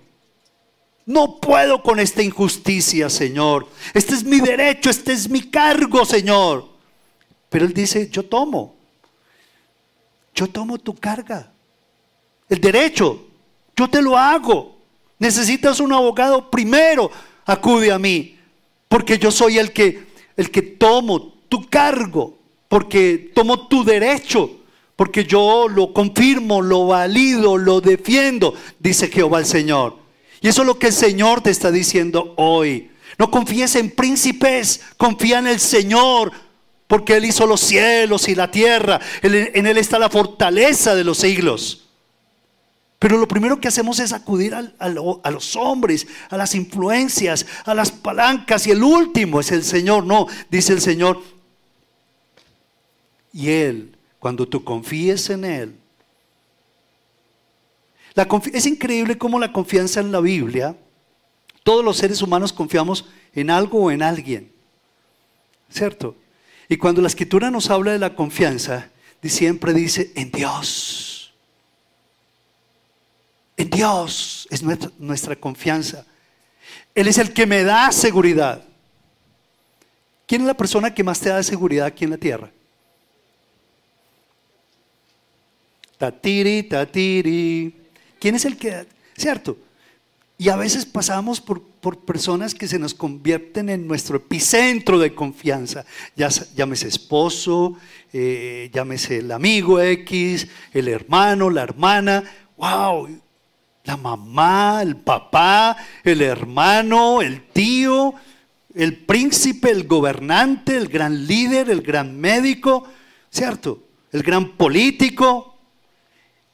No 1.06 1.40
puedo 1.40 1.82
con 1.82 1.98
esta 2.01 2.23
injusticia, 2.23 3.09
Señor. 3.09 3.66
Este 3.94 4.15
es 4.15 4.24
mi 4.24 4.40
derecho, 4.40 4.90
este 4.90 5.12
es 5.12 5.28
mi 5.28 5.43
cargo, 5.43 6.05
Señor. 6.05 6.69
Pero 7.48 7.65
Él 7.65 7.73
dice, 7.73 8.09
yo 8.10 8.24
tomo. 8.24 8.77
Yo 10.35 10.47
tomo 10.48 10.78
tu 10.78 10.94
carga. 10.94 11.51
El 12.48 12.60
derecho, 12.60 13.27
yo 13.74 13.89
te 13.89 14.02
lo 14.02 14.16
hago. 14.16 14.77
Necesitas 15.19 15.81
un 15.81 15.93
abogado, 15.93 16.51
primero 16.51 17.10
acude 17.44 17.90
a 17.90 17.98
mí, 17.98 18.39
porque 18.89 19.19
yo 19.19 19.31
soy 19.31 19.59
el 19.59 19.73
que 19.73 20.06
el 20.36 20.52
que 20.52 20.62
tomo 20.62 21.35
tu 21.48 21.69
cargo, 21.69 22.38
porque 22.69 23.31
tomo 23.35 23.66
tu 23.66 23.85
derecho, 23.85 24.51
porque 24.95 25.24
yo 25.24 25.69
lo 25.69 25.93
confirmo, 25.93 26.61
lo 26.61 26.86
valido, 26.86 27.57
lo 27.57 27.81
defiendo, 27.81 28.55
dice 28.78 29.09
Jehová 29.09 29.39
el 29.40 29.47
Señor. 29.47 29.97
Y 30.40 30.49
eso 30.49 30.62
es 30.62 30.66
lo 30.66 30.78
que 30.78 30.89
el 30.89 30.93
Señor 30.93 31.40
te 31.40 31.51
está 31.51 31.70
diciendo 31.70 32.35
hoy. 32.36 32.90
No 33.19 33.31
confíes 33.31 33.74
en 33.74 33.90
príncipes, 33.90 34.82
confía 34.97 35.39
en 35.39 35.49
el 35.49 35.61
Señor, 35.61 36.32
porque 36.86 37.16
Él 37.16 37.24
hizo 37.24 37.47
los 37.47 37.61
cielos 37.61 38.28
y 38.28 38.35
la 38.35 38.51
tierra. 38.51 39.01
En 39.23 39.66
Él 39.66 39.78
está 39.78 39.99
la 39.99 40.11
fortaleza 40.11 40.95
de 40.95 41.05
los 41.05 41.19
siglos. 41.19 41.89
Pero 42.99 43.16
lo 43.16 43.28
primero 43.28 43.61
que 43.61 43.69
hacemos 43.69 44.01
es 44.01 44.12
acudir 44.12 44.55
a, 44.55 45.31
los 45.31 45.57
hombres, 45.57 46.07
a 46.31 46.36
las 46.36 46.55
influencias, 46.55 47.47
a 47.65 47.74
las 47.74 47.93
palancas 47.93 48.66
y 48.66 48.73
el 48.73 48.82
último 48.82 49.39
es 49.40 49.53
el 49.53 49.62
Señor. 49.62 50.05
No, 50.05 50.27
dice 50.51 50.73
el 50.73 50.81
Señor. 50.81 51.23
Y 53.33 53.51
Él, 53.51 53.97
cuando 54.19 54.47
tú 54.47 54.65
confíes 54.65 55.31
en 55.31 55.45
Él, 55.45 55.75
es 58.53 58.67
increíble 58.67 59.17
cómo 59.17 59.39
la 59.39 59.53
confianza 59.53 60.01
en 60.01 60.11
la 60.11 60.21
Biblia, 60.21 60.77
todos 61.63 61.85
los 61.85 61.97
seres 61.99 62.23
humanos 62.23 62.53
confiamos 62.53 63.05
en 63.35 63.51
algo 63.51 63.85
o 63.85 63.91
en 63.91 64.03
alguien, 64.03 64.51
¿cierto? 65.71 66.17
Y 66.69 66.77
cuando 66.77 67.01
la 67.01 67.09
escritura 67.09 67.51
nos 67.51 67.71
habla 67.71 67.93
de 67.93 67.99
la 67.99 68.15
confianza, 68.15 68.91
siempre 69.29 69.75
dice 69.75 70.13
en 70.15 70.31
Dios. 70.31 71.35
En 73.57 73.71
Dios 73.71 74.47
es 74.51 74.63
nuestra, 74.63 75.37
confianza. 75.37 76.07
Él 76.95 77.09
es 77.09 77.19
el 77.19 77.33
que 77.33 77.47
me 77.47 77.65
da 77.65 77.91
seguridad. 77.91 78.65
¿Quién 80.27 80.43
es 80.43 80.47
la 80.47 80.55
persona 80.55 80.95
que 80.95 81.03
más 81.03 81.21
te 81.21 81.31
da 81.31 81.43
seguridad 81.43 81.87
aquí 81.87 82.05
en 82.05 82.11
la 82.11 82.19
tierra? 82.19 82.51
Tatiri, 85.99 86.62
tatiri. 86.62 87.75
¿Quién 88.19 88.35
es 88.35 88.45
el 88.45 88.57
que 88.57 88.87
¿Cierto? 89.16 89.59
Y 90.39 90.49
a 90.51 90.57
veces 90.57 90.87
pasamos 90.87 91.41
por, 91.41 91.61
personas 92.05 92.55
que 92.55 92.69
se 92.69 92.79
nos 92.79 92.95
convierten 92.95 93.69
en 93.69 93.89
nuestro 93.89 94.19
epicentro 94.19 94.99
de 94.99 95.15
confianza. 95.15 95.85
Ya, 96.15 96.29
llámese 96.55 96.87
esposo, 96.87 97.77
eh, 98.12 98.70
llámese 98.73 99.19
el 99.19 99.33
amigo 99.33 99.81
X, 99.81 100.47
el 100.73 100.89
hermano, 100.89 101.51
la 101.51 101.62
hermana. 101.62 102.25
¡Wow! 102.57 103.09
la 103.89 103.97
mamá, 103.97 104.83
el 104.83 104.97
papá, 104.97 105.75
el 106.05 106.20
hermano, 106.20 107.23
el 107.23 107.49
tío, 107.49 108.12
el 108.75 108.99
príncipe, 108.99 109.70
el 109.70 109.85
gobernante, 109.85 110.77
el 110.77 110.89
gran 110.89 111.27
líder, 111.27 111.70
el 111.70 111.81
gran 111.81 112.20
médico, 112.20 112.87
¿cierto? 113.31 113.83
El 114.12 114.23
gran 114.23 114.57
político. 114.59 115.58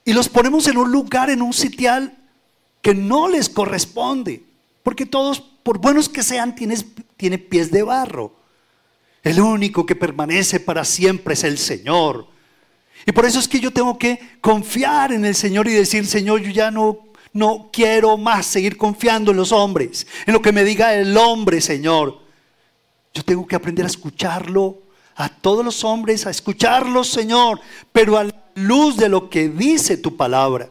Y 0.04 0.12
los 0.12 0.28
ponemos 0.28 0.66
en 0.66 0.76
un 0.76 0.90
lugar, 0.90 1.30
en 1.30 1.42
un 1.42 1.52
sitial 1.52 2.16
que 2.82 2.94
no 2.94 3.28
les 3.28 3.48
corresponde. 3.48 4.44
Porque 4.82 5.06
todos, 5.06 5.40
por 5.40 5.78
buenos 5.78 6.08
que 6.08 6.22
sean, 6.22 6.54
tienen 6.54 7.48
pies 7.48 7.70
de 7.70 7.82
barro. 7.82 8.34
El 9.22 9.40
único 9.40 9.86
que 9.86 9.96
permanece 9.96 10.60
para 10.60 10.84
siempre 10.84 11.34
es 11.34 11.44
el 11.44 11.56
Señor. 11.56 12.28
Y 13.06 13.12
por 13.12 13.24
eso 13.24 13.38
es 13.38 13.48
que 13.48 13.60
yo 13.60 13.72
tengo 13.72 13.98
que 13.98 14.20
confiar 14.40 15.12
en 15.12 15.24
el 15.24 15.34
Señor 15.34 15.66
y 15.68 15.72
decir, 15.72 16.06
Señor, 16.06 16.42
yo 16.42 16.50
ya 16.50 16.70
no 16.70 17.04
no 17.34 17.68
quiero 17.72 18.16
más 18.16 18.46
seguir 18.46 18.78
confiando 18.78 19.32
en 19.32 19.36
los 19.36 19.52
hombres, 19.52 20.06
en 20.24 20.32
lo 20.32 20.40
que 20.40 20.52
me 20.52 20.64
diga 20.64 20.94
el 20.94 21.16
hombre, 21.16 21.60
Señor. 21.60 22.20
Yo 23.12 23.24
tengo 23.24 23.46
que 23.46 23.56
aprender 23.56 23.84
a 23.84 23.88
escucharlo, 23.88 24.83
a 25.16 25.28
todos 25.28 25.64
los 25.64 25.84
hombres, 25.84 26.26
a 26.26 26.30
escucharlos, 26.30 27.08
Señor, 27.08 27.60
pero 27.92 28.18
a 28.18 28.24
la 28.24 28.44
luz 28.54 28.96
de 28.96 29.08
lo 29.08 29.30
que 29.30 29.48
dice 29.48 29.96
tu 29.96 30.16
palabra, 30.16 30.68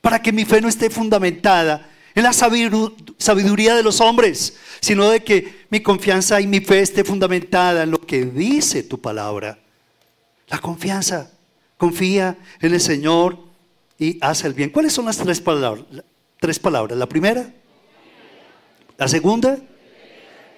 para 0.00 0.20
que 0.20 0.32
mi 0.32 0.44
fe 0.44 0.60
no 0.60 0.68
esté 0.68 0.90
fundamentada 0.90 1.88
en 2.14 2.22
la 2.22 2.32
sabiduría 2.32 3.74
de 3.74 3.82
los 3.82 4.00
hombres, 4.00 4.56
sino 4.80 5.08
de 5.08 5.24
que 5.24 5.66
mi 5.70 5.80
confianza 5.80 6.40
y 6.40 6.46
mi 6.46 6.60
fe 6.60 6.80
esté 6.80 7.04
fundamentada 7.04 7.82
en 7.82 7.90
lo 7.90 8.00
que 8.00 8.24
dice 8.24 8.82
tu 8.82 9.00
palabra. 9.00 9.58
La 10.48 10.58
confianza, 10.58 11.30
confía 11.76 12.36
en 12.60 12.74
el 12.74 12.80
Señor 12.80 13.38
y 13.98 14.18
hace 14.20 14.46
el 14.46 14.54
bien. 14.54 14.70
¿Cuáles 14.70 14.92
son 14.92 15.06
las 15.06 15.16
tres 15.16 15.40
palabras? 15.40 15.84
Tres 16.38 16.58
palabras. 16.58 16.98
La 16.98 17.08
primera, 17.08 17.52
la 18.96 19.08
segunda 19.08 19.58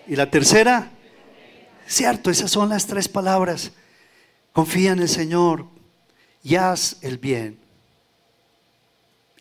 y 0.07 0.17
la 0.17 0.31
tercera. 0.31 0.91
Cierto, 1.87 2.31
esas 2.31 2.51
son 2.51 2.69
las 2.69 2.87
tres 2.87 3.09
palabras. 3.09 3.73
Confía 4.53 4.93
en 4.93 5.01
el 5.01 5.09
Señor 5.09 5.67
y 6.43 6.57
haz 6.57 6.97
el 7.03 7.19
bien. 7.19 7.59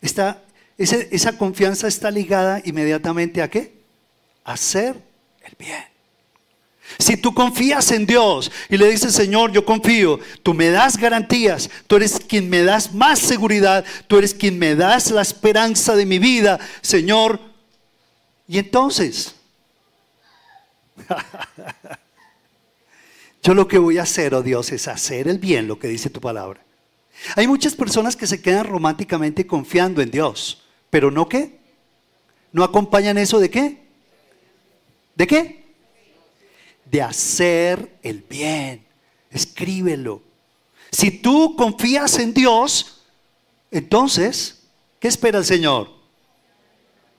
Esta, 0.00 0.42
esa, 0.78 1.36
confianza 1.38 1.88
está 1.88 2.10
ligada 2.10 2.60
inmediatamente 2.64 3.42
a 3.42 3.50
qué? 3.50 3.72
A 4.44 4.52
hacer 4.52 5.02
el 5.42 5.54
bien. 5.58 5.84
Si 6.98 7.16
tú 7.16 7.34
confías 7.34 7.90
en 7.90 8.06
Dios 8.06 8.52
y 8.68 8.76
le 8.76 8.88
dices, 8.88 9.12
Señor, 9.12 9.50
yo 9.50 9.64
confío, 9.64 10.20
tú 10.42 10.54
me 10.54 10.70
das 10.70 10.96
garantías, 10.96 11.68
tú 11.88 11.96
eres 11.96 12.20
quien 12.20 12.48
me 12.48 12.62
das 12.62 12.94
más 12.94 13.18
seguridad, 13.18 13.84
tú 14.06 14.18
eres 14.18 14.32
quien 14.32 14.58
me 14.58 14.76
das 14.76 15.10
la 15.10 15.22
esperanza 15.22 15.96
de 15.96 16.06
mi 16.06 16.20
vida, 16.20 16.60
Señor. 16.82 17.40
Y 18.46 18.58
entonces, 18.58 19.34
yo 23.46 23.54
lo 23.54 23.68
que 23.68 23.78
voy 23.78 23.98
a 23.98 24.02
hacer, 24.02 24.34
oh 24.34 24.42
Dios, 24.42 24.72
es 24.72 24.88
hacer 24.88 25.28
el 25.28 25.38
bien, 25.38 25.68
lo 25.68 25.78
que 25.78 25.88
dice 25.88 26.10
tu 26.10 26.20
palabra. 26.20 26.64
Hay 27.34 27.46
muchas 27.46 27.74
personas 27.74 28.16
que 28.16 28.26
se 28.26 28.42
quedan 28.42 28.66
románticamente 28.66 29.46
confiando 29.46 30.02
en 30.02 30.10
Dios, 30.10 30.64
pero 30.90 31.10
no 31.10 31.28
qué? 31.28 31.58
¿No 32.52 32.64
acompañan 32.64 33.18
eso 33.18 33.38
de 33.38 33.50
qué? 33.50 33.86
¿De 35.14 35.26
qué? 35.26 35.66
de 36.90 37.02
hacer 37.02 37.98
el 38.02 38.24
bien. 38.28 38.84
Escríbelo. 39.30 40.22
Si 40.90 41.10
tú 41.10 41.56
confías 41.56 42.18
en 42.18 42.32
Dios, 42.32 43.02
entonces, 43.70 44.62
¿qué 45.00 45.08
espera 45.08 45.38
el 45.38 45.44
Señor? 45.44 45.90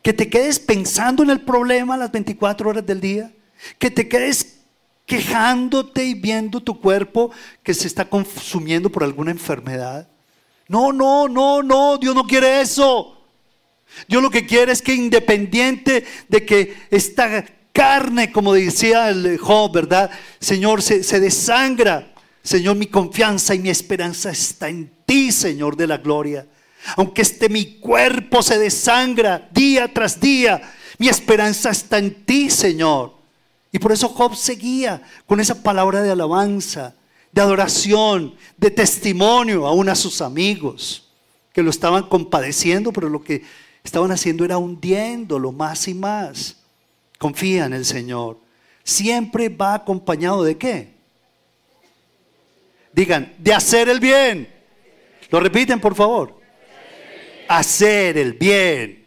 Que 0.01 0.13
te 0.13 0.29
quedes 0.29 0.59
pensando 0.59 1.21
en 1.21 1.29
el 1.29 1.41
problema 1.41 1.97
las 1.97 2.11
24 2.11 2.69
horas 2.69 2.85
del 2.85 3.01
día. 3.01 3.31
Que 3.77 3.91
te 3.91 4.07
quedes 4.07 4.56
quejándote 5.07 6.03
y 6.03 6.13
viendo 6.13 6.61
tu 6.61 6.79
cuerpo 6.79 7.31
que 7.63 7.73
se 7.73 7.88
está 7.88 8.05
consumiendo 8.05 8.91
por 8.91 9.03
alguna 9.03 9.31
enfermedad. 9.31 10.07
No, 10.67 10.91
no, 10.91 11.29
no, 11.29 11.63
no, 11.63 11.97
Dios 11.97 12.13
no 12.13 12.27
quiere 12.27 12.61
eso. 12.61 13.17
Dios 14.07 14.21
lo 14.21 14.29
que 14.29 14.45
quiere 14.45 14.73
es 14.73 14.81
que 14.81 14.93
independiente 14.93 16.05
de 16.27 16.45
que 16.45 16.75
esta 16.91 17.45
carne, 17.71 18.34
como 18.34 18.53
decía 18.53 19.09
el 19.09 19.38
Job, 19.38 19.73
¿verdad? 19.73 20.11
Señor, 20.39 20.81
se, 20.81 21.03
se 21.03 21.21
desangra. 21.21 22.13
Señor, 22.43 22.75
mi 22.75 22.88
confianza 22.88 23.55
y 23.55 23.59
mi 23.59 23.69
esperanza 23.69 24.29
está 24.29 24.67
en 24.67 24.91
ti, 25.05 25.31
Señor 25.31 25.77
de 25.77 25.88
la 25.88 25.97
gloria. 25.97 26.45
Aunque 26.97 27.21
este 27.21 27.47
mi 27.47 27.79
cuerpo 27.79 28.43
se 28.43 28.59
desangra 28.59 29.47
día 29.51 29.93
tras 29.93 30.19
día, 30.19 30.61
mi 30.97 31.07
esperanza 31.07 31.69
está 31.69 31.97
en 31.97 32.25
ti, 32.25 32.49
Señor. 32.49 33.16
Y 33.77 33.79
por 33.79 33.91
eso 33.91 34.09
Job 34.09 34.35
seguía 34.35 35.03
con 35.27 35.39
esa 35.39 35.61
palabra 35.61 36.01
de 36.01 36.09
alabanza, 36.09 36.95
de 37.31 37.41
adoración, 37.43 38.33
de 38.57 38.71
testimonio 38.71 39.67
aún 39.67 39.87
a 39.87 39.93
sus 39.93 40.19
amigos, 40.19 41.07
que 41.53 41.61
lo 41.61 41.69
estaban 41.69 42.09
compadeciendo, 42.09 42.91
pero 42.91 43.07
lo 43.07 43.23
que 43.23 43.43
estaban 43.83 44.11
haciendo 44.11 44.43
era 44.43 44.57
hundiéndolo 44.57 45.51
más 45.51 45.87
y 45.87 45.93
más. 45.93 46.57
Confía 47.19 47.65
en 47.65 47.73
el 47.73 47.85
Señor. 47.85 48.39
Siempre 48.83 49.47
va 49.47 49.75
acompañado 49.75 50.43
de 50.43 50.57
qué? 50.57 50.95
Digan, 52.93 53.31
de 53.37 53.53
hacer 53.53 53.89
el 53.89 53.99
bien. 53.99 54.51
Lo 55.29 55.39
repiten, 55.39 55.79
por 55.79 55.93
favor. 55.93 56.39
Hacer 57.47 58.17
el 58.17 58.33
bien. 58.33 59.05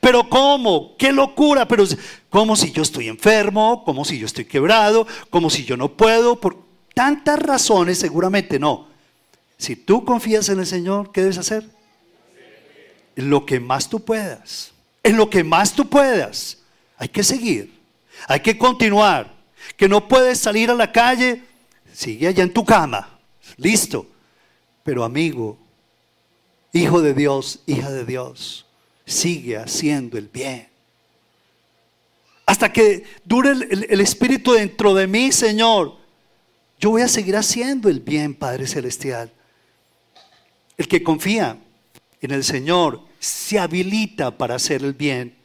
Pero 0.00 0.26
¿cómo? 0.26 0.96
¡Qué 0.96 1.12
locura! 1.12 1.66
Pero 1.66 1.84
¿cómo 2.30 2.56
si 2.56 2.72
yo 2.72 2.82
estoy 2.82 3.08
enfermo? 3.08 3.84
¿Cómo 3.84 4.04
si 4.04 4.18
yo 4.18 4.26
estoy 4.26 4.46
quebrado? 4.46 5.06
¿Cómo 5.28 5.50
si 5.50 5.64
yo 5.64 5.76
no 5.76 5.92
puedo? 5.92 6.40
Por 6.40 6.56
tantas 6.94 7.38
razones, 7.38 7.98
seguramente 7.98 8.58
no. 8.58 8.88
Si 9.58 9.76
tú 9.76 10.04
confías 10.04 10.48
en 10.48 10.60
el 10.60 10.66
Señor, 10.66 11.12
¿qué 11.12 11.20
debes 11.20 11.36
hacer? 11.36 11.68
En 13.14 13.28
lo 13.28 13.44
que 13.44 13.60
más 13.60 13.90
tú 13.90 14.02
puedas. 14.02 14.72
En 15.02 15.16
lo 15.18 15.28
que 15.28 15.44
más 15.44 15.74
tú 15.74 15.88
puedas. 15.88 16.58
Hay 16.96 17.08
que 17.08 17.22
seguir, 17.22 17.78
hay 18.26 18.40
que 18.40 18.56
continuar. 18.56 19.34
Que 19.76 19.88
no 19.88 20.08
puedes 20.08 20.38
salir 20.38 20.70
a 20.70 20.74
la 20.74 20.90
calle, 20.90 21.42
sigue 21.92 22.28
allá 22.28 22.42
en 22.42 22.52
tu 22.52 22.64
cama, 22.64 23.18
listo. 23.56 24.06
Pero 24.82 25.04
amigo, 25.04 25.58
hijo 26.72 27.02
de 27.02 27.12
Dios, 27.12 27.60
hija 27.66 27.90
de 27.90 28.04
Dios, 28.04 28.66
sigue 29.04 29.58
haciendo 29.58 30.16
el 30.16 30.28
bien. 30.28 30.69
Hasta 32.50 32.72
que 32.72 33.04
dure 33.24 33.52
el, 33.52 34.00
Espíritu 34.00 34.54
dentro 34.54 34.92
de 34.92 35.06
mí, 35.06 35.30
Señor, 35.30 35.94
yo 36.80 36.90
voy 36.90 37.02
a 37.02 37.06
seguir 37.06 37.36
haciendo 37.36 37.88
el 37.88 38.00
bien, 38.00 38.34
Padre 38.34 38.66
Celestial. 38.66 39.30
El 40.76 40.88
que 40.88 41.00
confía 41.00 41.58
en 42.20 42.32
el 42.32 42.42
Señor 42.42 43.02
se 43.20 43.60
habilita 43.60 44.36
para 44.36 44.56
hacer 44.56 44.82
el 44.82 44.94
bien 44.94 45.36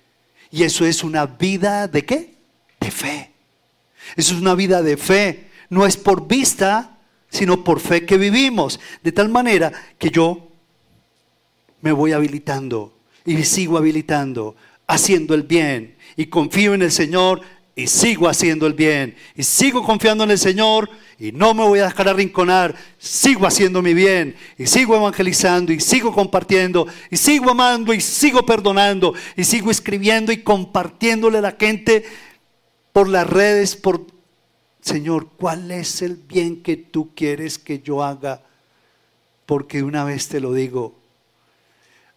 y 0.49 0.63
eso 0.63 0.83
es 0.83 1.03
una 1.03 1.27
vida 1.27 1.87
de 1.87 2.03
qué? 2.05 2.37
De 2.79 2.89
fe. 2.89 3.31
Eso 4.15 4.33
es 4.33 4.41
una 4.41 4.55
vida 4.55 4.81
de 4.81 4.97
fe. 4.97 5.51
No 5.69 5.85
es 5.85 5.97
por 5.97 6.27
vista, 6.27 6.97
sino 7.29 7.63
por 7.63 7.81
fe 7.81 8.03
que 8.07 8.17
vivimos. 8.17 8.79
De 9.03 9.11
tal 9.11 9.29
manera 9.29 9.71
que 9.99 10.09
yo 10.09 10.47
me 11.81 11.91
voy 11.91 12.13
habilitando 12.13 12.97
y 13.23 13.43
sigo 13.43 13.77
habilitando, 13.77 14.55
haciendo 14.87 15.35
el 15.35 15.43
bien. 15.43 15.94
Y 16.15 16.27
confío 16.27 16.73
en 16.73 16.81
el 16.81 16.91
Señor 16.91 17.41
y 17.75 17.87
sigo 17.87 18.29
haciendo 18.29 18.67
el 18.67 18.73
bien. 18.73 19.15
Y 19.35 19.43
sigo 19.43 19.83
confiando 19.83 20.23
en 20.23 20.31
el 20.31 20.39
Señor 20.39 20.89
y 21.19 21.31
no 21.31 21.53
me 21.53 21.63
voy 21.63 21.79
a 21.79 21.85
dejar 21.85 22.07
arrinconar, 22.07 22.75
sigo 22.97 23.45
haciendo 23.45 23.81
mi 23.81 23.93
bien 23.93 24.35
y 24.57 24.65
sigo 24.67 24.95
evangelizando 24.95 25.73
y 25.73 25.79
sigo 25.79 26.13
compartiendo 26.13 26.87
y 27.11 27.17
sigo 27.17 27.51
amando 27.51 27.93
y 27.93 28.01
sigo 28.01 28.45
perdonando 28.45 29.13
y 29.35 29.43
sigo 29.43 29.71
escribiendo 29.71 30.31
y 30.31 30.41
compartiéndole 30.41 31.39
a 31.39 31.41
la 31.41 31.55
gente 31.59 32.05
por 32.93 33.09
las 33.09 33.29
redes, 33.29 33.75
por 33.75 34.05
Señor, 34.79 35.27
¿cuál 35.35 35.71
es 35.71 36.01
el 36.01 36.15
bien 36.15 36.61
que 36.61 36.77
tú 36.77 37.09
quieres 37.15 37.57
que 37.57 37.79
yo 37.79 38.03
haga? 38.03 38.41
Porque 39.45 39.83
una 39.83 40.03
vez 40.03 40.27
te 40.27 40.39
lo 40.39 40.53
digo, 40.53 40.95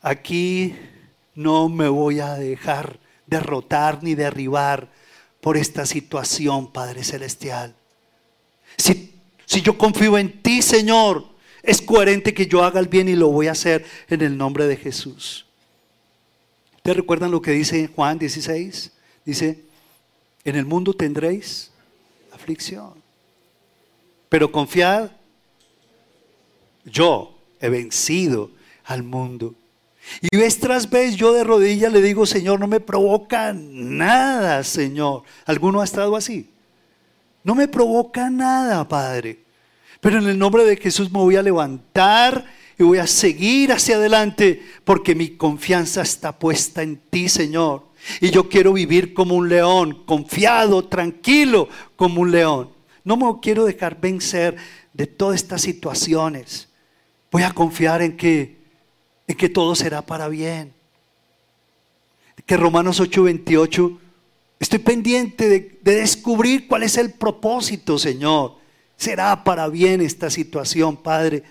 aquí 0.03 0.75
no 1.35 1.69
me 1.69 1.89
voy 1.89 2.21
a 2.21 2.35
dejar 2.35 3.01
derrotar 3.29 4.03
ni 4.03 4.15
derribar 4.15 4.89
por 5.41 5.57
esta 5.57 5.87
situación, 5.87 6.73
Padre 6.73 7.05
Celestial. 7.05 7.75
Si, 8.77 9.15
yo 9.63 9.79
confío 9.79 10.19
en 10.19 10.43
ti, 10.43 10.63
Señor, 10.63 11.27
es 11.63 11.81
coherente 11.83 12.35
que 12.35 12.47
yo 12.47 12.65
haga 12.65 12.81
el 12.81 12.89
bien 12.89 13.09
y 13.09 13.17
lo 13.17 13.29
voy 13.29 13.49
a 13.49 13.53
hacer 13.53 13.85
en 14.09 14.23
el 14.23 14.37
nombre 14.37 14.67
de 14.67 14.77
Jesús. 14.77 15.47
¿Te 16.83 16.95
recuerdan 16.95 17.31
lo 17.31 17.43
que 17.43 17.53
dice 17.53 17.89
Juan 17.95 18.19
16? 18.19 18.93
Dice, 19.25 19.65
en 20.45 20.57
el 20.57 20.65
mundo 20.65 20.95
tendréis 20.95 21.71
aflicción. 22.33 22.95
Pero 24.29 24.51
confiad, 24.51 25.11
yo 26.85 27.39
he 27.61 27.69
vencido 27.69 28.51
al 28.85 29.03
mundo. 29.03 29.55
Y 30.21 30.37
vez 30.37 30.59
tras 30.59 30.89
vez 30.89 31.17
yo 31.17 31.33
de 31.33 31.45
rodillas 31.45 31.93
le 31.93 32.03
digo, 32.03 32.27
Señor, 32.27 32.59
no 32.61 32.67
me 32.67 32.81
provoca 32.81 33.53
nada, 33.53 34.65
Señor. 34.65 35.23
¿Alguno 35.47 35.81
ha 35.81 35.85
estado 35.85 36.17
así? 36.17 36.51
No 37.45 37.55
me 37.55 37.69
provoca 37.69 38.31
nada, 38.31 38.87
Padre. 38.87 39.41
Pero 40.01 40.19
en 40.19 40.29
el 40.29 40.39
nombre 40.39 40.65
de 40.65 40.77
Jesús 40.77 41.11
me 41.11 41.19
voy 41.19 41.37
a 41.37 41.43
levantar 41.43 42.45
y 42.79 42.85
voy 42.85 42.99
a 42.99 43.07
seguir 43.07 43.73
hacia 43.73 43.97
adelante 43.97 44.63
porque 44.85 45.15
mi 45.15 45.31
confianza 45.31 46.03
está 46.03 46.39
puesta 46.39 46.83
en 46.83 46.97
ti, 46.97 47.29
Señor. 47.29 47.89
Y 48.21 48.31
yo 48.31 48.49
quiero 48.49 48.73
vivir 48.73 49.13
como 49.15 49.35
un 49.35 49.49
león, 49.49 50.05
confiado, 50.05 50.85
tranquilo 50.85 51.69
como 51.97 52.21
un 52.23 52.31
león. 52.31 52.71
No 53.05 53.17
me 53.17 53.27
quiero 53.41 53.65
dejar 53.65 54.01
vencer 54.01 54.57
de 54.93 55.07
todas 55.07 55.37
estas 55.37 55.63
situaciones. 55.63 56.69
Voy 57.31 57.43
a 57.43 57.53
confiar 57.53 58.03
en 58.03 58.17
que, 58.17 58.58
en 59.29 59.37
que 59.37 59.49
todo 59.49 59.77
será 59.77 60.03
para 60.03 60.27
bien. 60.29 60.73
Que 62.45 62.57
Romanos 62.57 63.01
8:28 63.01 63.99
Estoy 64.61 64.81
pendiente 64.81 65.49
de, 65.49 65.79
descubrir 65.83 66.67
cuál 66.67 66.83
es 66.83 66.97
el 66.97 67.13
propósito, 67.13 67.99
Señor. 67.99 68.57
Será 68.97 69.45
para 69.45 69.69
bien 69.69 70.01
esta 70.01 70.31
situación, 70.31 70.97
Padre. 70.97 71.45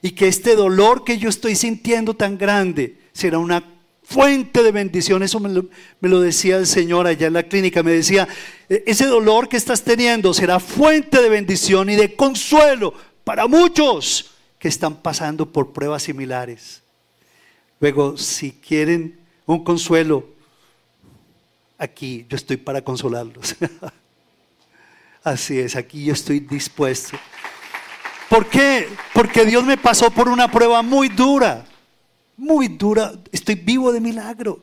Y 0.00 0.12
que 0.12 0.28
este 0.28 0.54
dolor 0.54 1.04
que 1.04 1.18
yo 1.18 1.28
estoy 1.28 1.56
sintiendo 1.56 2.14
tan 2.14 2.38
grande 2.38 2.98
será 3.12 3.38
una 3.38 3.64
fuente 4.04 4.62
de 4.62 4.70
bendición. 4.70 5.22
Eso 5.22 5.40
me 5.40 5.48
lo, 5.48 5.66
me 6.00 6.08
lo, 6.08 6.20
decía 6.20 6.58
el 6.58 6.66
Señor 6.66 7.06
allá 7.06 7.26
en 7.26 7.32
la 7.32 7.42
clínica. 7.42 7.82
Me 7.82 7.90
decía, 7.90 8.28
e, 8.68 8.84
ese 8.86 9.06
dolor 9.06 9.48
que 9.48 9.56
estás 9.56 9.82
teniendo 9.82 10.32
será 10.32 10.60
fuente 10.60 11.20
de 11.20 11.28
bendición 11.28 11.90
y 11.90 11.96
de 11.96 12.14
consuelo 12.14 12.94
para 13.24 13.48
muchos 13.48 14.30
que 14.60 14.68
están 14.68 14.96
pasando 15.02 15.50
por 15.50 15.72
pruebas 15.72 16.04
similares. 16.04 16.83
Luego, 17.84 18.16
si 18.16 18.50
quieren 18.50 19.20
un 19.44 19.62
consuelo, 19.62 20.26
aquí 21.76 22.24
yo 22.30 22.34
estoy 22.34 22.56
para 22.56 22.80
consolarlos. 22.80 23.56
Así 25.22 25.58
es, 25.58 25.76
aquí 25.76 26.02
yo 26.02 26.14
estoy 26.14 26.40
dispuesto. 26.40 27.18
¿Por 28.30 28.46
qué? 28.46 28.88
Porque 29.12 29.44
Dios 29.44 29.66
me 29.66 29.76
pasó 29.76 30.10
por 30.10 30.30
una 30.30 30.50
prueba 30.50 30.80
muy 30.80 31.10
dura, 31.10 31.66
muy 32.38 32.68
dura. 32.68 33.12
Estoy 33.30 33.56
vivo 33.56 33.92
de 33.92 34.00
milagro. 34.00 34.62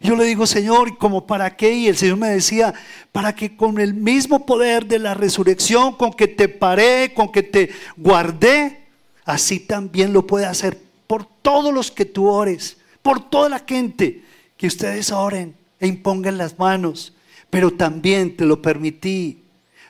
Yo 0.00 0.16
le 0.16 0.24
digo, 0.24 0.44
Señor, 0.44 0.98
¿como 0.98 1.28
para 1.28 1.54
qué? 1.54 1.72
Y 1.72 1.86
el 1.86 1.96
Señor 1.96 2.16
me 2.16 2.30
decía, 2.30 2.74
para 3.12 3.36
que 3.36 3.56
con 3.56 3.78
el 3.78 3.94
mismo 3.94 4.44
poder 4.44 4.84
de 4.84 4.98
la 4.98 5.14
resurrección, 5.14 5.94
con 5.94 6.12
que 6.12 6.26
te 6.26 6.48
paré, 6.48 7.14
con 7.14 7.30
que 7.30 7.44
te 7.44 7.70
guardé, 7.96 8.84
así 9.24 9.60
también 9.60 10.12
lo 10.12 10.26
puede 10.26 10.46
hacer 10.46 10.87
por 11.08 11.24
todos 11.24 11.74
los 11.74 11.90
que 11.90 12.04
tú 12.04 12.28
ores, 12.28 12.76
por 13.02 13.28
toda 13.28 13.48
la 13.48 13.64
gente, 13.66 14.22
que 14.56 14.68
ustedes 14.68 15.10
oren 15.10 15.56
e 15.80 15.88
impongan 15.88 16.38
las 16.38 16.58
manos. 16.58 17.14
Pero 17.50 17.72
también 17.72 18.36
te 18.36 18.44
lo 18.44 18.62
permití 18.62 19.42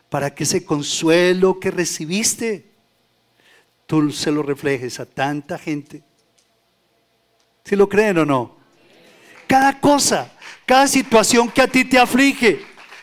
para 0.08 0.34
que 0.34 0.44
ese 0.44 0.64
consuelo 0.64 1.58
que 1.58 1.70
recibiste, 1.70 2.70
tú 3.86 4.10
se 4.12 4.30
lo 4.30 4.42
reflejes 4.42 5.00
a 5.00 5.06
tanta 5.06 5.58
gente. 5.58 6.02
¿Si 7.64 7.74
lo 7.74 7.88
creen 7.88 8.18
o 8.18 8.24
no? 8.24 8.56
Cada 9.48 9.80
cosa, 9.80 10.32
cada 10.64 10.86
situación 10.86 11.50
que 11.50 11.62
a 11.62 11.68
ti 11.68 11.84
te 11.84 11.98
aflige, 11.98 12.60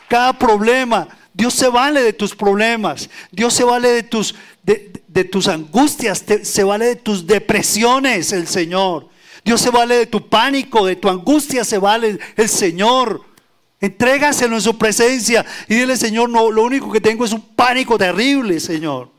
cada 0.07 0.31
problema, 0.31 1.07
Dios 1.35 1.53
se 1.53 1.67
vale 1.67 2.01
de 2.01 2.13
tus 2.13 2.33
problemas, 2.33 3.09
Dios 3.29 3.53
se 3.53 3.65
vale 3.65 3.89
de 3.89 4.03
tus, 4.03 4.35
de, 4.63 5.23
tus 5.25 5.49
angustias, 5.49 6.23
se 6.43 6.63
vale 6.63 6.85
de 6.85 6.95
tus 6.95 7.27
depresiones, 7.27 8.31
el 8.31 8.47
Señor. 8.47 9.09
Dios 9.43 9.59
se 9.59 9.69
vale 9.69 9.97
de 9.97 10.05
tu 10.05 10.29
pánico, 10.29 10.85
de 10.85 10.95
tu 10.95 11.09
angustia, 11.09 11.65
se 11.65 11.77
vale 11.77 12.19
el 12.37 12.47
Señor. 12.49 13.21
Entrégaselo 13.81 14.55
en 14.55 14.61
su 14.61 14.77
presencia 14.77 15.45
y 15.67 15.75
dile, 15.75 15.97
Señor, 15.97 16.29
no, 16.29 16.49
lo 16.49 16.63
único 16.63 16.89
que 16.89 17.01
tengo 17.01 17.25
es 17.25 17.33
un 17.33 17.41
pánico 17.41 17.97
terrible, 17.97 18.61
Señor. 18.61 19.09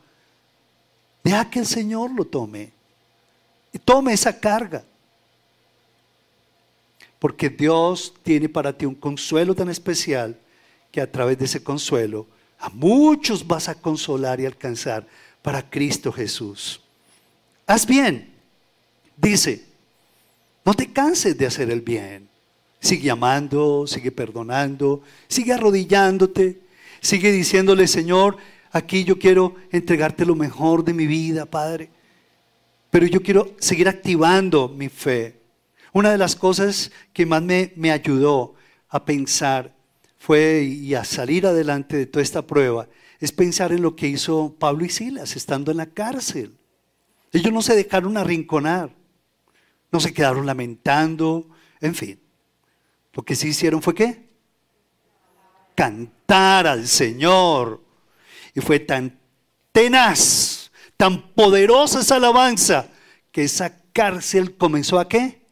Deja 1.23 1.47
que 1.51 1.59
el 1.59 1.67
Señor 1.67 2.09
lo 2.11 2.25
tome. 2.25 2.71
Y 3.71 3.77
tome 3.77 4.13
esa 4.13 4.39
carga. 4.39 4.83
Porque 7.19 7.49
Dios 7.49 8.11
tiene 8.23 8.49
para 8.49 8.73
ti 8.73 8.87
un 8.87 8.95
consuelo 8.95 9.53
tan 9.53 9.69
especial 9.69 10.35
que 10.97 11.01
a 11.01 11.11
través 11.11 11.37
de 11.37 11.45
ese 11.45 11.61
consuelo 11.61 12.25
a 12.57 12.69
muchos 12.69 13.45
vas 13.45 13.69
a 13.69 13.75
consolar 13.75 14.39
y 14.39 14.47
alcanzar 14.47 15.05
para 15.43 15.61
Cristo 15.61 16.11
Jesús. 16.11 16.81
Haz 17.67 17.85
bien, 17.85 18.33
dice, 19.15 19.63
no 20.65 20.73
te 20.73 20.91
canses 20.91 21.37
de 21.37 21.45
hacer 21.45 21.69
el 21.69 21.81
bien. 21.81 22.27
Sigue 22.79 23.11
amando, 23.11 23.85
sigue 23.85 24.09
perdonando, 24.09 25.03
sigue 25.27 25.53
arrodillándote, 25.53 26.61
sigue 26.99 27.31
diciéndole, 27.31 27.85
Señor, 27.85 28.37
aquí 28.71 29.03
yo 29.03 29.19
quiero 29.19 29.53
entregarte 29.71 30.25
lo 30.25 30.33
mejor 30.33 30.83
de 30.83 30.95
mi 30.95 31.05
vida, 31.05 31.45
Padre. 31.45 31.91
Pero 32.89 33.05
yo 33.05 33.21
quiero 33.21 33.53
seguir 33.59 33.87
activando 33.87 34.67
mi 34.67 34.89
fe. 34.89 35.39
Una 35.93 36.09
de 36.11 36.17
las 36.17 36.35
cosas 36.35 36.91
que 37.13 37.27
más 37.27 37.43
me, 37.43 37.71
me 37.75 37.91
ayudó 37.91 38.55
a 38.89 39.05
pensar 39.05 39.76
fue 40.27 40.63
y 40.63 40.93
a 40.93 41.05
salir 41.05 41.47
adelante 41.47 41.95
de 41.95 42.05
toda 42.05 42.21
esta 42.21 42.45
prueba 42.45 42.89
es 43.17 43.31
pensar 43.31 43.71
en 43.71 43.81
lo 43.81 43.95
que 43.95 44.09
hizo 44.09 44.57
Pablo 44.59 44.83
y 44.83 44.89
Silas 44.89 45.37
estando 45.37 45.71
en 45.71 45.77
la 45.77 45.85
cárcel. 45.85 46.57
Ellos 47.31 47.53
no 47.53 47.61
se 47.61 47.77
dejaron 47.77 48.17
arrinconar, 48.17 48.93
no 49.89 50.01
se 50.01 50.13
quedaron 50.13 50.45
lamentando, 50.45 51.47
en 51.79 51.95
fin. 51.95 52.19
Lo 53.13 53.23
que 53.23 53.37
sí 53.37 53.47
hicieron 53.47 53.81
fue 53.81 53.95
qué? 53.95 54.27
Cantar 55.75 56.67
al 56.67 56.89
Señor. 56.89 57.81
Y 58.53 58.59
fue 58.59 58.81
tan 58.81 59.17
tenaz, 59.71 60.73
tan 60.97 61.31
poderosa 61.35 62.01
esa 62.01 62.17
alabanza, 62.17 62.89
que 63.31 63.45
esa 63.45 63.81
cárcel 63.93 64.57
comenzó 64.57 64.99
a 64.99 65.07
qué? 65.07 65.46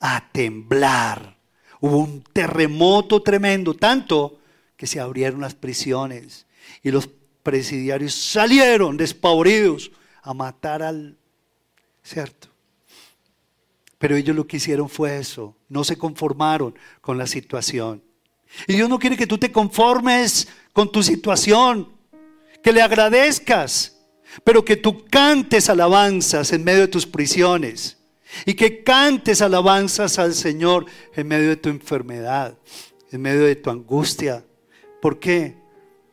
A 0.00 0.28
temblar. 0.32 1.36
Hubo 1.80 1.98
un 1.98 2.22
terremoto 2.22 3.22
tremendo, 3.22 3.74
tanto 3.74 4.38
que 4.76 4.86
se 4.86 5.00
abrieron 5.00 5.40
las 5.40 5.54
prisiones 5.54 6.46
y 6.82 6.90
los 6.90 7.08
presidiarios 7.42 8.14
salieron 8.14 8.96
despavoridos 8.96 9.90
a 10.22 10.34
matar 10.34 10.82
al... 10.82 11.16
¿Cierto? 12.02 12.48
Pero 13.98 14.16
ellos 14.16 14.36
lo 14.36 14.46
que 14.46 14.58
hicieron 14.58 14.88
fue 14.88 15.18
eso, 15.18 15.56
no 15.68 15.82
se 15.84 15.96
conformaron 15.96 16.74
con 17.00 17.18
la 17.18 17.26
situación. 17.26 18.02
Y 18.68 18.74
Dios 18.74 18.88
no 18.88 18.98
quiere 18.98 19.16
que 19.16 19.26
tú 19.26 19.38
te 19.38 19.50
conformes 19.50 20.48
con 20.72 20.92
tu 20.92 21.02
situación, 21.02 21.88
que 22.62 22.72
le 22.72 22.82
agradezcas, 22.82 23.98
pero 24.44 24.64
que 24.64 24.76
tú 24.76 25.04
cantes 25.06 25.68
alabanzas 25.68 26.52
en 26.52 26.64
medio 26.64 26.82
de 26.82 26.88
tus 26.88 27.06
prisiones 27.06 27.95
y 28.44 28.54
que 28.54 28.82
cantes 28.82 29.40
alabanzas 29.40 30.18
al 30.18 30.34
Señor 30.34 30.86
en 31.14 31.28
medio 31.28 31.48
de 31.48 31.56
tu 31.56 31.68
enfermedad, 31.68 32.56
en 33.10 33.20
medio 33.20 33.44
de 33.44 33.56
tu 33.56 33.70
angustia. 33.70 34.44
¿Por 35.00 35.18
qué? 35.18 35.56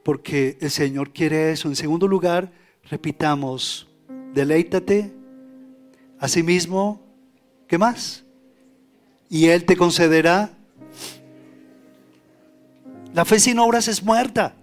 Porque 0.03 0.57
el 0.61 0.71
Señor 0.71 1.11
quiere 1.11 1.51
eso. 1.51 1.67
En 1.67 1.75
segundo 1.75 2.07
lugar, 2.07 2.51
repitamos, 2.89 3.87
deleítate. 4.33 5.11
Asimismo, 6.19 7.01
¿qué 7.67 7.77
más? 7.77 8.23
Y 9.29 9.47
Él 9.47 9.65
te 9.65 9.75
concederá. 9.75 10.51
La 13.13 13.25
fe 13.25 13.39
sin 13.39 13.59
obras 13.59 13.87
es 13.87 14.01
muerta. 14.01 14.55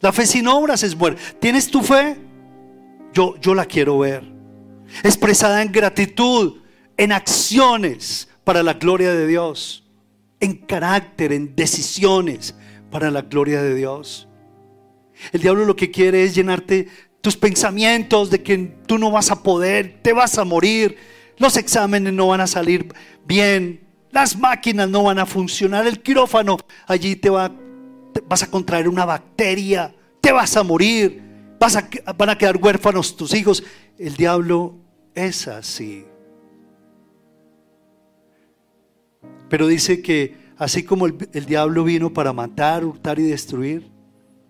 La 0.00 0.12
fe 0.12 0.26
sin 0.26 0.48
obras 0.48 0.82
es 0.82 0.96
muerta. 0.96 1.20
¿Tienes 1.38 1.70
tu 1.70 1.82
fe? 1.82 2.16
Yo, 3.12 3.36
yo 3.40 3.54
la 3.54 3.66
quiero 3.66 3.98
ver 3.98 4.39
expresada 5.02 5.62
en 5.62 5.72
gratitud, 5.72 6.58
en 6.96 7.12
acciones 7.12 8.28
para 8.44 8.62
la 8.62 8.74
gloria 8.74 9.12
de 9.12 9.26
Dios, 9.26 9.84
en 10.40 10.54
carácter, 10.54 11.32
en 11.32 11.54
decisiones 11.54 12.54
para 12.90 13.10
la 13.10 13.22
gloria 13.22 13.62
de 13.62 13.74
Dios. 13.74 14.28
El 15.32 15.42
diablo 15.42 15.64
lo 15.64 15.76
que 15.76 15.90
quiere 15.90 16.24
es 16.24 16.34
llenarte 16.34 16.88
tus 17.20 17.36
pensamientos 17.36 18.30
de 18.30 18.42
que 18.42 18.56
tú 18.86 18.98
no 18.98 19.10
vas 19.10 19.30
a 19.30 19.42
poder, 19.42 20.00
te 20.02 20.12
vas 20.12 20.38
a 20.38 20.44
morir, 20.44 20.96
los 21.36 21.56
exámenes 21.56 22.12
no 22.12 22.28
van 22.28 22.40
a 22.40 22.46
salir 22.46 22.92
bien, 23.26 23.80
las 24.10 24.36
máquinas 24.36 24.88
no 24.88 25.04
van 25.04 25.18
a 25.18 25.26
funcionar, 25.26 25.86
el 25.86 26.00
quirófano 26.00 26.58
allí 26.86 27.16
te, 27.16 27.30
va, 27.30 27.52
vas 28.26 28.42
a 28.42 28.50
contraer 28.50 28.88
una 28.88 29.04
bacteria, 29.04 29.94
te 30.20 30.32
vas 30.32 30.56
a 30.56 30.62
morir, 30.62 31.22
vas 31.60 31.76
a, 31.76 31.88
van 32.16 32.30
a 32.30 32.38
quedar 32.38 32.56
huérfanos 32.56 33.14
tus 33.14 33.34
hijos. 33.34 33.62
El 33.98 34.16
diablo 34.16 34.74
es 35.14 35.46
así. 35.46 36.06
Pero 39.50 39.66
dice 39.66 40.00
que 40.00 40.36
así 40.56 40.82
como 40.82 41.06
el, 41.06 41.46
diablo 41.46 41.84
vino 41.84 42.12
para 42.12 42.32
matar, 42.32 42.84
hurtar 42.84 43.18
y 43.18 43.24
destruir, 43.24 43.90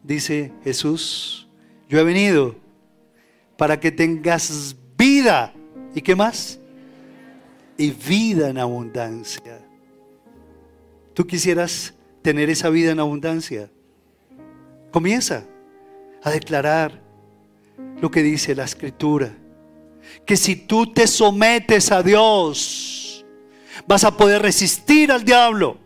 dice 0.05 0.53
Jesús, 0.63 1.49
yo 1.89 1.99
he 1.99 2.05
venido 2.05 2.55
para 3.59 3.81
que 3.81 3.91
tengas 3.91 4.77
vida. 4.97 5.53
¿Y 5.95 6.03
qué 6.03 6.15
más? 6.15 6.61
Y 7.77 7.91
vida 7.91 8.51
en 8.51 8.59
abundancia. 8.59 9.59
¿Tú 11.15 11.27
quisieras 11.27 11.93
tener 12.23 12.51
esa 12.51 12.71
vida 12.71 12.93
en 12.93 13.01
abundancia? 13.01 13.69
Comienza 14.93 15.45
a 16.23 16.31
declarar 16.31 17.01
lo 18.01 18.11
que 18.11 18.23
dice 18.23 18.55
la 18.55 18.65
escritura 18.65 19.35
que 20.25 20.37
si 20.37 20.57
tú 20.57 20.93
te 20.93 21.07
sometes 21.07 21.91
a 21.91 22.03
Dios, 22.03 23.25
vas 23.87 24.05
a 24.05 24.17
poder 24.17 24.43
resistir 24.43 25.11
al 25.13 25.25
diablo 25.25 25.79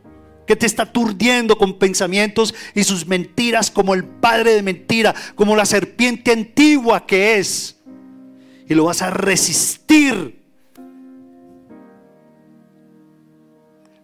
que 0.47 0.57
te 0.57 0.67
está 0.67 0.85
aturdiendo 0.85 1.57
con 1.57 1.79
pensamientos 1.79 2.55
y 2.75 2.85
sus 2.85 3.07
mentiras 3.07 3.71
como 3.71 3.95
el 3.95 4.05
padre 4.05 4.53
de 4.53 4.63
mentira, 4.63 5.15
como 5.35 5.57
la 5.57 5.65
serpiente 5.65 6.33
antigua 6.33 7.07
que 7.07 7.39
es. 7.39 7.81
Y 8.69 8.75
lo 8.75 8.85
vas 8.85 9.01
a 9.01 9.11
resistir. 9.11 10.43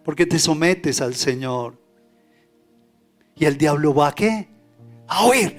Porque 0.02 0.24
te 0.24 0.39
sometes 0.39 1.02
al 1.02 1.15
Señor. 1.15 1.78
Y 3.36 3.44
el 3.44 3.59
diablo 3.59 3.94
va 3.94 4.09
a 4.09 4.15
qué? 4.15 4.48
A 5.07 5.27
huir. 5.27 5.59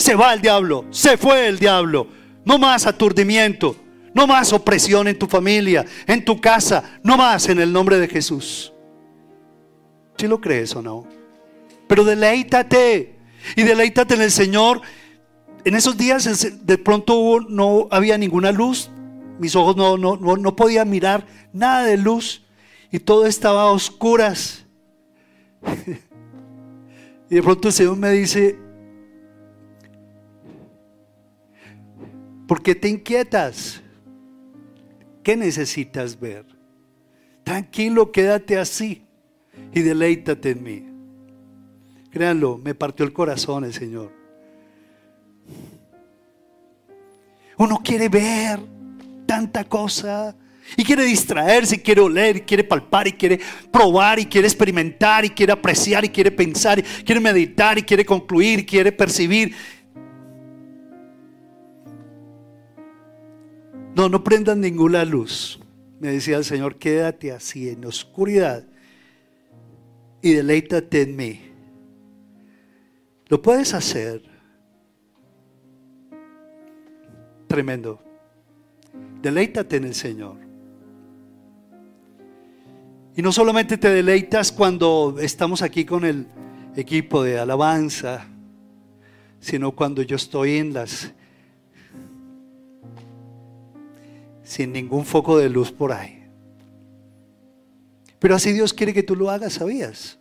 Se 0.00 0.14
va 0.14 0.32
el 0.32 0.40
diablo, 0.40 0.86
se 0.90 1.16
fue 1.16 1.46
el 1.46 1.58
diablo 1.58 2.20
no 2.44 2.58
más 2.58 2.86
aturdimiento. 2.86 3.76
No 4.12 4.26
más 4.26 4.52
opresión 4.52 5.06
en 5.06 5.16
tu 5.16 5.28
familia, 5.28 5.86
en 6.06 6.24
tu 6.24 6.40
casa. 6.40 6.98
No 7.04 7.16
más 7.16 7.48
en 7.48 7.60
el 7.60 7.72
nombre 7.72 7.98
de 7.98 8.08
Jesús. 8.08 8.72
Si 10.16 10.26
lo 10.26 10.40
crees 10.40 10.74
o 10.74 10.82
no. 10.82 11.06
Pero 11.86 12.02
deleítate. 12.02 13.20
Y 13.54 13.62
deleítate 13.62 14.14
en 14.14 14.22
el 14.22 14.32
Señor. 14.32 14.80
En 15.64 15.76
esos 15.76 15.96
días 15.96 16.66
de 16.66 16.78
pronto 16.78 17.38
no 17.48 17.86
había 17.90 18.18
ninguna 18.18 18.50
luz. 18.50 18.90
Mis 19.38 19.54
ojos 19.54 19.76
no, 19.76 19.96
no, 19.96 20.16
no, 20.16 20.56
podían 20.56 20.90
mirar 20.90 21.24
nada 21.52 21.84
de 21.84 21.96
luz. 21.96 22.42
Y 22.90 22.98
todo 22.98 23.26
estaba 23.26 23.62
a 23.62 23.72
oscuras. 23.72 24.66
Y 27.32 27.36
de 27.36 27.44
pronto 27.44 27.68
el 27.68 27.74
Señor 27.74 27.96
me 27.96 28.10
dice, 28.10 28.58
¿por 32.50 32.64
qué 32.64 32.74
te 32.74 32.88
inquietas? 32.88 33.80
¿Qué 35.22 35.36
necesitas 35.36 36.18
ver? 36.18 36.44
Tranquilo, 37.44 38.10
quédate 38.10 38.58
así 38.58 39.04
y 39.72 39.82
deleítate 39.82 40.50
en 40.50 40.62
mí. 40.64 40.84
Créanlo, 42.10 42.58
me 42.58 42.74
partió 42.74 43.06
el 43.06 43.12
corazón 43.12 43.62
el 43.62 43.72
Señor. 43.72 44.10
Uno 47.56 47.80
quiere 47.84 48.08
ver 48.08 48.58
tanta 49.26 49.62
cosa 49.62 50.34
y 50.76 50.82
quiere 50.82 51.04
distraerse, 51.04 51.76
y 51.76 51.78
quiere 51.78 52.00
oler, 52.00 52.38
y 52.38 52.40
quiere 52.40 52.64
palpar, 52.64 53.06
y 53.06 53.12
quiere 53.12 53.38
probar, 53.70 54.18
y 54.18 54.26
quiere 54.26 54.48
experimentar, 54.48 55.24
y 55.24 55.30
quiere 55.30 55.52
apreciar, 55.52 56.04
y 56.04 56.08
quiere 56.08 56.32
pensar, 56.32 56.80
y 56.80 56.82
quiere 56.82 57.20
meditar, 57.20 57.78
y 57.78 57.82
quiere 57.82 58.04
concluir, 58.04 58.58
y 58.58 58.66
quiere 58.66 58.90
percibir. 58.90 59.54
No, 64.00 64.08
no 64.08 64.24
prendan 64.24 64.62
ninguna 64.62 65.04
luz. 65.04 65.60
Me 66.00 66.08
decía 66.08 66.38
el 66.38 66.44
Señor, 66.46 66.76
quédate 66.76 67.32
así 67.32 67.68
en 67.68 67.84
oscuridad 67.84 68.64
y 70.22 70.32
deleítate 70.32 71.02
en 71.02 71.16
mí. 71.16 71.40
Lo 73.28 73.42
puedes 73.42 73.74
hacer. 73.74 74.22
Tremendo. 77.46 78.02
Deleítate 79.20 79.76
en 79.76 79.84
el 79.84 79.94
Señor. 79.94 80.36
Y 83.14 83.20
no 83.20 83.32
solamente 83.32 83.76
te 83.76 83.90
deleitas 83.90 84.50
cuando 84.50 85.16
estamos 85.20 85.60
aquí 85.60 85.84
con 85.84 86.06
el 86.06 86.26
equipo 86.74 87.22
de 87.22 87.38
alabanza, 87.38 88.26
sino 89.40 89.72
cuando 89.72 90.00
yo 90.00 90.16
estoy 90.16 90.56
en 90.56 90.72
las 90.72 91.12
sin 94.50 94.72
ningún 94.72 95.04
foco 95.04 95.38
de 95.38 95.48
luz 95.48 95.70
por 95.70 95.92
ahí. 95.92 96.24
Pero 98.18 98.34
así 98.34 98.50
Dios 98.50 98.72
quiere 98.72 98.92
que 98.92 99.04
tú 99.04 99.14
lo 99.14 99.30
hagas, 99.30 99.52
¿sabías? 99.52 100.18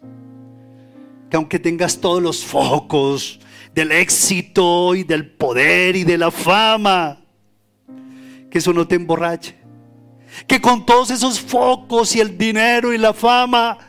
Que 1.31 1.35
aunque 1.35 1.57
tengas 1.57 1.99
todos 1.99 2.21
los 2.21 2.45
focos 2.45 3.39
del 3.73 3.91
éxito 3.91 4.93
y 4.93 5.03
del 5.03 5.31
poder 5.31 5.95
y 5.95 6.03
de 6.03 6.19
la 6.19 6.29
fama, 6.29 7.19
que 8.51 8.59
eso 8.59 8.71
no 8.71 8.87
te 8.87 8.97
emborrache. 8.97 9.55
Que 10.45 10.61
con 10.61 10.85
todos 10.85 11.09
esos 11.09 11.39
focos 11.39 12.15
y 12.15 12.19
el 12.19 12.37
dinero 12.37 12.93
y 12.93 12.99
la 12.99 13.15
fama, 13.15 13.79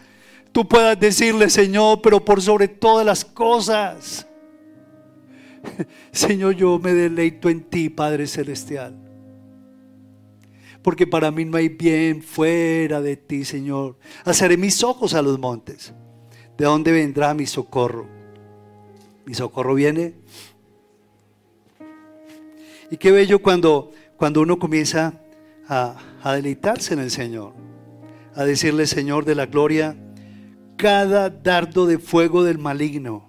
tú 0.53 0.67
puedas 0.67 0.99
decirle, 0.99 1.51
Señor, 1.51 2.01
pero 2.01 2.25
por 2.25 2.41
sobre 2.41 2.67
todas 2.67 3.05
las 3.05 3.27
cosas, 3.27 4.27
Señor, 6.13 6.55
yo 6.55 6.79
me 6.79 6.95
deleito 6.95 7.51
en 7.51 7.61
ti, 7.61 7.91
Padre 7.91 8.27
Celestial 8.27 9.10
porque 10.83 11.07
para 11.07 11.31
mí 11.31 11.45
no 11.45 11.57
hay 11.57 11.69
bien 11.69 12.23
fuera 12.23 13.01
de 13.01 13.17
ti, 13.17 13.45
Señor. 13.45 13.97
Alzaré 14.25 14.57
mis 14.57 14.83
ojos 14.83 15.15
a 15.15 15.23
los 15.23 15.39
montes. 15.39 15.93
¿De 16.57 16.65
dónde 16.65 16.93
vendrá 16.93 17.35
mi 17.35 17.47
socorro? 17.47 18.07
Mi 19.27 19.35
socorro 19.35 19.75
viene. 19.75 20.15
Y 22.91 22.97
qué 22.97 23.11
bello 23.11 23.41
cuando, 23.41 23.93
cuando 24.17 24.41
uno 24.41 24.59
comienza 24.59 25.15
a, 25.69 25.97
a 26.23 26.35
deleitarse 26.35 26.95
en 26.95 27.01
el 27.01 27.11
Señor, 27.11 27.53
a 28.35 28.45
decirle, 28.45 28.87
Señor 28.87 29.25
de 29.25 29.35
la 29.35 29.47
gloria, 29.47 29.97
cada 30.77 31.29
dardo 31.29 31.87
de 31.87 31.99
fuego 31.99 32.43
del 32.43 32.59
maligno, 32.59 33.29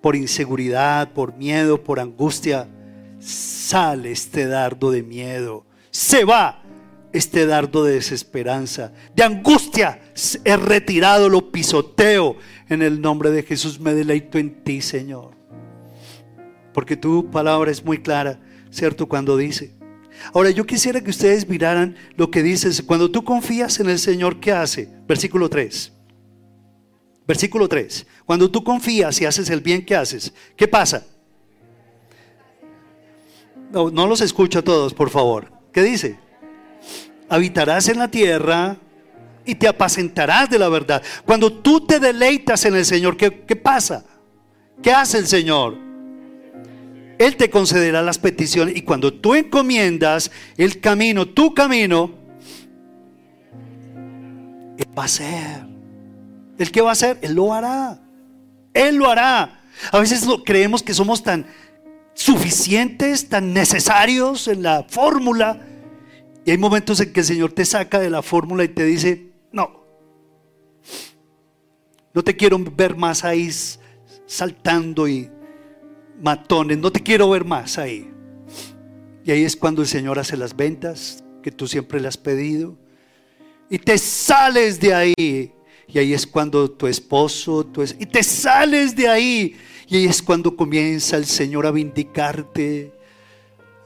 por 0.00 0.16
inseguridad, 0.16 1.12
por 1.12 1.34
miedo, 1.36 1.82
por 1.82 2.00
angustia, 2.00 2.68
sale 3.18 4.12
este 4.12 4.46
dardo 4.46 4.92
de 4.92 5.02
miedo 5.02 5.66
se 5.90 6.24
va 6.24 6.62
este 7.12 7.46
dardo 7.46 7.84
de 7.84 7.94
desesperanza, 7.94 8.92
de 9.14 9.24
angustia. 9.24 10.00
He 10.44 10.56
retirado, 10.56 11.28
lo 11.28 11.50
pisoteo. 11.50 12.36
En 12.68 12.82
el 12.82 13.00
nombre 13.00 13.30
de 13.30 13.42
Jesús 13.42 13.80
me 13.80 13.94
deleito 13.94 14.38
en 14.38 14.62
ti, 14.62 14.80
Señor. 14.80 15.32
Porque 16.72 16.96
tu 16.96 17.30
palabra 17.30 17.70
es 17.70 17.84
muy 17.84 17.98
clara, 17.98 18.38
¿cierto? 18.70 19.08
Cuando 19.08 19.36
dice. 19.36 19.74
Ahora 20.32 20.50
yo 20.50 20.66
quisiera 20.66 21.00
que 21.00 21.10
ustedes 21.10 21.48
miraran 21.48 21.96
lo 22.16 22.30
que 22.30 22.42
dice. 22.42 22.70
Cuando 22.84 23.10
tú 23.10 23.24
confías 23.24 23.80
en 23.80 23.90
el 23.90 23.98
Señor, 23.98 24.38
¿qué 24.38 24.52
hace? 24.52 24.88
Versículo 25.08 25.48
3. 25.48 25.92
Versículo 27.26 27.68
3. 27.68 28.06
Cuando 28.24 28.50
tú 28.50 28.62
confías 28.62 29.20
y 29.20 29.24
haces 29.24 29.50
el 29.50 29.60
bien, 29.60 29.84
¿qué 29.84 29.96
haces? 29.96 30.32
¿Qué 30.56 30.68
pasa? 30.68 31.06
No, 33.72 33.90
no 33.90 34.06
los 34.06 34.20
escucho 34.20 34.60
a 34.60 34.62
todos, 34.62 34.94
por 34.94 35.10
favor. 35.10 35.59
¿Qué 35.72 35.82
dice? 35.82 36.18
Habitarás 37.28 37.88
en 37.88 37.98
la 37.98 38.08
tierra 38.08 38.76
y 39.44 39.54
te 39.54 39.68
apacentarás 39.68 40.50
de 40.50 40.58
la 40.58 40.68
verdad. 40.68 41.02
Cuando 41.24 41.52
tú 41.52 41.86
te 41.86 42.00
deleitas 42.00 42.64
en 42.64 42.76
el 42.76 42.84
Señor, 42.84 43.16
¿qué, 43.16 43.30
pasa? 43.56 44.04
¿Qué 44.82 44.92
hace 44.92 45.18
el 45.18 45.26
Señor? 45.26 45.76
Él 47.18 47.36
te 47.36 47.50
concederá 47.50 48.02
las 48.02 48.18
peticiones 48.18 48.76
y 48.76 48.82
cuando 48.82 49.12
tú 49.12 49.34
encomiendas 49.34 50.30
el 50.56 50.80
camino, 50.80 51.26
tu 51.26 51.52
camino, 51.54 52.14
Él 54.78 54.86
va 54.96 55.02
a 55.02 55.06
hacer. 55.06 55.66
¿El 56.58 56.70
qué 56.70 56.80
va 56.80 56.90
a 56.90 56.92
hacer? 56.92 57.18
Él 57.20 57.34
lo 57.34 57.52
hará. 57.52 58.00
Él 58.72 58.96
lo 58.96 59.10
hará. 59.10 59.60
A 59.92 59.98
veces 59.98 60.26
creemos 60.44 60.82
que 60.82 60.94
somos 60.94 61.22
tan 61.22 61.46
suficientes, 62.20 63.30
tan 63.30 63.54
necesarios 63.54 64.46
en 64.46 64.62
la 64.62 64.84
fórmula. 64.86 65.66
Y 66.44 66.50
hay 66.50 66.58
momentos 66.58 67.00
en 67.00 67.14
que 67.14 67.20
el 67.20 67.26
Señor 67.26 67.52
te 67.52 67.64
saca 67.64 67.98
de 67.98 68.10
la 68.10 68.20
fórmula 68.20 68.62
y 68.62 68.68
te 68.68 68.84
dice, 68.84 69.32
no, 69.52 69.84
no 72.12 72.22
te 72.22 72.36
quiero 72.36 72.58
ver 72.58 72.94
más 72.94 73.24
ahí 73.24 73.50
saltando 74.26 75.08
y 75.08 75.30
matones, 76.20 76.76
no 76.76 76.92
te 76.92 77.00
quiero 77.00 77.30
ver 77.30 77.46
más 77.46 77.78
ahí. 77.78 78.10
Y 79.24 79.30
ahí 79.30 79.44
es 79.44 79.56
cuando 79.56 79.80
el 79.80 79.88
Señor 79.88 80.18
hace 80.18 80.36
las 80.36 80.54
ventas 80.54 81.24
que 81.42 81.50
tú 81.50 81.66
siempre 81.66 82.00
le 82.00 82.08
has 82.08 82.18
pedido. 82.18 82.76
Y 83.70 83.78
te 83.78 83.96
sales 83.96 84.78
de 84.78 84.92
ahí. 84.92 85.54
Y 85.88 85.98
ahí 85.98 86.12
es 86.12 86.26
cuando 86.26 86.70
tu 86.70 86.86
esposo, 86.86 87.64
tu 87.64 87.82
y 87.82 88.06
te 88.06 88.22
sales 88.22 88.94
de 88.94 89.08
ahí 89.08 89.56
y 89.90 89.96
ahí 89.96 90.04
es 90.04 90.22
cuando 90.22 90.54
comienza 90.54 91.16
el 91.16 91.26
Señor 91.26 91.66
a 91.66 91.72
vindicarte, 91.72 92.92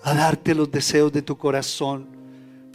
a 0.02 0.12
darte 0.12 0.54
los 0.54 0.70
deseos 0.70 1.10
de 1.10 1.22
tu 1.22 1.38
corazón. 1.38 2.06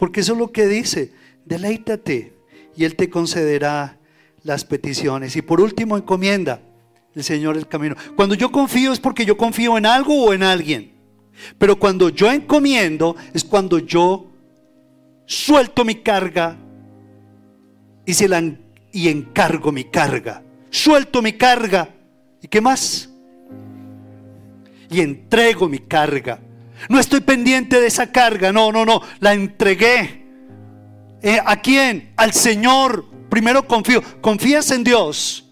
Porque 0.00 0.18
eso 0.18 0.32
es 0.32 0.38
lo 0.40 0.50
que 0.50 0.66
dice, 0.66 1.12
deleítate 1.44 2.34
y 2.76 2.82
Él 2.82 2.96
te 2.96 3.08
concederá 3.08 3.98
las 4.42 4.64
peticiones. 4.64 5.36
Y 5.36 5.42
por 5.42 5.60
último, 5.60 5.96
encomienda 5.96 6.60
el 7.14 7.22
Señor 7.22 7.56
el 7.56 7.68
camino. 7.68 7.94
Cuando 8.16 8.34
yo 8.34 8.50
confío 8.50 8.92
es 8.92 8.98
porque 8.98 9.24
yo 9.24 9.36
confío 9.36 9.78
en 9.78 9.86
algo 9.86 10.24
o 10.24 10.32
en 10.32 10.42
alguien. 10.42 10.90
Pero 11.56 11.78
cuando 11.78 12.08
yo 12.08 12.32
encomiendo 12.32 13.14
es 13.32 13.44
cuando 13.44 13.78
yo 13.78 14.26
suelto 15.24 15.84
mi 15.84 15.96
carga 15.96 16.56
y, 18.04 18.12
se 18.12 18.26
la, 18.26 18.42
y 18.92 19.08
encargo 19.08 19.70
mi 19.70 19.84
carga. 19.84 20.42
Suelto 20.68 21.22
mi 21.22 21.34
carga. 21.34 21.94
¿Y 22.42 22.48
qué 22.48 22.60
más? 22.60 23.09
Y 24.90 25.00
entrego 25.00 25.68
mi 25.68 25.78
carga. 25.78 26.40
No 26.88 26.98
estoy 26.98 27.20
pendiente 27.20 27.80
de 27.80 27.86
esa 27.86 28.10
carga, 28.10 28.52
no, 28.52 28.72
no, 28.72 28.84
no, 28.84 29.02
la 29.20 29.34
entregué. 29.34 30.26
Eh, 31.22 31.38
¿A 31.44 31.60
quién? 31.60 32.12
Al 32.16 32.32
Señor. 32.32 33.04
Primero 33.28 33.66
confío. 33.66 34.02
¿Confías 34.20 34.70
en 34.70 34.82
Dios? 34.82 35.46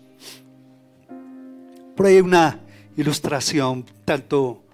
Por 1.95 2.07
ahí 2.07 2.17
hay 2.17 2.21
una 2.21 2.61
ilustración 2.97 3.85
tanto 4.05 4.65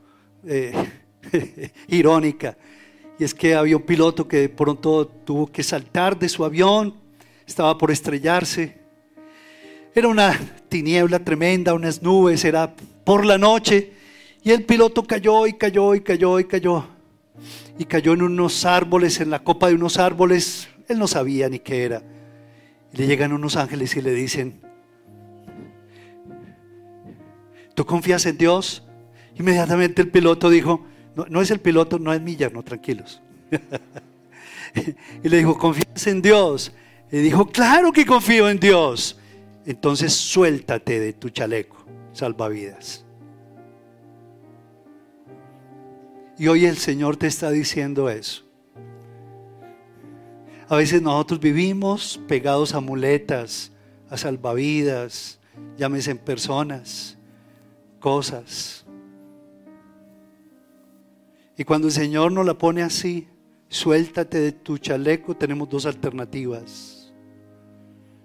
eh, 0.46 0.72
irónica. 1.88 2.56
Y 3.18 3.24
es 3.24 3.34
que 3.34 3.54
había 3.54 3.76
un 3.76 3.82
piloto 3.82 4.26
que 4.26 4.48
pronto 4.48 5.06
tuvo 5.06 5.46
que 5.46 5.62
saltar 5.62 6.18
de 6.18 6.28
su 6.28 6.44
avión, 6.44 6.94
estaba 7.46 7.76
por 7.76 7.90
estrellarse. 7.90 8.78
Era 9.94 10.08
una 10.08 10.38
tiniebla 10.68 11.20
tremenda, 11.20 11.74
unas 11.74 12.02
nubes, 12.02 12.44
era 12.44 12.74
por 13.04 13.24
la 13.24 13.38
noche. 13.38 13.92
Y 14.44 14.50
el 14.50 14.62
piloto 14.64 15.02
cayó 15.04 15.46
y 15.46 15.54
cayó 15.54 15.94
y 15.94 16.02
cayó 16.02 16.38
y 16.38 16.44
cayó. 16.44 16.86
Y 17.78 17.86
cayó 17.86 18.12
en 18.12 18.22
unos 18.22 18.66
árboles, 18.66 19.18
en 19.20 19.30
la 19.30 19.42
copa 19.42 19.68
de 19.68 19.74
unos 19.74 19.98
árboles. 19.98 20.68
Él 20.86 20.98
no 20.98 21.08
sabía 21.08 21.48
ni 21.48 21.58
qué 21.58 21.84
era. 21.84 22.02
Y 22.92 22.98
le 22.98 23.06
llegan 23.06 23.32
unos 23.32 23.56
ángeles 23.56 23.96
y 23.96 24.02
le 24.02 24.12
dicen, 24.12 24.60
¿tú 27.74 27.86
confías 27.86 28.26
en 28.26 28.36
Dios? 28.36 28.84
Inmediatamente 29.36 30.02
el 30.02 30.10
piloto 30.10 30.50
dijo, 30.50 30.84
no, 31.16 31.40
es 31.40 31.50
el 31.50 31.60
piloto, 31.60 31.98
no 31.98 32.12
es 32.12 32.20
Miller, 32.20 32.52
no, 32.52 32.62
tranquilos. 32.62 33.22
y 35.24 35.28
le 35.28 35.38
dijo, 35.38 35.56
¿confías 35.56 36.06
en 36.06 36.20
Dios? 36.20 36.72
Y 37.10 37.16
dijo, 37.18 37.46
claro 37.46 37.92
que 37.92 38.04
confío 38.04 38.50
en 38.50 38.60
Dios. 38.60 39.18
entonces 39.64 40.12
suéltate 40.12 41.00
de 41.00 41.14
tu 41.14 41.30
chaleco 41.30 41.78
salvavidas. 42.12 43.03
Y 46.38 46.48
hoy 46.48 46.66
el 46.66 46.78
Señor 46.78 47.16
te 47.16 47.26
está 47.26 47.50
diciendo 47.50 48.10
eso. 48.10 48.42
A 50.68 50.76
veces 50.76 51.00
nosotros 51.00 51.40
vivimos 51.40 52.20
pegados 52.26 52.74
a 52.74 52.80
muletas, 52.80 53.70
a 54.08 54.16
salvavidas, 54.16 55.38
llámese 55.76 56.10
en 56.10 56.18
personas, 56.18 57.16
cosas. 58.00 58.84
Y 61.56 61.64
cuando 61.64 61.88
el 61.88 61.92
Señor 61.92 62.32
nos 62.32 62.44
la 62.44 62.54
pone 62.54 62.82
así, 62.82 63.28
suéltate 63.68 64.40
de 64.40 64.52
tu 64.52 64.78
chaleco, 64.78 65.36
tenemos 65.36 65.68
dos 65.68 65.86
alternativas. 65.86 67.12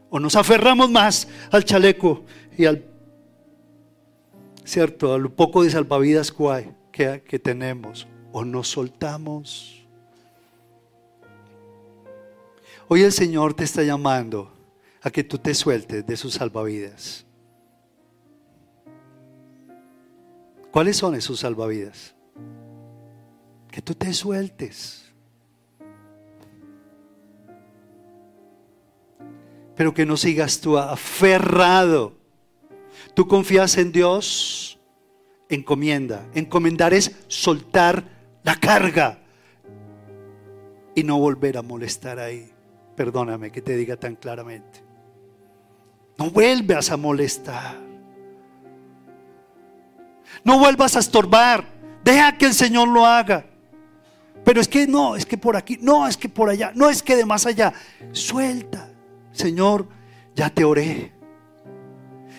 O 0.09 0.19
nos 0.19 0.35
aferramos 0.35 0.89
más 0.89 1.27
al 1.51 1.63
chaleco 1.63 2.23
y 2.57 2.65
al, 2.65 2.83
cierto, 4.63 5.13
a 5.13 5.19
lo 5.19 5.35
poco 5.35 5.63
de 5.63 5.69
salvavidas 5.69 6.31
que, 6.31 6.78
que 6.91 7.39
tenemos, 7.41 8.07
o 8.31 8.43
nos 8.43 8.67
soltamos. 8.69 9.87
Hoy 12.87 13.03
el 13.03 13.11
Señor 13.11 13.53
te 13.53 13.63
está 13.63 13.83
llamando 13.83 14.51
a 15.01 15.11
que 15.11 15.23
tú 15.23 15.37
te 15.37 15.53
sueltes 15.53 16.05
de 16.05 16.17
sus 16.17 16.33
salvavidas. 16.33 17.25
¿Cuáles 20.71 20.97
son 20.97 21.15
esos 21.15 21.39
salvavidas? 21.39 22.15
Que 23.71 23.81
tú 23.81 23.93
te 23.93 24.13
sueltes. 24.13 25.05
Pero 29.75 29.93
que 29.93 30.05
no 30.05 30.17
sigas 30.17 30.59
tú 30.59 30.77
aferrado. 30.77 32.13
Tú 33.13 33.27
confías 33.27 33.77
en 33.77 33.91
Dios, 33.91 34.78
encomienda. 35.49 36.27
Encomendar 36.33 36.93
es 36.93 37.15
soltar 37.27 38.03
la 38.43 38.55
carga 38.55 39.19
y 40.95 41.03
no 41.03 41.17
volver 41.19 41.57
a 41.57 41.61
molestar 41.61 42.19
ahí. 42.19 42.51
Perdóname 42.95 43.51
que 43.51 43.61
te 43.61 43.75
diga 43.75 43.97
tan 43.97 44.15
claramente. 44.15 44.83
No 46.17 46.29
vuelvas 46.29 46.91
a 46.91 46.97
molestar. 46.97 47.77
No 50.43 50.59
vuelvas 50.59 50.95
a 50.95 50.99
estorbar. 50.99 51.65
Deja 52.03 52.37
que 52.37 52.45
el 52.45 52.53
Señor 52.53 52.87
lo 52.87 53.05
haga. 53.05 53.45
Pero 54.43 54.61
es 54.61 54.67
que 54.67 54.87
no, 54.87 55.15
es 55.15 55.25
que 55.25 55.37
por 55.37 55.55
aquí, 55.55 55.77
no, 55.81 56.07
es 56.07 56.17
que 56.17 56.29
por 56.29 56.49
allá, 56.49 56.71
no 56.75 56.89
es 56.89 57.03
que 57.03 57.15
de 57.15 57.25
más 57.25 57.45
allá. 57.45 57.73
Suelta. 58.11 58.89
Señor, 59.31 59.87
ya 60.35 60.49
te 60.49 60.63
oré. 60.63 61.13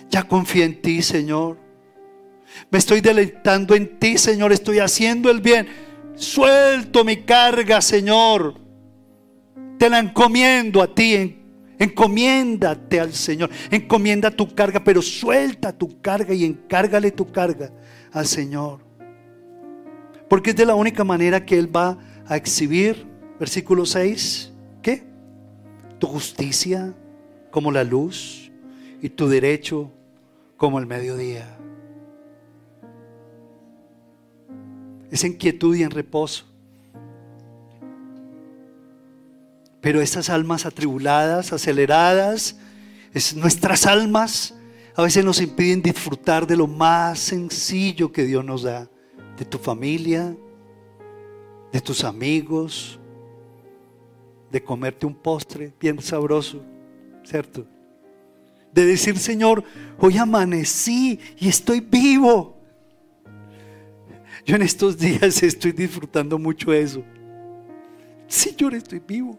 Ya 0.08 0.24
confío 0.24 0.64
en 0.64 0.80
ti, 0.80 1.02
Señor. 1.02 1.58
Me 2.70 2.78
estoy 2.78 3.00
deleitando 3.00 3.74
en 3.74 3.98
ti, 3.98 4.18
Señor. 4.18 4.52
Estoy 4.52 4.78
haciendo 4.78 5.30
el 5.30 5.40
bien. 5.40 5.66
Suelto 6.14 7.04
mi 7.04 7.18
carga, 7.18 7.80
Señor 7.80 8.60
te 9.80 9.88
la 9.88 9.98
encomiendo 9.98 10.82
a 10.82 10.94
ti. 10.94 11.38
Encomiéndate 11.78 13.00
al 13.00 13.14
Señor. 13.14 13.48
Encomienda 13.70 14.30
tu 14.30 14.54
carga, 14.54 14.84
pero 14.84 15.00
suelta 15.00 15.72
tu 15.72 16.02
carga 16.02 16.34
y 16.34 16.44
encárgale 16.44 17.10
tu 17.10 17.32
carga 17.32 17.72
al 18.12 18.26
Señor. 18.26 18.80
Porque 20.28 20.50
es 20.50 20.56
de 20.56 20.66
la 20.66 20.74
única 20.74 21.02
manera 21.02 21.46
que 21.46 21.58
Él 21.58 21.74
va 21.74 21.96
a 22.26 22.36
exhibir, 22.36 23.06
versículo 23.38 23.86
6, 23.86 24.52
¿qué? 24.82 25.02
Tu 25.98 26.06
justicia 26.06 26.94
como 27.50 27.72
la 27.72 27.82
luz 27.82 28.52
y 29.00 29.08
tu 29.08 29.28
derecho 29.28 29.90
como 30.58 30.78
el 30.78 30.86
mediodía. 30.86 31.59
Es 35.10 35.24
en 35.24 35.34
quietud 35.34 35.74
y 35.76 35.82
en 35.82 35.90
reposo. 35.90 36.44
Pero 39.80 40.00
estas 40.00 40.28
almas 40.28 40.66
atribuladas, 40.66 41.52
aceleradas, 41.52 42.58
es 43.12 43.34
nuestras 43.34 43.86
almas 43.86 44.54
a 45.00 45.02
veces 45.02 45.24
nos 45.24 45.40
impiden 45.40 45.80
disfrutar 45.80 46.46
de 46.46 46.56
lo 46.56 46.66
más 46.66 47.18
sencillo 47.18 48.12
que 48.12 48.24
Dios 48.24 48.44
nos 48.44 48.64
da, 48.64 48.86
de 49.38 49.46
tu 49.46 49.56
familia, 49.56 50.36
de 51.72 51.80
tus 51.80 52.04
amigos, 52.04 52.98
de 54.50 54.62
comerte 54.62 55.06
un 55.06 55.14
postre 55.14 55.72
bien 55.80 56.02
sabroso, 56.02 56.60
¿cierto? 57.24 57.64
De 58.74 58.84
decir, 58.84 59.16
Señor, 59.18 59.64
hoy 59.98 60.18
amanecí 60.18 61.18
y 61.38 61.48
estoy 61.48 61.80
vivo. 61.80 62.59
Yo 64.50 64.56
en 64.56 64.62
estos 64.62 64.98
días 64.98 65.40
estoy 65.44 65.70
disfrutando 65.70 66.36
mucho 66.36 66.72
eso. 66.72 67.04
Señor, 68.26 68.74
estoy 68.74 68.98
vivo. 68.98 69.38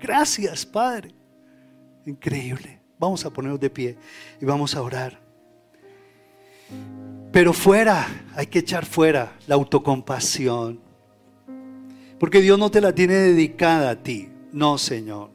Gracias, 0.00 0.64
Padre. 0.64 1.14
Increíble. 2.06 2.80
Vamos 2.98 3.26
a 3.26 3.30
ponernos 3.30 3.60
de 3.60 3.68
pie 3.68 3.98
y 4.40 4.46
vamos 4.46 4.74
a 4.74 4.80
orar. 4.80 5.20
Pero 7.30 7.52
fuera, 7.52 8.06
hay 8.34 8.46
que 8.46 8.60
echar 8.60 8.86
fuera 8.86 9.36
la 9.46 9.56
autocompasión. 9.56 10.80
Porque 12.18 12.40
Dios 12.40 12.58
no 12.58 12.70
te 12.70 12.80
la 12.80 12.94
tiene 12.94 13.12
dedicada 13.12 13.90
a 13.90 14.02
ti. 14.02 14.30
No, 14.50 14.78
Señor. 14.78 15.28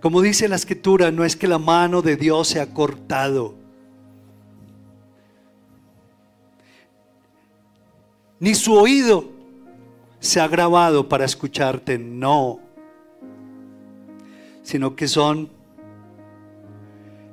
Como 0.00 0.20
dice 0.20 0.48
la 0.48 0.56
escritura, 0.56 1.12
no 1.12 1.24
es 1.24 1.36
que 1.36 1.46
la 1.46 1.60
mano 1.60 2.02
de 2.02 2.16
Dios 2.16 2.48
se 2.48 2.58
ha 2.58 2.74
cortado. 2.74 3.61
Ni 8.42 8.56
su 8.56 8.74
oído 8.74 9.30
se 10.18 10.40
ha 10.40 10.48
grabado 10.48 11.08
para 11.08 11.24
escucharte, 11.24 11.96
no, 11.96 12.58
sino 14.64 14.96
que 14.96 15.06
son 15.06 15.48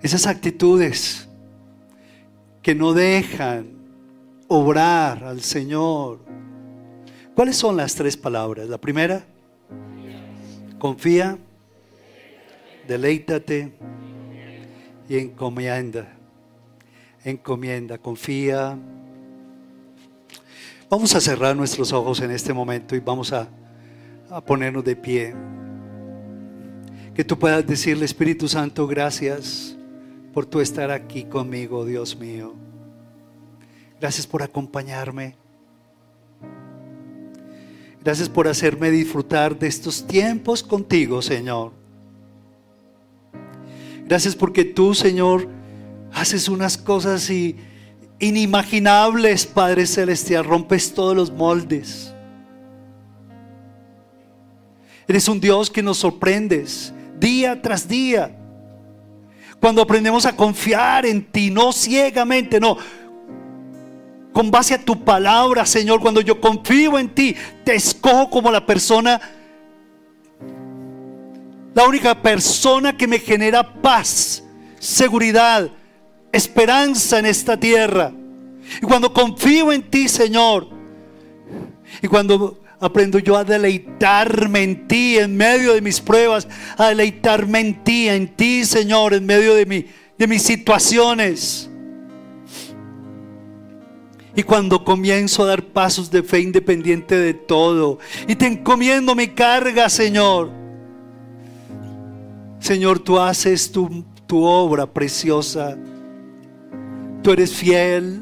esas 0.04 0.28
actitudes 0.28 1.28
que 2.62 2.76
no 2.76 2.94
dejan 2.94 3.72
obrar 4.48 5.24
al 5.24 5.42
Señor. 5.42 6.20
¿Cuáles 7.34 7.58
son 7.58 7.76
las 7.76 7.96
tres 7.96 8.16
palabras? 8.16 8.70
La 8.70 8.78
primera, 8.78 9.26
confía, 10.78 11.40
deleítate 12.88 13.74
y 15.10 15.18
encomienda. 15.18 16.08
Encomienda, 17.24 17.98
confía, 17.98 18.78
Vamos 20.90 21.14
a 21.14 21.22
cerrar 21.22 21.56
nuestros 21.56 21.94
ojos 21.94 22.20
en 22.22 22.32
este 22.32 22.52
momento 22.52 22.96
y 22.96 23.00
vamos 23.00 23.32
a, 23.32 23.48
ponernos 24.48 24.84
de 24.84 24.96
pie. 24.96 25.36
Que 27.14 27.24
tú 27.24 27.38
puedas 27.38 27.66
decirle, 27.66 28.06
Espíritu 28.06 28.48
Santo, 28.48 28.88
gracias 28.88 29.76
por 30.34 30.48
tu 30.48 30.60
estar 30.60 30.90
aquí 30.90 31.26
conmigo, 31.26 31.86
Dios 31.86 32.18
mío. 32.18 32.56
Gracias 34.02 34.26
por 34.26 34.42
acompañarme. 34.42 35.36
Gracias 38.04 38.28
por 38.28 38.48
hacerme 38.48 38.90
disfrutar 38.90 39.60
de 39.60 39.68
estos 39.68 40.08
tiempos 40.08 40.64
contigo, 40.64 41.22
Señor. 41.22 41.72
Gracias 44.08 44.36
porque 44.36 44.66
tú, 44.66 44.96
Señor, 44.96 45.48
haces 46.14 46.50
unas 46.50 46.78
cosas 46.80 47.30
y 47.30 47.58
inimaginables, 48.20 49.46
Padre 49.46 49.88
Celestial. 49.88 50.46
Rompes 50.46 50.94
todos 50.94 51.16
los 51.16 51.32
moldes. 51.32 52.14
Eres 55.08 55.28
un 55.28 55.40
Dios 55.40 55.72
que 55.72 55.82
nos 55.82 55.98
sorprendes 55.98 56.94
día 57.20 57.62
tras 57.62 57.88
día. 57.88 58.36
Cuando 59.60 59.82
aprendemos 59.82 60.26
a 60.26 60.36
confiar 60.36 61.06
en 61.06 61.26
ti, 61.26 61.50
no 61.50 61.74
ciegamente, 61.74 62.60
no. 62.60 62.78
Con 64.32 64.52
base 64.52 64.76
a 64.76 64.86
tu 64.86 65.04
palabra, 65.04 65.66
Señor, 65.66 66.00
cuando 66.00 66.22
yo 66.22 66.40
confío 66.40 66.98
en 66.98 67.10
ti, 67.10 67.36
te 67.64 67.76
escojo 67.76 68.30
como 68.30 68.52
la 68.52 68.66
persona, 68.66 69.20
la 71.74 71.88
única 71.88 72.22
persona 72.22 72.96
que 72.96 73.08
me 73.08 73.20
genera 73.20 73.74
paz, 73.82 74.44
seguridad, 74.80 75.70
esperanza 76.32 77.20
en 77.20 77.26
esta 77.26 77.60
tierra. 77.60 78.12
Y 78.82 78.86
cuando 78.86 79.12
confío 79.14 79.72
en 79.72 79.90
ti, 79.90 80.08
Señor, 80.08 80.68
y 82.02 82.08
cuando 82.08 82.60
aprendo 82.80 83.20
yo 83.20 83.36
a 83.36 83.44
deleitarme 83.44 84.64
en 84.64 84.88
ti 84.88 85.18
en 85.18 85.36
medio 85.36 85.74
de 85.74 85.82
mis 85.82 86.00
pruebas, 86.00 86.48
a 86.78 86.88
deleitarme 86.88 87.60
en 87.60 87.84
ti, 87.84 88.08
en 88.08 88.28
ti, 88.36 88.64
Señor, 88.66 89.14
en 89.14 89.26
medio 89.26 89.56
de, 89.56 89.66
mi, 89.66 89.86
de 90.18 90.28
mis 90.28 90.44
situaciones. 90.44 91.70
Y 94.36 94.44
cuando 94.44 94.86
comienzo 94.86 95.44
a 95.44 95.48
dar 95.48 95.64
pasos 95.64 96.10
de 96.10 96.24
fe 96.24 96.40
independiente 96.40 97.16
de 97.16 97.34
todo, 97.34 98.00
y 98.28 98.36
te 98.36 98.46
encomiendo 98.46 99.16
mi 99.16 99.30
carga, 99.30 99.90
Señor. 99.90 100.52
Señor, 102.60 103.00
tú 103.00 103.20
haces 103.20 103.72
tu, 103.72 104.06
tu 104.28 104.44
obra 104.44 104.86
preciosa. 104.86 105.78
Tú 107.22 107.32
eres 107.32 107.54
fiel. 107.54 108.22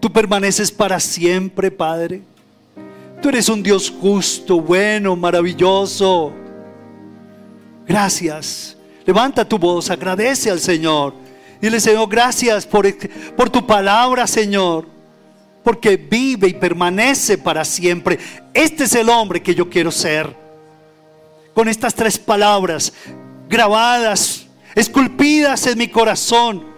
Tú 0.00 0.12
permaneces 0.12 0.70
para 0.70 1.00
siempre, 1.00 1.70
Padre. 1.70 2.22
Tú 3.22 3.30
eres 3.30 3.48
un 3.48 3.62
Dios 3.62 3.90
justo, 3.90 4.60
bueno, 4.60 5.16
maravilloso. 5.16 6.32
Gracias. 7.86 8.76
Levanta 9.06 9.48
tu 9.48 9.58
voz, 9.58 9.90
agradece 9.90 10.50
al 10.50 10.60
Señor. 10.60 11.14
Dile, 11.60 11.80
Señor, 11.80 12.08
gracias 12.08 12.66
por, 12.66 12.86
por 13.34 13.48
tu 13.48 13.66
palabra, 13.66 14.26
Señor. 14.26 14.86
Porque 15.62 15.96
vive 15.96 16.48
y 16.48 16.52
permanece 16.54 17.38
para 17.38 17.64
siempre. 17.64 18.18
Este 18.52 18.84
es 18.84 18.94
el 18.94 19.08
hombre 19.08 19.42
que 19.42 19.54
yo 19.54 19.70
quiero 19.70 19.90
ser. 19.90 20.36
Con 21.54 21.68
estas 21.68 21.94
tres 21.94 22.18
palabras 22.18 22.92
grabadas, 23.48 24.46
esculpidas 24.74 25.66
en 25.66 25.78
mi 25.78 25.88
corazón. 25.88 26.73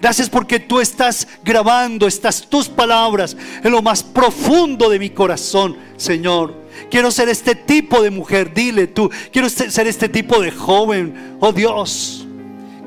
Gracias 0.00 0.30
porque 0.30 0.60
tú 0.60 0.78
estás 0.78 1.26
grabando 1.44 2.06
estas 2.06 2.48
tus 2.48 2.68
palabras 2.68 3.36
en 3.64 3.72
lo 3.72 3.82
más 3.82 4.02
profundo 4.02 4.88
de 4.88 4.98
mi 4.98 5.10
corazón, 5.10 5.76
Señor. 5.96 6.54
Quiero 6.88 7.10
ser 7.10 7.28
este 7.28 7.56
tipo 7.56 8.00
de 8.00 8.10
mujer, 8.10 8.54
dile 8.54 8.86
tú. 8.86 9.10
Quiero 9.32 9.48
ser 9.48 9.88
este 9.88 10.08
tipo 10.08 10.40
de 10.40 10.52
joven, 10.52 11.36
oh 11.40 11.52
Dios, 11.52 12.26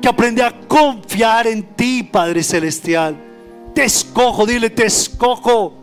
que 0.00 0.08
aprende 0.08 0.42
a 0.42 0.58
confiar 0.60 1.46
en 1.46 1.62
ti, 1.62 2.02
Padre 2.02 2.42
Celestial. 2.42 3.14
Te 3.74 3.84
escojo, 3.84 4.46
dile, 4.46 4.70
te 4.70 4.86
escojo 4.86 5.74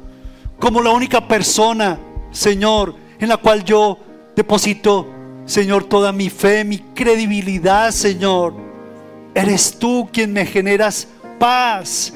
como 0.60 0.82
la 0.82 0.90
única 0.90 1.28
persona, 1.28 2.00
Señor, 2.32 2.96
en 3.20 3.30
la 3.30 3.38
cual 3.38 3.64
yo 3.64 4.00
deposito, 4.36 5.08
Señor, 5.46 5.84
toda 5.84 6.12
mi 6.12 6.30
fe, 6.32 6.64
mi 6.64 6.80
credibilidad, 6.80 7.92
Señor. 7.92 8.56
Eres 9.36 9.78
tú 9.78 10.10
quien 10.12 10.34
me 10.34 10.46
generas 10.46 11.08
paz, 11.40 12.14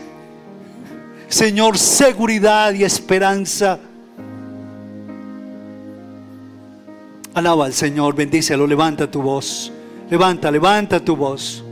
Señor, 1.27 1.77
seguridad 1.79 2.73
y 2.73 2.83
esperanza. 2.83 3.79
Alaba 7.33 7.65
al 7.65 7.73
Señor, 7.73 8.13
bendícelo, 8.13 8.67
levanta 8.67 9.09
tu 9.09 9.21
voz. 9.23 9.71
Levanta, 10.11 10.51
levanta 10.51 10.99
tu 10.99 11.15
voz. 11.15 11.63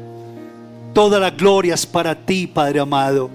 Toda 0.93 1.19
la 1.19 1.29
gloria 1.29 1.75
es 1.75 1.85
para 1.85 2.15
ti, 2.15 2.47
Padre 2.47 2.79
amado. 2.79 3.29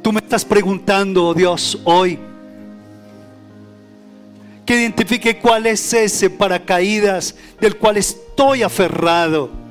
Tú 0.00 0.12
me 0.12 0.20
estás 0.20 0.44
preguntando, 0.44 1.26
oh 1.26 1.34
Dios, 1.34 1.78
hoy, 1.84 2.18
que 4.64 4.80
identifique 4.80 5.38
cuál 5.38 5.66
es 5.66 5.92
ese 5.92 6.30
paracaídas 6.30 7.34
del 7.60 7.76
cual 7.76 7.98
estoy 7.98 8.62
aferrado. 8.62 9.61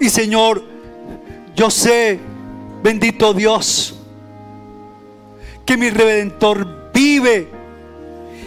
Y 0.00 0.08
Señor, 0.08 0.62
yo 1.56 1.70
sé, 1.70 2.20
bendito 2.82 3.34
Dios, 3.34 3.94
que 5.66 5.76
mi 5.76 5.90
redentor 5.90 6.90
vive 6.94 7.48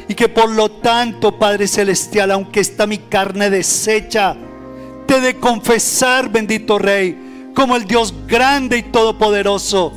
y 0.07 0.15
que 0.15 0.29
por 0.29 0.49
lo 0.49 0.71
tanto, 0.71 1.37
Padre 1.37 1.67
Celestial, 1.67 2.31
aunque 2.31 2.61
está 2.61 2.87
mi 2.87 2.97
carne 2.97 3.49
deshecha, 3.49 4.35
te 5.05 5.19
de 5.19 5.37
confesar, 5.37 6.29
bendito 6.29 6.79
Rey, 6.79 7.51
como 7.53 7.75
el 7.75 7.85
Dios 7.85 8.13
grande 8.27 8.77
y 8.77 8.83
todopoderoso. 8.83 9.93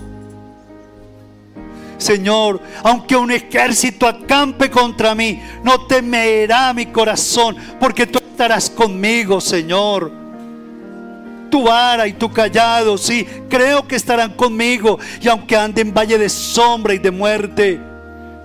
Señor, 1.99 2.61
aunque 2.83 3.17
un 3.17 3.31
ejército 3.31 4.07
acampe 4.07 4.71
contra 4.71 5.15
mí, 5.15 5.41
no 5.63 5.87
temerá 5.87 6.73
mi 6.75 6.87
corazón, 6.87 7.57
porque 7.79 8.07
tú 8.07 8.19
estarás 8.19 8.69
conmigo, 8.69 9.41
Señor. 9.41 10.24
Tu 11.55 11.63
vara 11.63 12.09
y 12.09 12.15
tu 12.15 12.33
callado, 12.33 12.99
sí, 12.99 13.25
creo 13.49 13.87
que 13.87 13.95
estarán 13.95 14.35
conmigo, 14.35 14.99
y 15.21 15.29
aunque 15.29 15.57
ande 15.57 15.83
en 15.83 15.95
valle 15.95 16.19
de 16.19 16.29
sombra 16.29 16.95
y 16.95 16.99
de 16.99 17.13
muerte, 17.13 17.81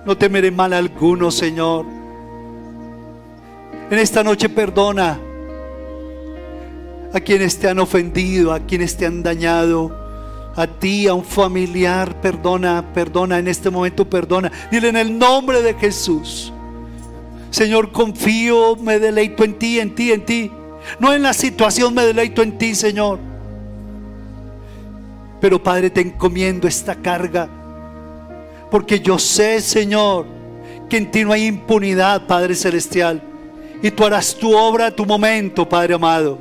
no 0.06 0.16
temeré 0.16 0.52
mal 0.52 0.72
alguno, 0.72 1.32
Señor. 1.32 1.86
En 3.90 3.98
esta 3.98 4.22
noche 4.22 4.48
perdona 4.48 5.18
a 7.12 7.18
quienes 7.18 7.58
te 7.58 7.68
han 7.68 7.80
ofendido, 7.80 8.52
a 8.52 8.60
quienes 8.60 8.96
te 8.96 9.06
han 9.06 9.24
dañado, 9.24 9.90
a 10.54 10.68
ti, 10.68 11.08
a 11.08 11.14
un 11.14 11.24
familiar, 11.24 12.20
perdona, 12.20 12.92
perdona, 12.94 13.40
en 13.40 13.48
este 13.48 13.70
momento 13.70 14.08
perdona. 14.08 14.52
Dile 14.70 14.88
en 14.88 14.96
el 14.96 15.18
nombre 15.18 15.62
de 15.62 15.74
Jesús. 15.74 16.52
Señor, 17.50 17.90
confío, 17.90 18.76
me 18.76 19.00
deleito 19.00 19.42
en 19.42 19.58
ti, 19.58 19.80
en 19.80 19.96
ti, 19.96 20.12
en 20.12 20.24
ti. 20.24 20.52
No 20.98 21.12
en 21.12 21.22
la 21.22 21.32
situación, 21.32 21.94
me 21.94 22.04
deleito 22.04 22.42
en 22.42 22.58
ti, 22.58 22.74
Señor. 22.74 23.18
Pero 25.40 25.62
Padre, 25.62 25.90
te 25.90 26.00
encomiendo 26.00 26.66
esta 26.68 26.94
carga 26.94 27.48
porque 28.70 29.00
yo 29.00 29.18
sé, 29.18 29.60
Señor, 29.60 30.26
que 30.88 30.96
en 30.96 31.10
ti 31.10 31.24
no 31.24 31.32
hay 31.32 31.46
impunidad, 31.46 32.26
Padre 32.26 32.54
Celestial. 32.54 33.20
Y 33.82 33.90
tú 33.90 34.04
harás 34.04 34.34
tu 34.36 34.56
obra 34.56 34.86
a 34.86 34.90
tu 34.90 35.04
momento, 35.04 35.68
Padre 35.68 35.94
amado. 35.94 36.38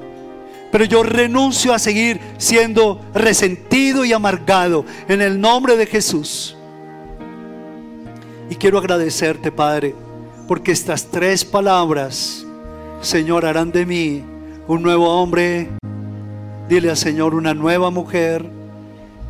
Pero 0.72 0.86
yo 0.86 1.02
renuncio 1.02 1.74
a 1.74 1.80
seguir 1.80 2.20
siendo 2.38 3.02
resentido 3.14 4.06
y 4.06 4.14
amargado 4.14 4.86
en 5.08 5.22
el 5.22 5.42
nombre 5.42 5.76
de 5.76 5.88
Jesús. 5.88 6.56
Y 8.50 8.56
quiero 8.56 8.78
agradecerte, 8.78 9.52
Padre, 9.52 9.96
porque 10.48 10.72
estas 10.72 11.06
tres 11.06 11.44
palabras, 11.44 12.46
Señor, 13.02 13.46
harán 13.46 13.72
de 13.72 13.86
mí 13.86 14.24
un 14.70 14.82
nuevo 14.82 15.10
hombre. 15.10 15.68
Dile 16.70 16.90
al 16.90 16.98
Señor 16.98 17.36
una 17.36 17.54
nueva 17.54 17.90
mujer 17.90 18.60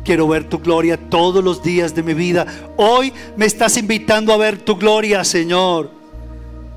Quiero 0.04 0.26
ver 0.26 0.44
tu 0.44 0.58
gloria 0.58 0.96
todos 0.96 1.44
los 1.44 1.62
días 1.62 1.94
de 1.94 2.02
mi 2.02 2.14
vida. 2.14 2.46
Hoy 2.76 3.12
me 3.36 3.46
estás 3.46 3.76
invitando 3.76 4.32
a 4.32 4.38
ver 4.38 4.58
tu 4.58 4.76
gloria, 4.76 5.24
Señor. 5.24 5.90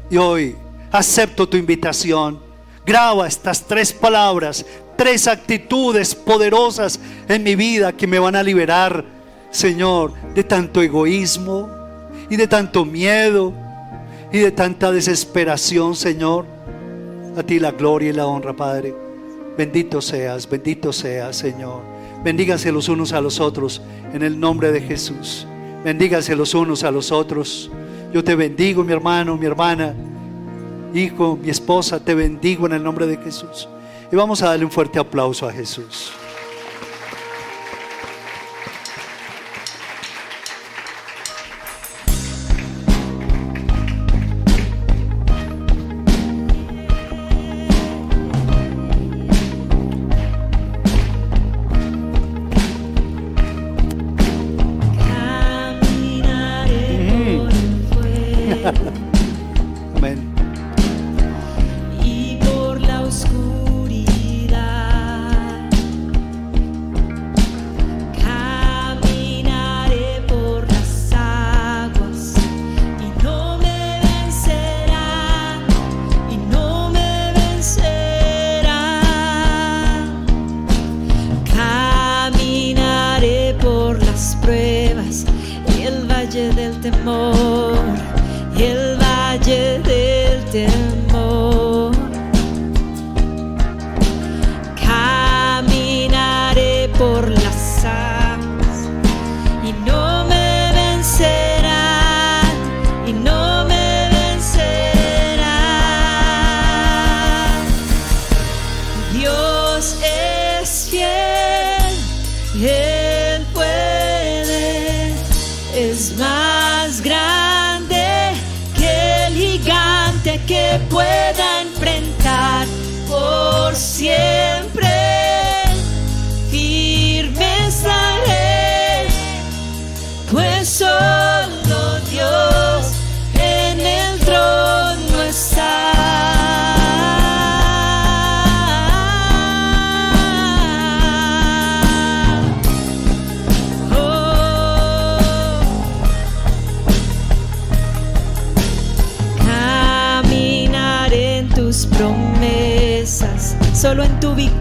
Y 0.10 0.18
hoy 0.18 0.56
acepto 0.92 1.48
tu 1.48 1.56
invitación. 1.56 2.40
Graba 2.86 3.28
estas 3.28 3.64
tres 3.64 3.94
palabras, 3.94 4.66
tres 4.98 5.28
actitudes 5.28 6.14
poderosas 6.14 7.00
en 7.30 7.44
mi 7.44 7.56
vida 7.56 7.94
que 7.94 8.08
me 8.08 8.20
van 8.20 8.36
a 8.36 8.44
liberar, 8.44 9.06
Señor, 9.52 10.12
de 10.36 10.44
tanto 10.44 10.82
egoísmo 10.82 11.70
y 12.30 12.36
de 12.36 12.48
tanto 12.48 12.84
miedo 12.84 13.54
y 14.34 14.40
de 14.40 14.52
tanta 14.52 14.92
desesperación, 14.92 15.96
Señor. 15.96 16.46
A 17.36 17.44
ti 17.44 17.60
la 17.60 17.72
gloria 17.72 18.10
y 18.10 18.14
la 18.14 18.28
honra, 18.28 18.54
Padre. 18.54 18.96
Bendito 19.58 20.02
seas, 20.02 20.50
bendito 20.50 20.94
seas, 20.94 21.36
Señor. 21.36 21.82
Bendíganse 22.24 22.72
los 22.72 22.90
unos 22.90 23.12
a 23.14 23.22
los 23.22 23.40
otros 23.40 23.82
en 24.14 24.24
el 24.24 24.40
nombre 24.40 24.72
de 24.72 24.82
Jesús. 24.82 25.48
Bendíganse 25.84 26.36
los 26.36 26.54
unos 26.54 26.84
a 26.84 26.92
los 26.92 27.12
otros. 27.12 27.70
Yo 28.14 28.24
te 28.24 28.36
bendigo, 28.36 28.84
mi 28.84 28.94
hermano, 28.94 29.36
mi 29.38 29.46
hermana, 29.46 29.94
hijo, 30.94 31.38
mi 31.42 31.50
esposa, 31.50 32.00
te 32.00 32.14
bendigo 32.14 32.68
en 32.68 32.74
el 32.74 32.84
nombre 32.84 33.08
de 33.08 33.18
Jesús. 33.18 33.68
Y 34.12 34.16
vamos 34.16 34.42
a 34.42 34.50
darle 34.50 34.66
un 34.66 34.72
fuerte 34.72 35.00
aplauso 35.00 35.48
a 35.48 35.52
Jesús. 35.52 36.14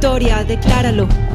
victoria, 0.03 0.43
decláralo. 0.43 1.32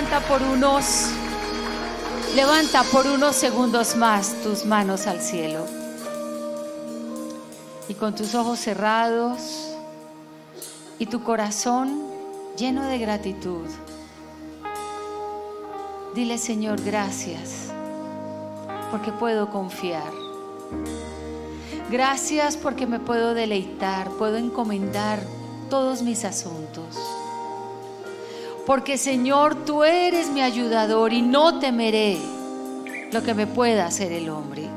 levanta 0.00 0.26
por 0.26 0.42
unos, 0.42 1.10
levanta 2.34 2.82
por 2.84 3.06
unos 3.06 3.36
segundos 3.36 3.96
más 3.96 4.32
tus 4.42 4.64
manos 4.64 5.06
al 5.06 5.20
cielo. 5.20 5.66
Y 7.86 7.92
con 7.92 8.14
tus 8.14 8.34
ojos 8.34 8.58
cerrados 8.60 9.74
y 10.98 11.04
tu 11.04 11.22
corazón 11.22 12.00
lleno 12.56 12.86
de 12.86 12.96
gratitud, 12.96 13.66
dile 16.14 16.38
Señor, 16.38 16.80
gracias, 16.80 17.66
porque 18.90 19.12
puedo 19.12 19.50
confiar. 19.50 20.10
Gracias 21.90 22.56
porque 22.56 22.86
me 22.86 23.00
puedo 23.00 23.34
deleitar, 23.34 24.08
puedo 24.12 24.38
encomendar 24.38 25.20
todos 25.68 26.00
mis 26.00 26.24
asuntos 26.24 27.19
porque 28.70 28.98
Señor, 28.98 29.64
tú 29.64 29.82
eres 29.82 30.30
mi 30.30 30.42
ayudador 30.42 31.12
y 31.12 31.22
no 31.22 31.58
temeré 31.58 32.16
lo 33.10 33.20
que 33.20 33.34
me 33.34 33.48
pueda 33.48 33.84
hacer 33.84 34.12
el 34.12 34.28
hombre. 34.28 34.68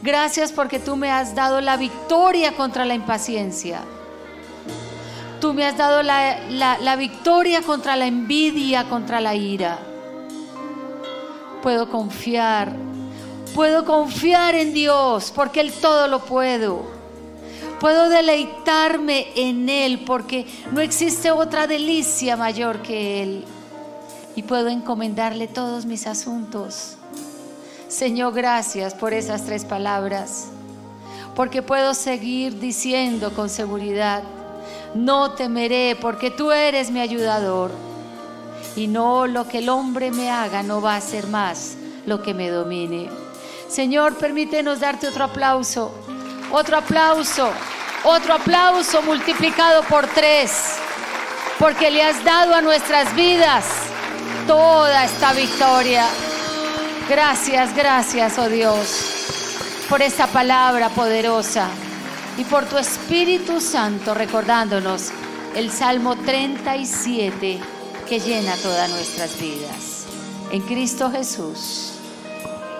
Gracias 0.00 0.52
porque 0.52 0.78
tú 0.78 0.94
me 0.94 1.10
has 1.10 1.34
dado 1.34 1.60
la 1.60 1.76
victoria 1.76 2.52
contra 2.52 2.84
la 2.84 2.94
impaciencia. 2.94 3.80
Tú 5.40 5.52
me 5.54 5.66
has 5.66 5.76
dado 5.76 6.04
la, 6.04 6.38
la, 6.48 6.94
victoria 6.94 7.62
contra 7.62 7.96
la 7.96 8.06
envidia, 8.06 8.88
contra 8.88 9.20
la 9.20 9.34
ira. 9.34 9.80
Puedo 11.64 11.90
confiar, 11.90 12.76
puedo 13.56 13.84
confiar 13.84 14.54
en 14.54 14.72
Dios 14.72 15.32
porque 15.34 15.58
Él 15.58 15.72
todo 15.72 16.06
lo 16.06 16.20
puedo. 16.20 16.99
Puedo 17.80 18.08
deleitarme 18.08 19.28
en 19.36 19.68
Él 19.68 20.04
porque 20.04 20.46
no 20.72 20.80
existe 20.80 21.30
otra 21.30 21.66
delicia 21.66 22.36
mayor 22.36 22.82
que 22.82 23.22
Él. 23.22 23.44
Y 24.36 24.42
puedo 24.42 24.68
encomendarle 24.68 25.48
todos 25.48 25.86
mis 25.86 26.06
asuntos. 26.06 26.96
Señor, 27.88 28.34
gracias 28.34 28.94
por 28.94 29.12
esas 29.12 29.44
tres 29.44 29.64
palabras. 29.64 30.48
Porque 31.34 31.62
puedo 31.62 31.94
seguir 31.94 32.60
diciendo 32.60 33.32
con 33.34 33.48
seguridad, 33.48 34.22
no 34.94 35.32
temeré 35.32 35.96
porque 36.00 36.30
tú 36.30 36.52
eres 36.52 36.90
mi 36.90 37.00
ayudador. 37.00 37.70
Y 38.76 38.86
no 38.86 39.26
lo 39.26 39.48
que 39.48 39.58
el 39.58 39.68
hombre 39.68 40.10
me 40.10 40.30
haga 40.30 40.62
no 40.62 40.80
va 40.80 40.96
a 40.96 41.00
ser 41.00 41.26
más 41.26 41.76
lo 42.06 42.22
que 42.22 42.34
me 42.34 42.50
domine. 42.50 43.08
Señor, 43.68 44.16
permítenos 44.16 44.80
darte 44.80 45.08
otro 45.08 45.24
aplauso 45.24 45.92
otro 46.50 46.78
aplauso, 46.78 47.50
otro 48.04 48.34
aplauso 48.34 49.02
multiplicado 49.02 49.82
por 49.84 50.06
tres, 50.08 50.76
porque 51.58 51.90
le 51.90 52.02
has 52.02 52.22
dado 52.24 52.54
a 52.54 52.62
nuestras 52.62 53.14
vidas 53.14 53.64
toda 54.46 55.04
esta 55.04 55.32
victoria. 55.32 56.06
Gracias, 57.08 57.74
gracias, 57.74 58.38
oh 58.38 58.48
Dios, 58.48 59.86
por 59.88 60.02
esta 60.02 60.26
palabra 60.26 60.88
poderosa 60.90 61.68
y 62.36 62.44
por 62.44 62.64
tu 62.66 62.78
Espíritu 62.78 63.60
Santo 63.60 64.14
recordándonos 64.14 65.10
el 65.54 65.70
Salmo 65.70 66.16
37 66.16 67.58
que 68.08 68.20
llena 68.20 68.54
todas 68.56 68.90
nuestras 68.90 69.38
vidas. 69.40 70.06
En 70.50 70.62
Cristo 70.62 71.10
Jesús. 71.10 71.92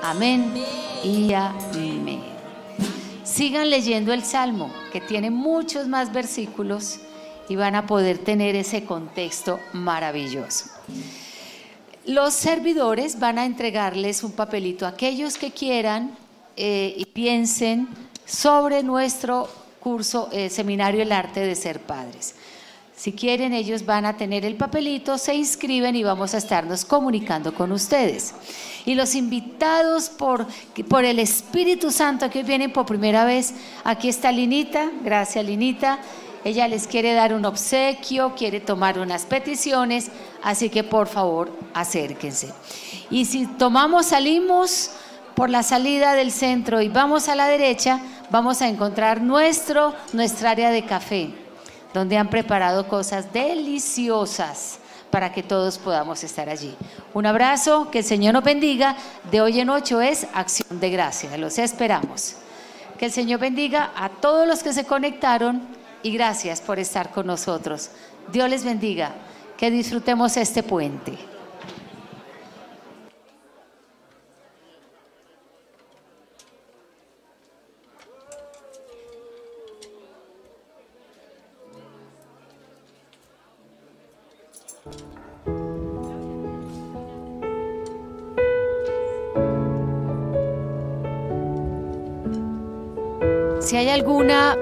Amén 0.02 0.54
y 1.04 1.32
amén. 1.32 2.29
Sigan 3.30 3.70
leyendo 3.70 4.12
el 4.12 4.24
Salmo, 4.24 4.72
que 4.92 5.00
tiene 5.00 5.30
muchos 5.30 5.86
más 5.86 6.12
versículos 6.12 6.98
y 7.48 7.54
van 7.54 7.76
a 7.76 7.86
poder 7.86 8.18
tener 8.18 8.56
ese 8.56 8.84
contexto 8.84 9.60
maravilloso. 9.72 10.66
Los 12.06 12.34
servidores 12.34 13.20
van 13.20 13.38
a 13.38 13.44
entregarles 13.44 14.24
un 14.24 14.32
papelito 14.32 14.84
a 14.84 14.90
aquellos 14.90 15.38
que 15.38 15.52
quieran 15.52 16.16
eh, 16.56 16.92
y 16.96 17.04
piensen 17.04 17.88
sobre 18.24 18.82
nuestro 18.82 19.48
curso, 19.78 20.28
eh, 20.32 20.50
seminario 20.50 21.00
El 21.00 21.12
arte 21.12 21.38
de 21.40 21.54
ser 21.54 21.80
padres. 21.80 22.34
Si 23.00 23.12
quieren, 23.12 23.54
ellos 23.54 23.86
van 23.86 24.04
a 24.04 24.18
tener 24.18 24.44
el 24.44 24.56
papelito, 24.56 25.16
se 25.16 25.34
inscriben 25.34 25.96
y 25.96 26.02
vamos 26.02 26.34
a 26.34 26.36
estarnos 26.36 26.84
comunicando 26.84 27.54
con 27.54 27.72
ustedes. 27.72 28.34
Y 28.84 28.94
los 28.94 29.14
invitados 29.14 30.10
por, 30.10 30.46
por 30.86 31.06
el 31.06 31.18
Espíritu 31.18 31.92
Santo 31.92 32.28
que 32.28 32.42
vienen 32.42 32.74
por 32.74 32.84
primera 32.84 33.24
vez, 33.24 33.54
aquí 33.84 34.10
está 34.10 34.30
Linita, 34.30 34.90
gracias 35.02 35.42
Linita. 35.46 35.98
Ella 36.44 36.68
les 36.68 36.86
quiere 36.86 37.14
dar 37.14 37.32
un 37.32 37.46
obsequio, 37.46 38.34
quiere 38.34 38.60
tomar 38.60 38.98
unas 38.98 39.24
peticiones, 39.24 40.10
así 40.42 40.68
que 40.68 40.84
por 40.84 41.06
favor 41.06 41.50
acérquense. 41.72 42.52
Y 43.08 43.24
si 43.24 43.46
tomamos, 43.46 44.08
salimos 44.08 44.90
por 45.34 45.48
la 45.48 45.62
salida 45.62 46.12
del 46.12 46.30
centro 46.30 46.82
y 46.82 46.90
vamos 46.90 47.30
a 47.30 47.34
la 47.34 47.48
derecha, 47.48 47.98
vamos 48.30 48.60
a 48.60 48.68
encontrar 48.68 49.22
nuestro, 49.22 49.94
nuestra 50.12 50.50
área 50.50 50.70
de 50.70 50.84
café 50.84 51.39
donde 51.92 52.16
han 52.16 52.30
preparado 52.30 52.88
cosas 52.88 53.32
deliciosas 53.32 54.78
para 55.10 55.32
que 55.32 55.42
todos 55.42 55.78
podamos 55.78 56.22
estar 56.22 56.48
allí. 56.48 56.76
Un 57.14 57.26
abrazo, 57.26 57.90
que 57.90 57.98
el 57.98 58.04
Señor 58.04 58.34
nos 58.34 58.44
bendiga. 58.44 58.96
De 59.30 59.40
hoy 59.40 59.60
en 59.60 59.70
ocho 59.70 60.00
es 60.00 60.26
acción 60.34 60.80
de 60.80 60.90
gracia, 60.90 61.36
los 61.36 61.58
esperamos. 61.58 62.36
Que 62.98 63.06
el 63.06 63.12
Señor 63.12 63.40
bendiga 63.40 63.90
a 63.96 64.08
todos 64.08 64.46
los 64.46 64.62
que 64.62 64.72
se 64.72 64.84
conectaron 64.84 65.62
y 66.02 66.12
gracias 66.12 66.60
por 66.60 66.78
estar 66.78 67.10
con 67.10 67.26
nosotros. 67.26 67.90
Dios 68.30 68.48
les 68.48 68.64
bendiga, 68.64 69.12
que 69.56 69.70
disfrutemos 69.70 70.36
este 70.36 70.62
puente. 70.62 71.29
Si 93.60 93.76
hay 93.76 93.90
alguna, 93.90 94.56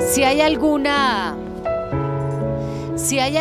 si 0.00 0.24
hay 0.24 0.40
alguna, 0.40 1.36
si 2.96 3.20
hay 3.20 3.36